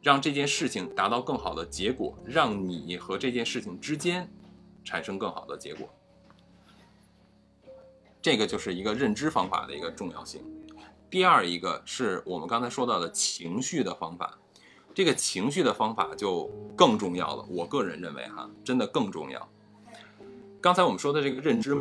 [0.00, 4.32] 让这件事情达到更好的结果，让你和这件事情之间
[4.84, 5.88] 产生更好的结果。
[8.22, 10.40] 这个就是一个认知方法的一个重要性。
[11.10, 14.38] 第二一个是我们刚才说到的情绪的方法，
[14.94, 17.44] 这个情绪的方法就更重要了。
[17.50, 19.48] 我个人认为哈，真的更重要。
[20.62, 21.76] 刚才我们说的这个认知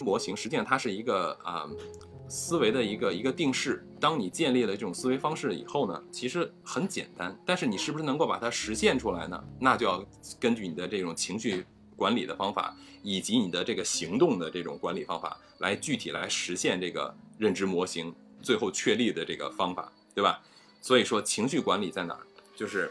[0.00, 1.68] 模型，实际上它是一个啊
[2.30, 3.86] 思维的一个一个定式。
[4.00, 9.44] 当你建立了这种思维方式以后呢，其实很简单，但是你是不是能够把它实现出来呢？
[9.60, 10.02] 那就要
[10.40, 20.42] 根据你的这种情绪管理的方法，以及你的这个行动的这种管理方法，来具体来实现这个认知模型最后确立的这个方法，对吧？
[20.80, 22.26] 所以说情绪管理在哪儿？
[22.56, 22.90] 就是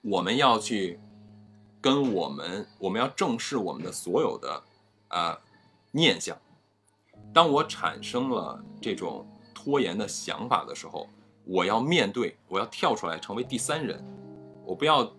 [0.00, 0.98] 我们要去。
[1.80, 4.62] 跟我们，我们要正视我们的所有的
[5.08, 5.38] 啊
[5.90, 6.36] 念想。
[7.32, 11.08] 当我产生了这种拖延的想法的时候，
[11.44, 14.04] 我要面对，我要跳出来，成为第三人。
[14.64, 15.10] 我不要，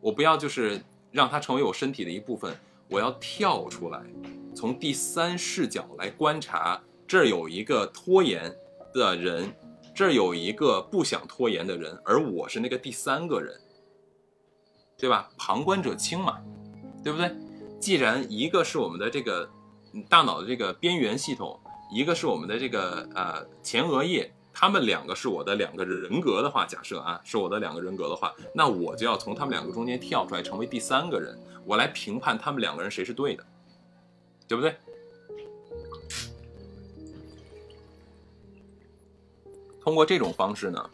[0.00, 2.56] 我不要，就是让它成为我身体的一部分。
[2.88, 4.00] 我要跳出来，
[4.54, 6.80] 从第三视角来观察。
[7.06, 8.52] 这儿有一个拖延
[8.92, 9.52] 的人，
[9.94, 13.58] 这儿有一个不想拖延的人，而我是那个第三个人。
[14.98, 15.28] 对吧？
[15.36, 16.40] 旁观者清嘛，
[17.04, 17.30] 对不对？
[17.78, 19.48] 既然一个是我们的这个
[20.08, 21.60] 大脑的这个边缘系统，
[21.92, 33.44] 一个是我们的这个呃前额叶，他们两个是我的两个人格的话，假设啊是我的两个人格的话，那我就要从他们两个中间跳出来，成为第三个人，我来评判他们两个人谁是对的，
[34.48, 34.74] 对不对？
[39.82, 40.90] 通过这种方式呢，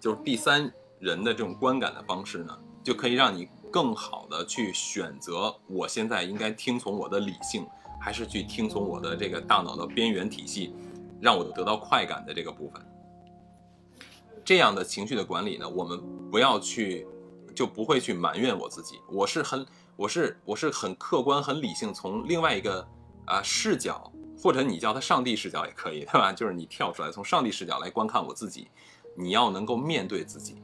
[0.00, 2.58] 就是第三人的这种观感的方式呢。
[2.82, 7.66] 就可以让你更好的去选择，我现在应该听从我的理性，
[8.00, 10.74] 还是去听从我的这个大脑的边缘体系，
[11.20, 12.84] 让我得到快感的这个部分。
[14.42, 16.00] 这样的情绪的管理呢，我们
[16.30, 17.06] 不要去，
[17.54, 18.98] 就不会去埋怨我自己。
[19.08, 22.84] 我是很，我是我是很客观、很理性，从另外一个
[23.26, 24.10] 啊视角，
[24.42, 26.32] 或者你叫它上帝视角也可以，对吧？
[26.32, 28.68] 就是你跳出来，从上帝视角来观看我自己。
[29.16, 30.56] 你要能够面对自己，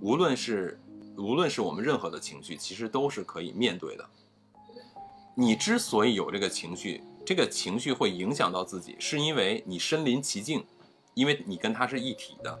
[0.00, 0.78] 无论是。
[1.16, 4.04] 无论是我们任何的情绪，其实都是可以面对的。
[5.34, 10.64] 你之所以有这个情绪，这个情绪会影响到自己，是因为你身临其境，
[11.14, 12.58] 因为你跟他是一体的。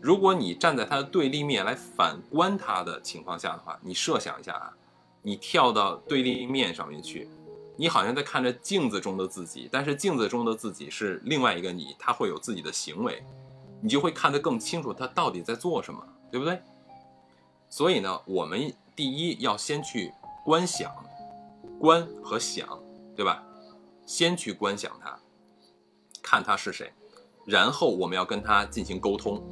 [0.00, 4.72] 如果你站在他的对立面来反观他的情况下的话，你设想一下啊，
[5.22, 7.28] 你跳到对立面上面去，
[7.76, 13.22] 你好像在看着镜子中的自己，但是镜子中的自己是另外一个你，他会有自己的行为，
[13.80, 16.60] 你就会看得更清楚他到底在做什么，对不对？
[17.72, 20.12] 所以呢，我们第一要先去
[20.44, 20.94] 观想，
[21.80, 22.68] 观和想，
[23.16, 23.42] 对吧？
[24.04, 25.18] 先去观想他，
[26.22, 26.92] 看他是谁，
[27.46, 29.42] 然后我们要跟他进行沟通。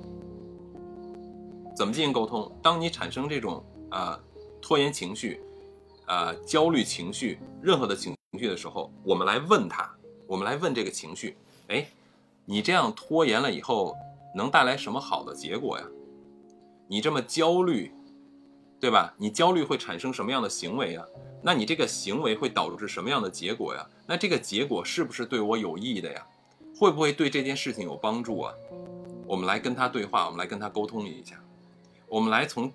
[1.75, 2.55] 怎么进行沟通？
[2.63, 4.21] 当你产生这种啊
[4.61, 5.43] 拖延情绪、
[6.05, 9.91] 啊焦虑情绪、任何的情绪的时候，我们来问他，
[10.27, 11.39] 我们来问这个情绪：
[11.69, 11.89] 哎，
[12.45, 13.97] 你这样拖延了以后，
[14.35, 15.87] 能带来什么好的结果呀？
[16.87, 17.95] 你这么焦虑。
[18.81, 19.13] 对吧？
[19.19, 21.05] 你焦虑会产生什么样的行为啊？
[21.43, 23.87] 那你这个行为会导致什么样的结果呀？
[24.07, 26.27] 那这个结果是不是对我有益的呀？
[26.77, 28.55] 会不会对这件事情有帮助啊？
[29.27, 31.39] 我们来跟他对话，我们来跟他沟通一下，
[32.09, 32.73] 我们来从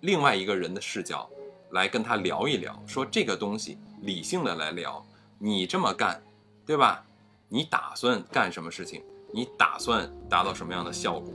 [0.00, 1.28] 另外一个人的视角
[1.70, 5.04] 来跟他聊一聊，说这个东西理性的来聊，
[5.38, 6.20] 你这么干，
[6.64, 7.04] 对吧？
[7.48, 9.02] 你打算干什么事情？
[9.32, 11.32] 你打算达到什么样的效果？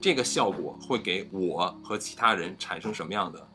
[0.00, 3.48] 这个效果会给我和其他人产生什么样的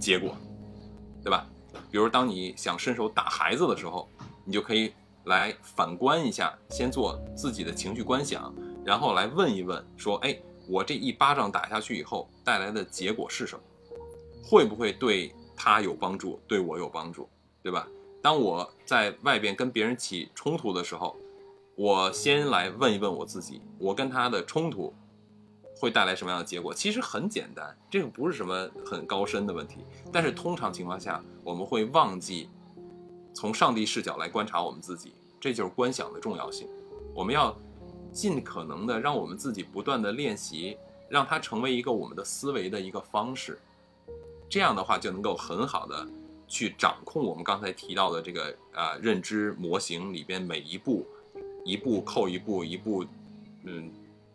[0.00, 0.34] 结果，
[1.22, 1.46] 对吧？
[1.90, 4.08] 比如，当你想伸手打孩子的时候，
[4.44, 4.92] 你就可以
[5.24, 8.52] 来反观一下，先做自己的情绪观想，
[8.84, 10.36] 然后来问一问，说：哎，
[10.66, 13.62] 我这一巴掌打下去以后带来的结果是什么？
[14.42, 17.28] 会不会对他有帮助，对我有帮助，
[17.62, 17.86] 对吧？
[18.22, 21.16] 当我在外边跟别人起冲突的时候，
[21.76, 24.92] 我先来问一问我自己，我跟他的冲突。
[25.80, 26.74] 会带来什么样的结果？
[26.74, 29.78] 其实很简单，这个不是什么很高深的问题。
[30.12, 32.50] 但是通常情况下，我们会忘记
[33.32, 36.68] 从上帝视角来观察我们自己，这就是观想的重要性。
[37.14, 37.56] 我们要
[38.12, 40.76] 尽可能的让我们自己不断的练习，
[41.08, 43.58] 让它成为一个我们的思维的一个方式。
[44.50, 46.06] 这样的话，就能够很好的
[46.46, 51.06] 去掌控我们刚才提到的这个呃认知模型里边每一步，
[51.64, 53.02] 一步扣一步，一步，
[53.64, 53.90] 嗯。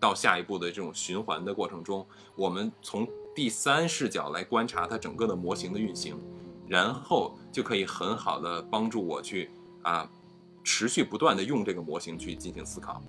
[0.06, 2.06] 到下一步的这种循环的过程中，
[2.36, 6.16] 我们从第三视角来观察它整个的模型的运行，
[6.68, 9.50] 然后就可以很好的帮助我去
[9.82, 10.08] 啊
[10.64, 13.02] 持续不断的用这个模型去进行思考。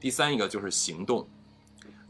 [0.00, 1.28] 第三一个就是行动，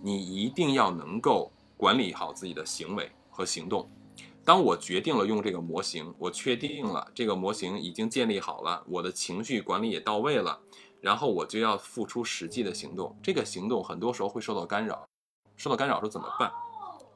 [0.01, 3.87] 你一定要能够管理好自己的行为和行动。
[4.47, 10.59] 当我决定了用这个模型，我确定了这个模型已经建立好了，我的情绪管理也到位了。
[11.03, 15.05] 然后我就要付出实际的行动，这个行动很多时候会受到干扰，
[15.57, 16.51] 受到干扰时候怎么办？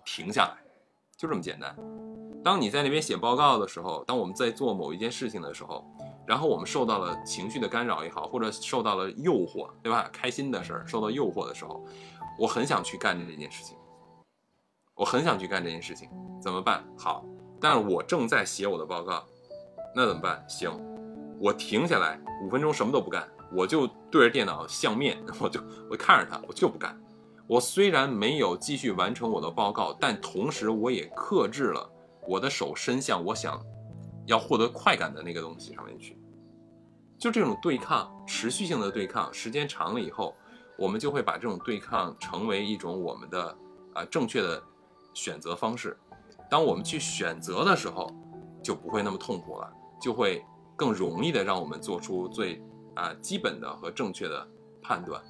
[0.04, 0.56] 停下来，
[1.16, 1.74] 就这么简单。
[2.42, 5.84] 当你在那边写报告的时候，当我们在做某一件事情的时候，
[6.26, 10.10] 然后我们受到了情绪的干扰也好，或者受到了诱惑，对吧？
[10.12, 11.84] 开心的事儿受到诱惑的时候，
[12.40, 13.76] 我很想去干这件事情，
[14.96, 16.10] 我很想去干这件事情，
[16.42, 16.84] 怎么办？
[16.98, 17.24] 好，
[17.60, 19.24] 但我正在写我的报告，
[19.94, 20.44] 那怎么办？
[20.48, 20.72] 行，
[21.40, 23.28] 我停下来五分钟，什么都不干。
[23.52, 25.60] 我就对着电脑相面， 我就
[25.90, 27.00] 我看着他，我就不干。
[27.46, 31.88] 我虽然没有继续完成我的报告，但同时我也克制了
[32.26, 33.64] 我的手伸向我想
[34.26, 36.18] 要获得快感的那个东西上面去。
[37.16, 40.34] 就这种对抗，持续性的对抗，时间长了以后，
[40.76, 43.56] 我们就会把这种对抗成为一种我们的
[43.94, 44.60] 啊正确的
[45.14, 45.96] 选择方式。
[46.50, 48.12] 当我们去选择的时候，
[48.60, 50.44] 就不会那么痛苦了，就会
[50.74, 52.60] 更容易的让我们做出最。
[52.96, 54.48] 啊，基本的和正确的
[54.82, 55.22] 判断，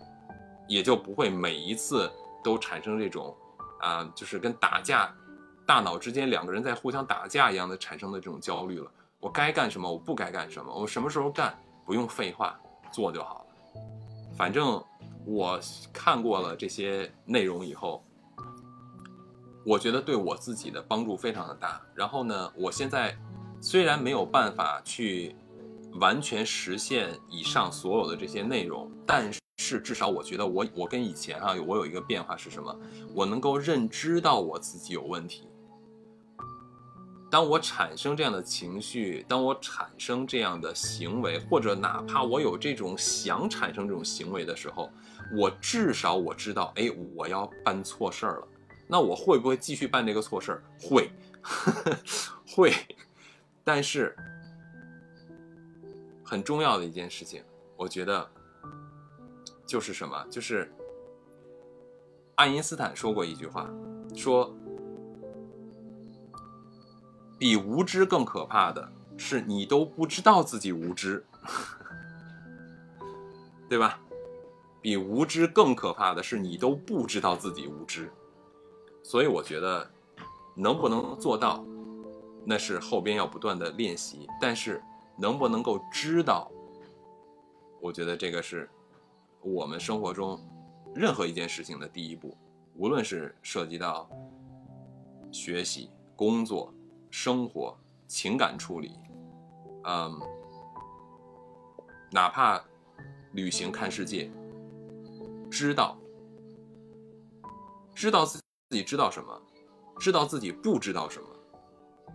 [0.68, 2.10] 也就不会每一次
[2.42, 3.36] 都产生这种，
[3.80, 5.12] 啊，就是跟打架，
[5.66, 8.88] 大脑之间两个人在互相打架一样的产生的这种焦虑了。
[9.18, 9.90] 我该干什么？
[9.90, 10.72] 我不该干什么？
[10.72, 11.58] 我什么时候干？
[11.84, 12.56] 不用废话，
[12.92, 13.46] 做就好了。
[14.36, 14.80] 反正
[15.24, 15.58] 我
[15.92, 18.04] 看过了这些内容以后，
[19.64, 21.80] 我觉得对我自己的帮助非常的大。
[21.94, 23.16] 然后呢，我现在
[23.60, 25.34] 虽然没有办法去。
[25.94, 32.78] 完全实现以上所有的这些内容，但是至少我觉得我我跟以前啊，我有一个变化是什么？
[33.14, 35.48] 我能够认知到我自己有问题。
[37.30, 44.90] 当我产生这样的情绪，当我产生这样的行为，或者哪怕我有这种想产生这种行为的时候，
[45.36, 48.48] 我至少我知道，哎，我要办错事儿了。
[48.86, 50.62] 那我会不会继续办这个错事儿？
[50.80, 51.10] 会，
[52.46, 52.72] 会，
[53.64, 54.14] 但是。
[56.26, 57.44] 很重要的一件事情，
[57.76, 58.28] 我觉得
[59.64, 60.26] 就是什么？
[60.28, 60.68] 就是
[62.34, 63.70] 爱因斯坦说过一句话，
[64.14, 64.52] 说
[67.38, 71.24] 比无知更可怕的是你都不知道自己无知，
[73.70, 74.00] 对吧？
[74.82, 78.10] 比无知更可怕的是你都不知道自己无知。
[79.04, 79.88] 所以我觉得
[80.56, 81.64] 能不能做到，
[82.44, 84.82] 那是后边要不断的练习，但是。
[85.16, 86.50] 能不能够知道？
[87.80, 88.68] 我觉得这个是
[89.42, 90.40] 我们生活中
[90.94, 92.36] 任何一件事情的第一步，
[92.74, 94.08] 无论是涉及到
[95.30, 96.72] 学习、工作、
[97.10, 97.76] 生活、
[98.06, 98.98] 情感处理，
[99.84, 100.20] 嗯，
[102.10, 102.62] 哪怕
[103.32, 104.30] 旅行看世界，
[105.50, 105.96] 知道，
[107.94, 108.38] 知道自
[108.70, 109.42] 自己知道什么，
[110.00, 111.28] 知道自己不知道什么，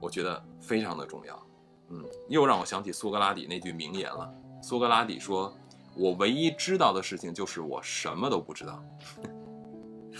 [0.02, 1.48] 我觉得非常的重要。
[1.92, 4.34] 嗯，又让我想起苏格拉底那句名言了。
[4.64, 5.54] 苏格拉底说
[5.96, 8.82] ：“我唯一知道的事情就是我什么都不知道。”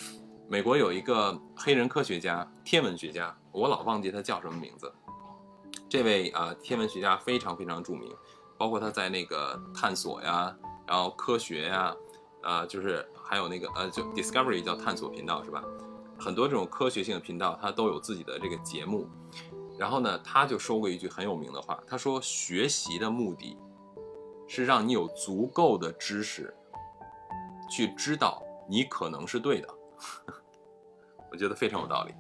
[0.50, 4.92] 美国有一个黑人科学家、天文学家，我老忘记他叫什么名字。
[5.88, 8.14] 这位啊，天文学家非常非常著名，
[8.58, 10.54] 包括他在那个探索呀，
[10.86, 11.96] 然后科学呀，
[12.42, 15.64] 啊，就是还有那个呃，就 Discovery 叫探索频道是吧？
[16.20, 19.08] 很多这种科学性的频道，它都有自己的这个节目。
[19.82, 23.58] 然后呢，他就说过一句很有名的话，他说：“学习的目的
[24.48, 26.54] 是让你有足够的知识，
[27.68, 29.68] 去知道你可能是对的。
[31.32, 32.14] ”我觉得非常有道理。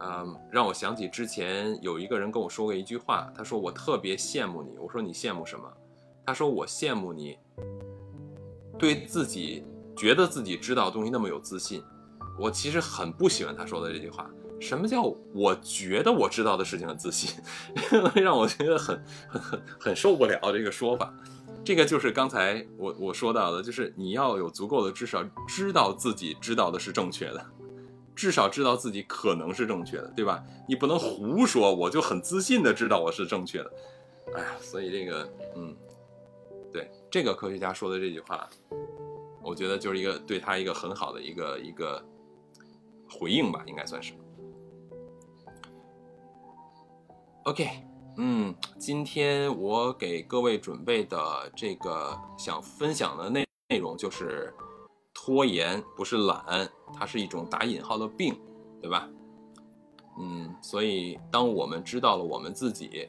[0.00, 5.68] 嗯，让我想起之前有一个人跟我说过一句话，他说：“我特别羡慕你。”我说：“你羡慕什么？”
[6.24, 7.36] 他说：“我羡慕你
[8.78, 9.66] 对自己
[9.96, 11.82] 觉得自己知道东西那么有自信。”
[12.38, 14.30] 我其实很不喜欢他说的这句话。
[14.60, 15.02] 什么叫
[15.32, 17.30] 我觉得我知道的事情很自信，
[18.14, 21.14] 让我觉得很很很很受不了这个说法。
[21.64, 27.44] 这个就是刚才我我说到的，就是你要有足够的至少知道自己知道的是正确的，
[28.16, 30.42] 至少知道自己可能是正确的，对吧？
[30.66, 33.72] 你不能胡说，我就很自信的知道我是正确的。
[34.34, 35.76] 哎呀，所以这个，嗯，
[36.72, 38.48] 对这个科学家说的这句话，
[39.42, 42.02] 我觉得就是一个对他一个很好的一个一个
[43.10, 44.14] 回应吧，应该算是。
[47.48, 47.66] OK，
[48.18, 54.52] 嗯，今天我给各位准备的这个想分享的内内容就是
[55.14, 58.38] 拖延不是懒，它是一种打引号的病，
[58.82, 59.08] 对吧？
[60.20, 63.08] 嗯，所以当我们知道了我们自己，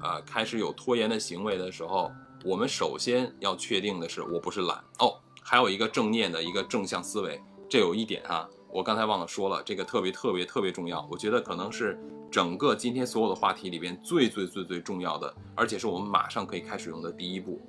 [0.00, 2.12] 啊，开始有拖延的行为的时候，
[2.44, 11.98] 我们首先要确定的是我不是懒哦，还有一个正念的一个正向思维，这有一点哈，我刚才忘了说了，这个特别特别特别重要，我觉得可能是。
[12.30, 17.60] 整个今天所有的话题里边最最最最重要的，而且是我们马上可以开始用的第一步，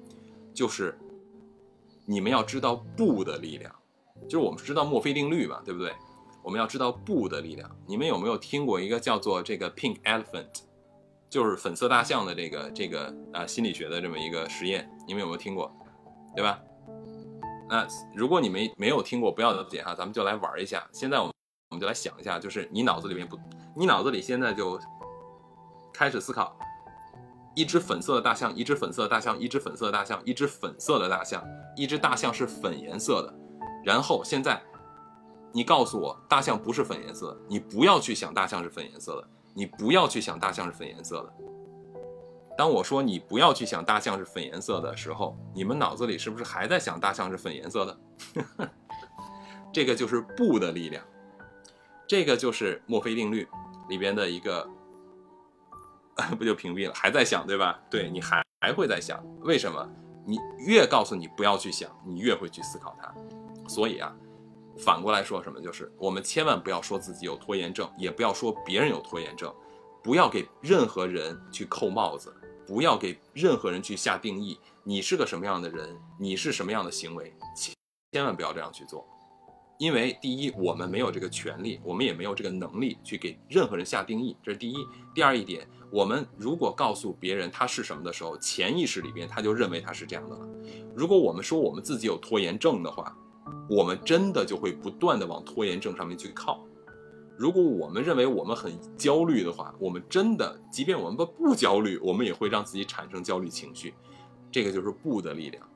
[0.53, 0.95] 就是
[2.05, 3.75] 你们要知道不的力量，
[4.29, 5.91] 就是我们知道墨菲定律嘛，对不对？
[6.43, 7.75] 我们要知道不的力量。
[7.87, 10.45] 你们有没有听过一个叫做这个 pink elephant，
[11.27, 14.87] 就是粉色大象的这个这个啊心理学的这么一个实验？
[15.07, 15.75] 你们有没有听过？
[16.35, 16.61] 对吧？
[17.71, 20.85] 那如果你没没有听过，不要紧哈，咱们就来玩一下。
[20.91, 21.33] 现在我们
[21.69, 23.39] 我们就来想一下，就是你脑子里面不。
[23.73, 24.77] 你脑子里现在就
[25.93, 26.53] 开始思考：
[27.55, 31.41] 一只粉色的大象，一只粉色的大象，一只粉色的大象，一只粉色的大象，
[31.77, 33.33] 一只大象是粉颜色的。
[33.85, 34.61] 然后现在，
[35.53, 37.39] 你告诉我，大象不是粉颜色。
[37.47, 41.33] 你不要去想大象是粉颜色的，你不要去想大象是粉颜色的。
[42.57, 47.99] 当我说你不要去想大象是粉颜色的时候，你们脑子里是不是还在想大象是粉颜色的？
[49.73, 51.03] 这个就是不的力量。
[52.07, 53.47] 这个就是墨菲定律
[53.87, 54.69] 里边的一个，
[56.37, 56.93] 不就屏蔽了？
[56.93, 57.79] 还在想，对吧？
[57.89, 59.89] 对你还还会在想，为什么？
[60.25, 63.11] 你越告诉你不要去想，你越会去思考它。
[63.67, 64.13] 所以啊，
[64.77, 65.61] 反过来说什么？
[65.61, 69.51] 就是我们千万不要说自己有拖延症，也不要说别人有拖延症，
[70.03, 72.35] 不要给任何人去扣帽子，
[72.71, 74.57] 不要给任何人去下定义。
[74.85, 75.93] 你是个什么样的人？
[76.17, 77.33] 你是什么样的行为？
[78.13, 79.05] 千万不要这样去做。
[79.77, 84.87] 因为第一，我们没有这个权利，我们也没有这个能力去给任何人下定义，这是第一。
[85.13, 90.47] 第二一点，我们如果告诉别人他是什么的时候，潜意识里边他就认为他是这样的了。
[90.95, 93.13] 如果我们说我们自己有拖延症的话，
[93.69, 96.65] 我们真的就会不断的往拖延症上面去靠。
[97.41, 103.95] 如果我们认为我们很焦虑的话，我们真的，即便我们不不焦虑，我们也会让自己产生焦虑情绪。
[104.51, 105.67] 这个就是不的力量。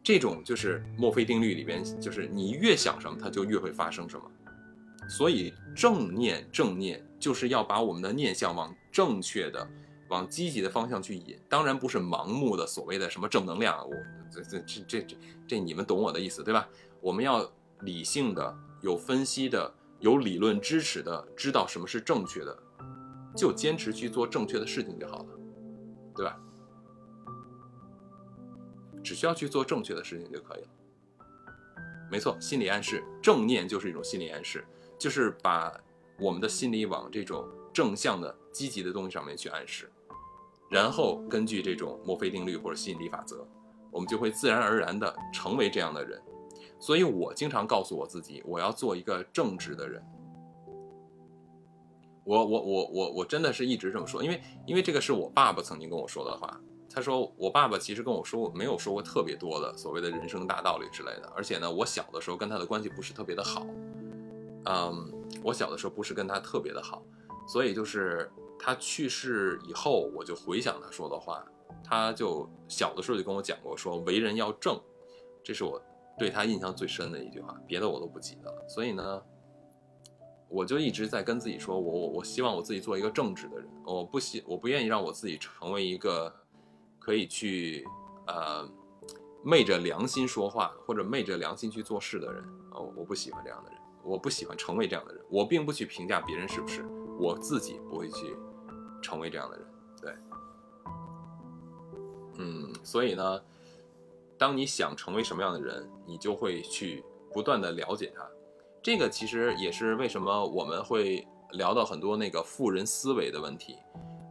[0.00, 4.30] 这种就是墨菲定律里边，就是你越想什么，它就越会发生什么。
[5.08, 9.68] 所以正念，正念就是要把我们的念想往正确的、
[10.10, 11.36] 往积极的方向去引。
[11.48, 13.92] 当然不是盲目的所谓的什么正能量，我
[14.30, 15.16] 这这这这这
[15.48, 16.68] 这你们懂我的意思对吧？
[17.00, 17.44] 我们要
[17.80, 22.56] 理性的、有分析的、有理论支持的，知道什么是正确的，
[23.36, 25.26] 就坚持去做正确的事情就好了，
[26.14, 26.38] 对吧？
[29.02, 30.68] 只需要去做正确的事情就可以了。
[32.10, 34.64] 没错，心理暗示，正念就是一种心理暗示，
[34.98, 35.72] 就是把
[36.18, 39.90] 我们的心理往这种正向的、积极的东西上面去暗示，
[40.70, 43.46] 然后根据这种墨菲定律或者吸引力法则，
[43.90, 46.22] 我们就会自然而然的成为这样的人。
[46.80, 50.02] 所以我经常告诉我自己，我要做一个正直的人。
[52.24, 56.60] 我我我我我真的是一直这么说，因为因为这个是我爸爸曾经跟我说的话。
[56.90, 61.30] 他说：“我爸爸其实跟我说过，没有说过特别多的所谓的人生大道理之类的。
[61.36, 63.64] 而且呢，我小的时候跟他的关系不是特别的好。
[64.64, 65.12] 嗯，
[65.44, 67.02] 我小的时候不是跟他特别的好，
[67.46, 68.28] 所以就是
[68.58, 71.44] 他去世以后，我就回想他说的话。
[71.84, 74.80] 他就小的时候就跟我讲过，说为人要正，
[75.44, 75.80] 这是我
[76.18, 77.54] 对他印象最深的一句话。
[77.66, 78.68] 别的我都不记得了。
[78.68, 79.22] 所以呢，
[80.48, 83.68] 我就一直在跟自己说，我我我希望我自己做一个正直的人。
[83.84, 86.34] 我不希我不愿意让我自己成为一个。”
[87.00, 87.86] 可以去，
[88.26, 88.68] 呃，
[89.42, 95.24] 昧着良心说话或者昧着良心去做事的人哦，我不喜欢这样的人，我不喜欢成为这样的人。
[95.30, 96.84] 我并不去评价别人是不是，
[97.18, 98.36] 我自己不会去
[99.00, 99.66] 成为这样的人。
[100.02, 100.14] 对，
[102.36, 103.40] 嗯，所以呢，
[104.38, 108.24] 当你想成为什么样的人，你就会去不断的了解他。
[108.80, 113.76] 这个其实也是为什么我们会聊到很多那个富人思维的问题。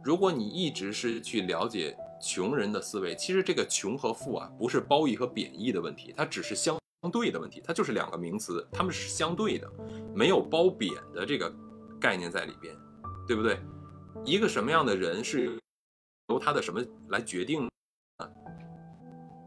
[0.02, 6.78] 如果你一直是去了解穷人的思维，其实这个穷和富啊，不是褒义和贬义的问题，它只是相
[7.12, 9.70] 对的问题，它就是两个名词，它们是相对的，
[10.14, 11.52] 没有褒贬的这个
[12.00, 12.74] 概念在里边，
[13.26, 13.60] 对不对？
[14.24, 15.60] 一个什么样的人是
[16.28, 17.68] 由他的什么来决定？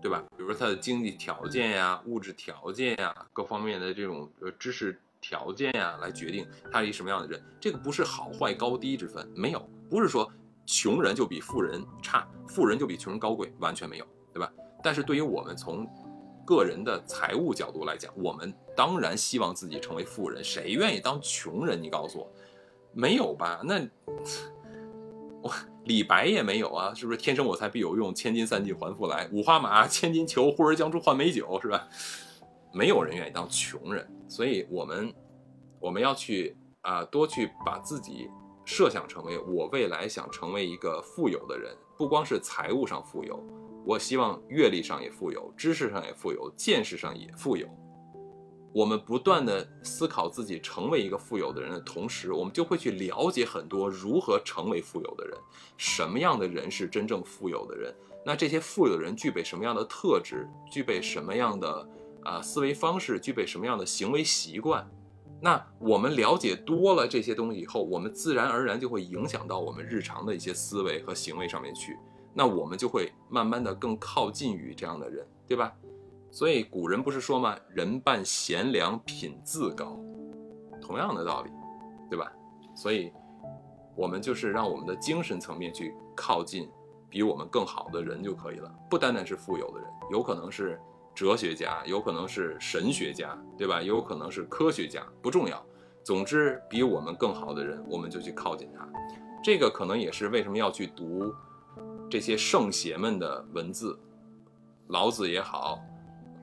[0.02, 0.24] 对吧？
[0.36, 7.42] 比如说他的经济条件呀、物质条件呀、各方面的这种呃知识条件呀，来决定他是一什么样的人。
[7.60, 10.30] 这个不是好坏高低之分，没有，不是说
[10.66, 14.52] 穷人就比富人差，富人就比穷人高贵，完全没有，对吧？
[14.84, 15.88] 但是对于我们从
[16.46, 21.82] 个人的财务角度来讲，我们当然希望自己成为富人，谁愿意当穷人？
[21.82, 22.32] 你告诉我，
[22.94, 23.62] 没有吧？
[23.64, 23.88] 那。
[25.42, 25.52] 我
[25.86, 31.88] 李白也没有啊，是不是天生我材必有用，千金散尽还复来，五花马，千金裘，呼儿将出换美酒，是吧？
[32.74, 35.14] 没有人愿意当穷人，所以我们
[35.80, 38.30] 我们要去啊，多去把自己
[38.64, 43.44] 设想成为我未来想成为一个富有的人，不光是财务上富有，
[43.86, 47.68] 我希望阅历上也富有，知识上也富有，见识上也富有。
[48.74, 55.38] 我们不断的思考自己成为一个富有的人的同时，我们就会去了解很多如何成为富有的人，
[55.78, 57.94] 什么样的人是真正富有的人？
[58.26, 60.48] 那这些富有的人具备什么样的特质？
[60.72, 61.90] 具备什么样的
[62.24, 63.20] 啊思维方式？
[63.20, 64.90] 具备什么样的行为习惯？
[65.42, 71.98] 那我们了解多了这些东西以后，我们自然而然就会影响到我们日常的一些思维和行为上面去。
[72.34, 75.74] 那我们就会慢慢的更靠近于这样的人，对吧？
[76.32, 77.58] 所以古人不是说吗？
[77.70, 80.00] 人伴贤良，品自高，
[80.82, 81.52] 同样的道理，
[82.10, 82.32] 对吧？
[82.74, 83.12] 所以，
[83.96, 86.70] 我们就是让我们的精神层面去靠近
[87.10, 88.74] 比我们更好的人就可以了。
[88.90, 90.80] 不单单是富有的人，有可能是
[91.14, 93.82] 哲学家，有可能是神学家，对吧？
[93.82, 95.62] 也有可能是科学家，不重要。
[96.02, 98.88] 总之，比我们更好的人，我们就去靠近他。
[99.44, 101.34] 这个可能也是为什么要去读
[102.10, 104.00] 这些圣贤们的文字，
[104.88, 105.78] 老子也好。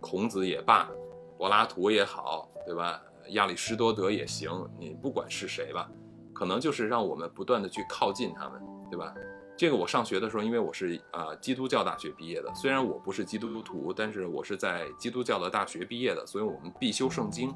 [0.01, 0.89] 孔子也罢，
[1.37, 3.01] 柏拉图也好，对吧？
[3.31, 5.91] 亚里士多德也行，你不管是谁吧，
[6.33, 9.15] 可能就是让我们不断的去靠近他们，对吧？
[9.57, 17.53] 这个我上学的时候，因为我是啊基督教大学毕业的，虽然我不是基督徒，但是我是在基督教的大学毕业的，所以我们必修圣经。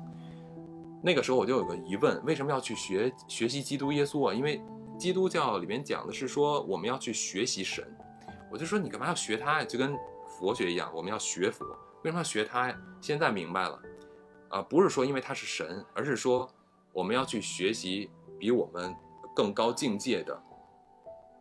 [1.00, 4.34] 那个时候我就有个疑问，为什么要去学学习基督耶稣啊？
[4.34, 4.60] 因为
[4.98, 7.82] 基督教里面讲的是说我们要去学习神，
[8.50, 9.64] 我就说你干嘛要学他呀？
[9.64, 9.96] 就跟
[10.28, 11.64] 佛学一样，我们要学佛。
[12.02, 12.80] 为什么要学他呀？
[13.00, 13.80] 现在明白了，
[14.48, 16.48] 啊，不是说因为他是神，而是说
[16.92, 18.94] 我们要去学习比我们
[19.34, 20.42] 更高境界的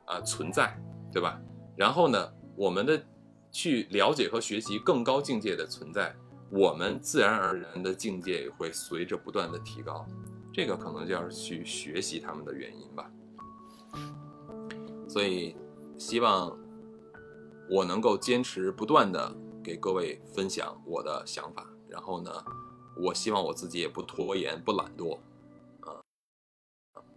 [0.06, 0.80] 啊存在，
[1.12, 1.40] 对吧？
[1.76, 3.04] 然后呢，我们的
[3.52, 6.16] 去了解和学习更高境界的存在，
[6.52, 10.06] 我们自然而然的境界也会随着不断的提高。
[10.54, 13.10] 这个可能就要去学习他们的原因吧。
[15.08, 15.56] 所以，
[15.98, 16.56] 希望
[17.70, 19.36] 我能够坚持不断的。
[19.64, 22.32] 给各位分享我的想法，然后呢，
[22.98, 25.20] 我希望我自己也不拖延、不懒惰，
[25.82, 26.02] 啊，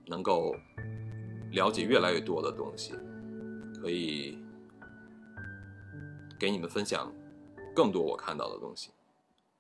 [0.07, 0.55] 能够
[1.53, 2.93] 了解越来越多的东西，
[3.81, 4.39] 可以
[6.39, 7.11] 给你们分享
[7.75, 8.91] 更多我看到的东西，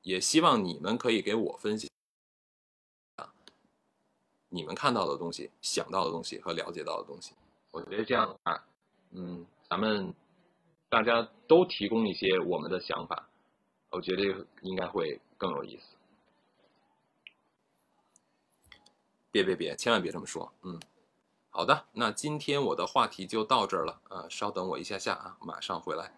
[0.02, 1.88] 也希望你们可以给我分享
[4.50, 7.34] 你们看到的东西、想到的东西和了解到的东西。
[7.70, 8.64] 我觉得这样的话，
[9.12, 10.12] 嗯，咱们。
[10.90, 13.28] 大家都提供一些我们的想法，
[13.90, 15.96] 我觉得应该会更有意思。
[19.30, 20.52] 别别别，千万别这么说。
[20.62, 20.80] 嗯，
[21.50, 24.00] 好的，那今天我的话题就到这儿了。
[24.08, 26.12] 呃，稍等我一下下啊，马上回来。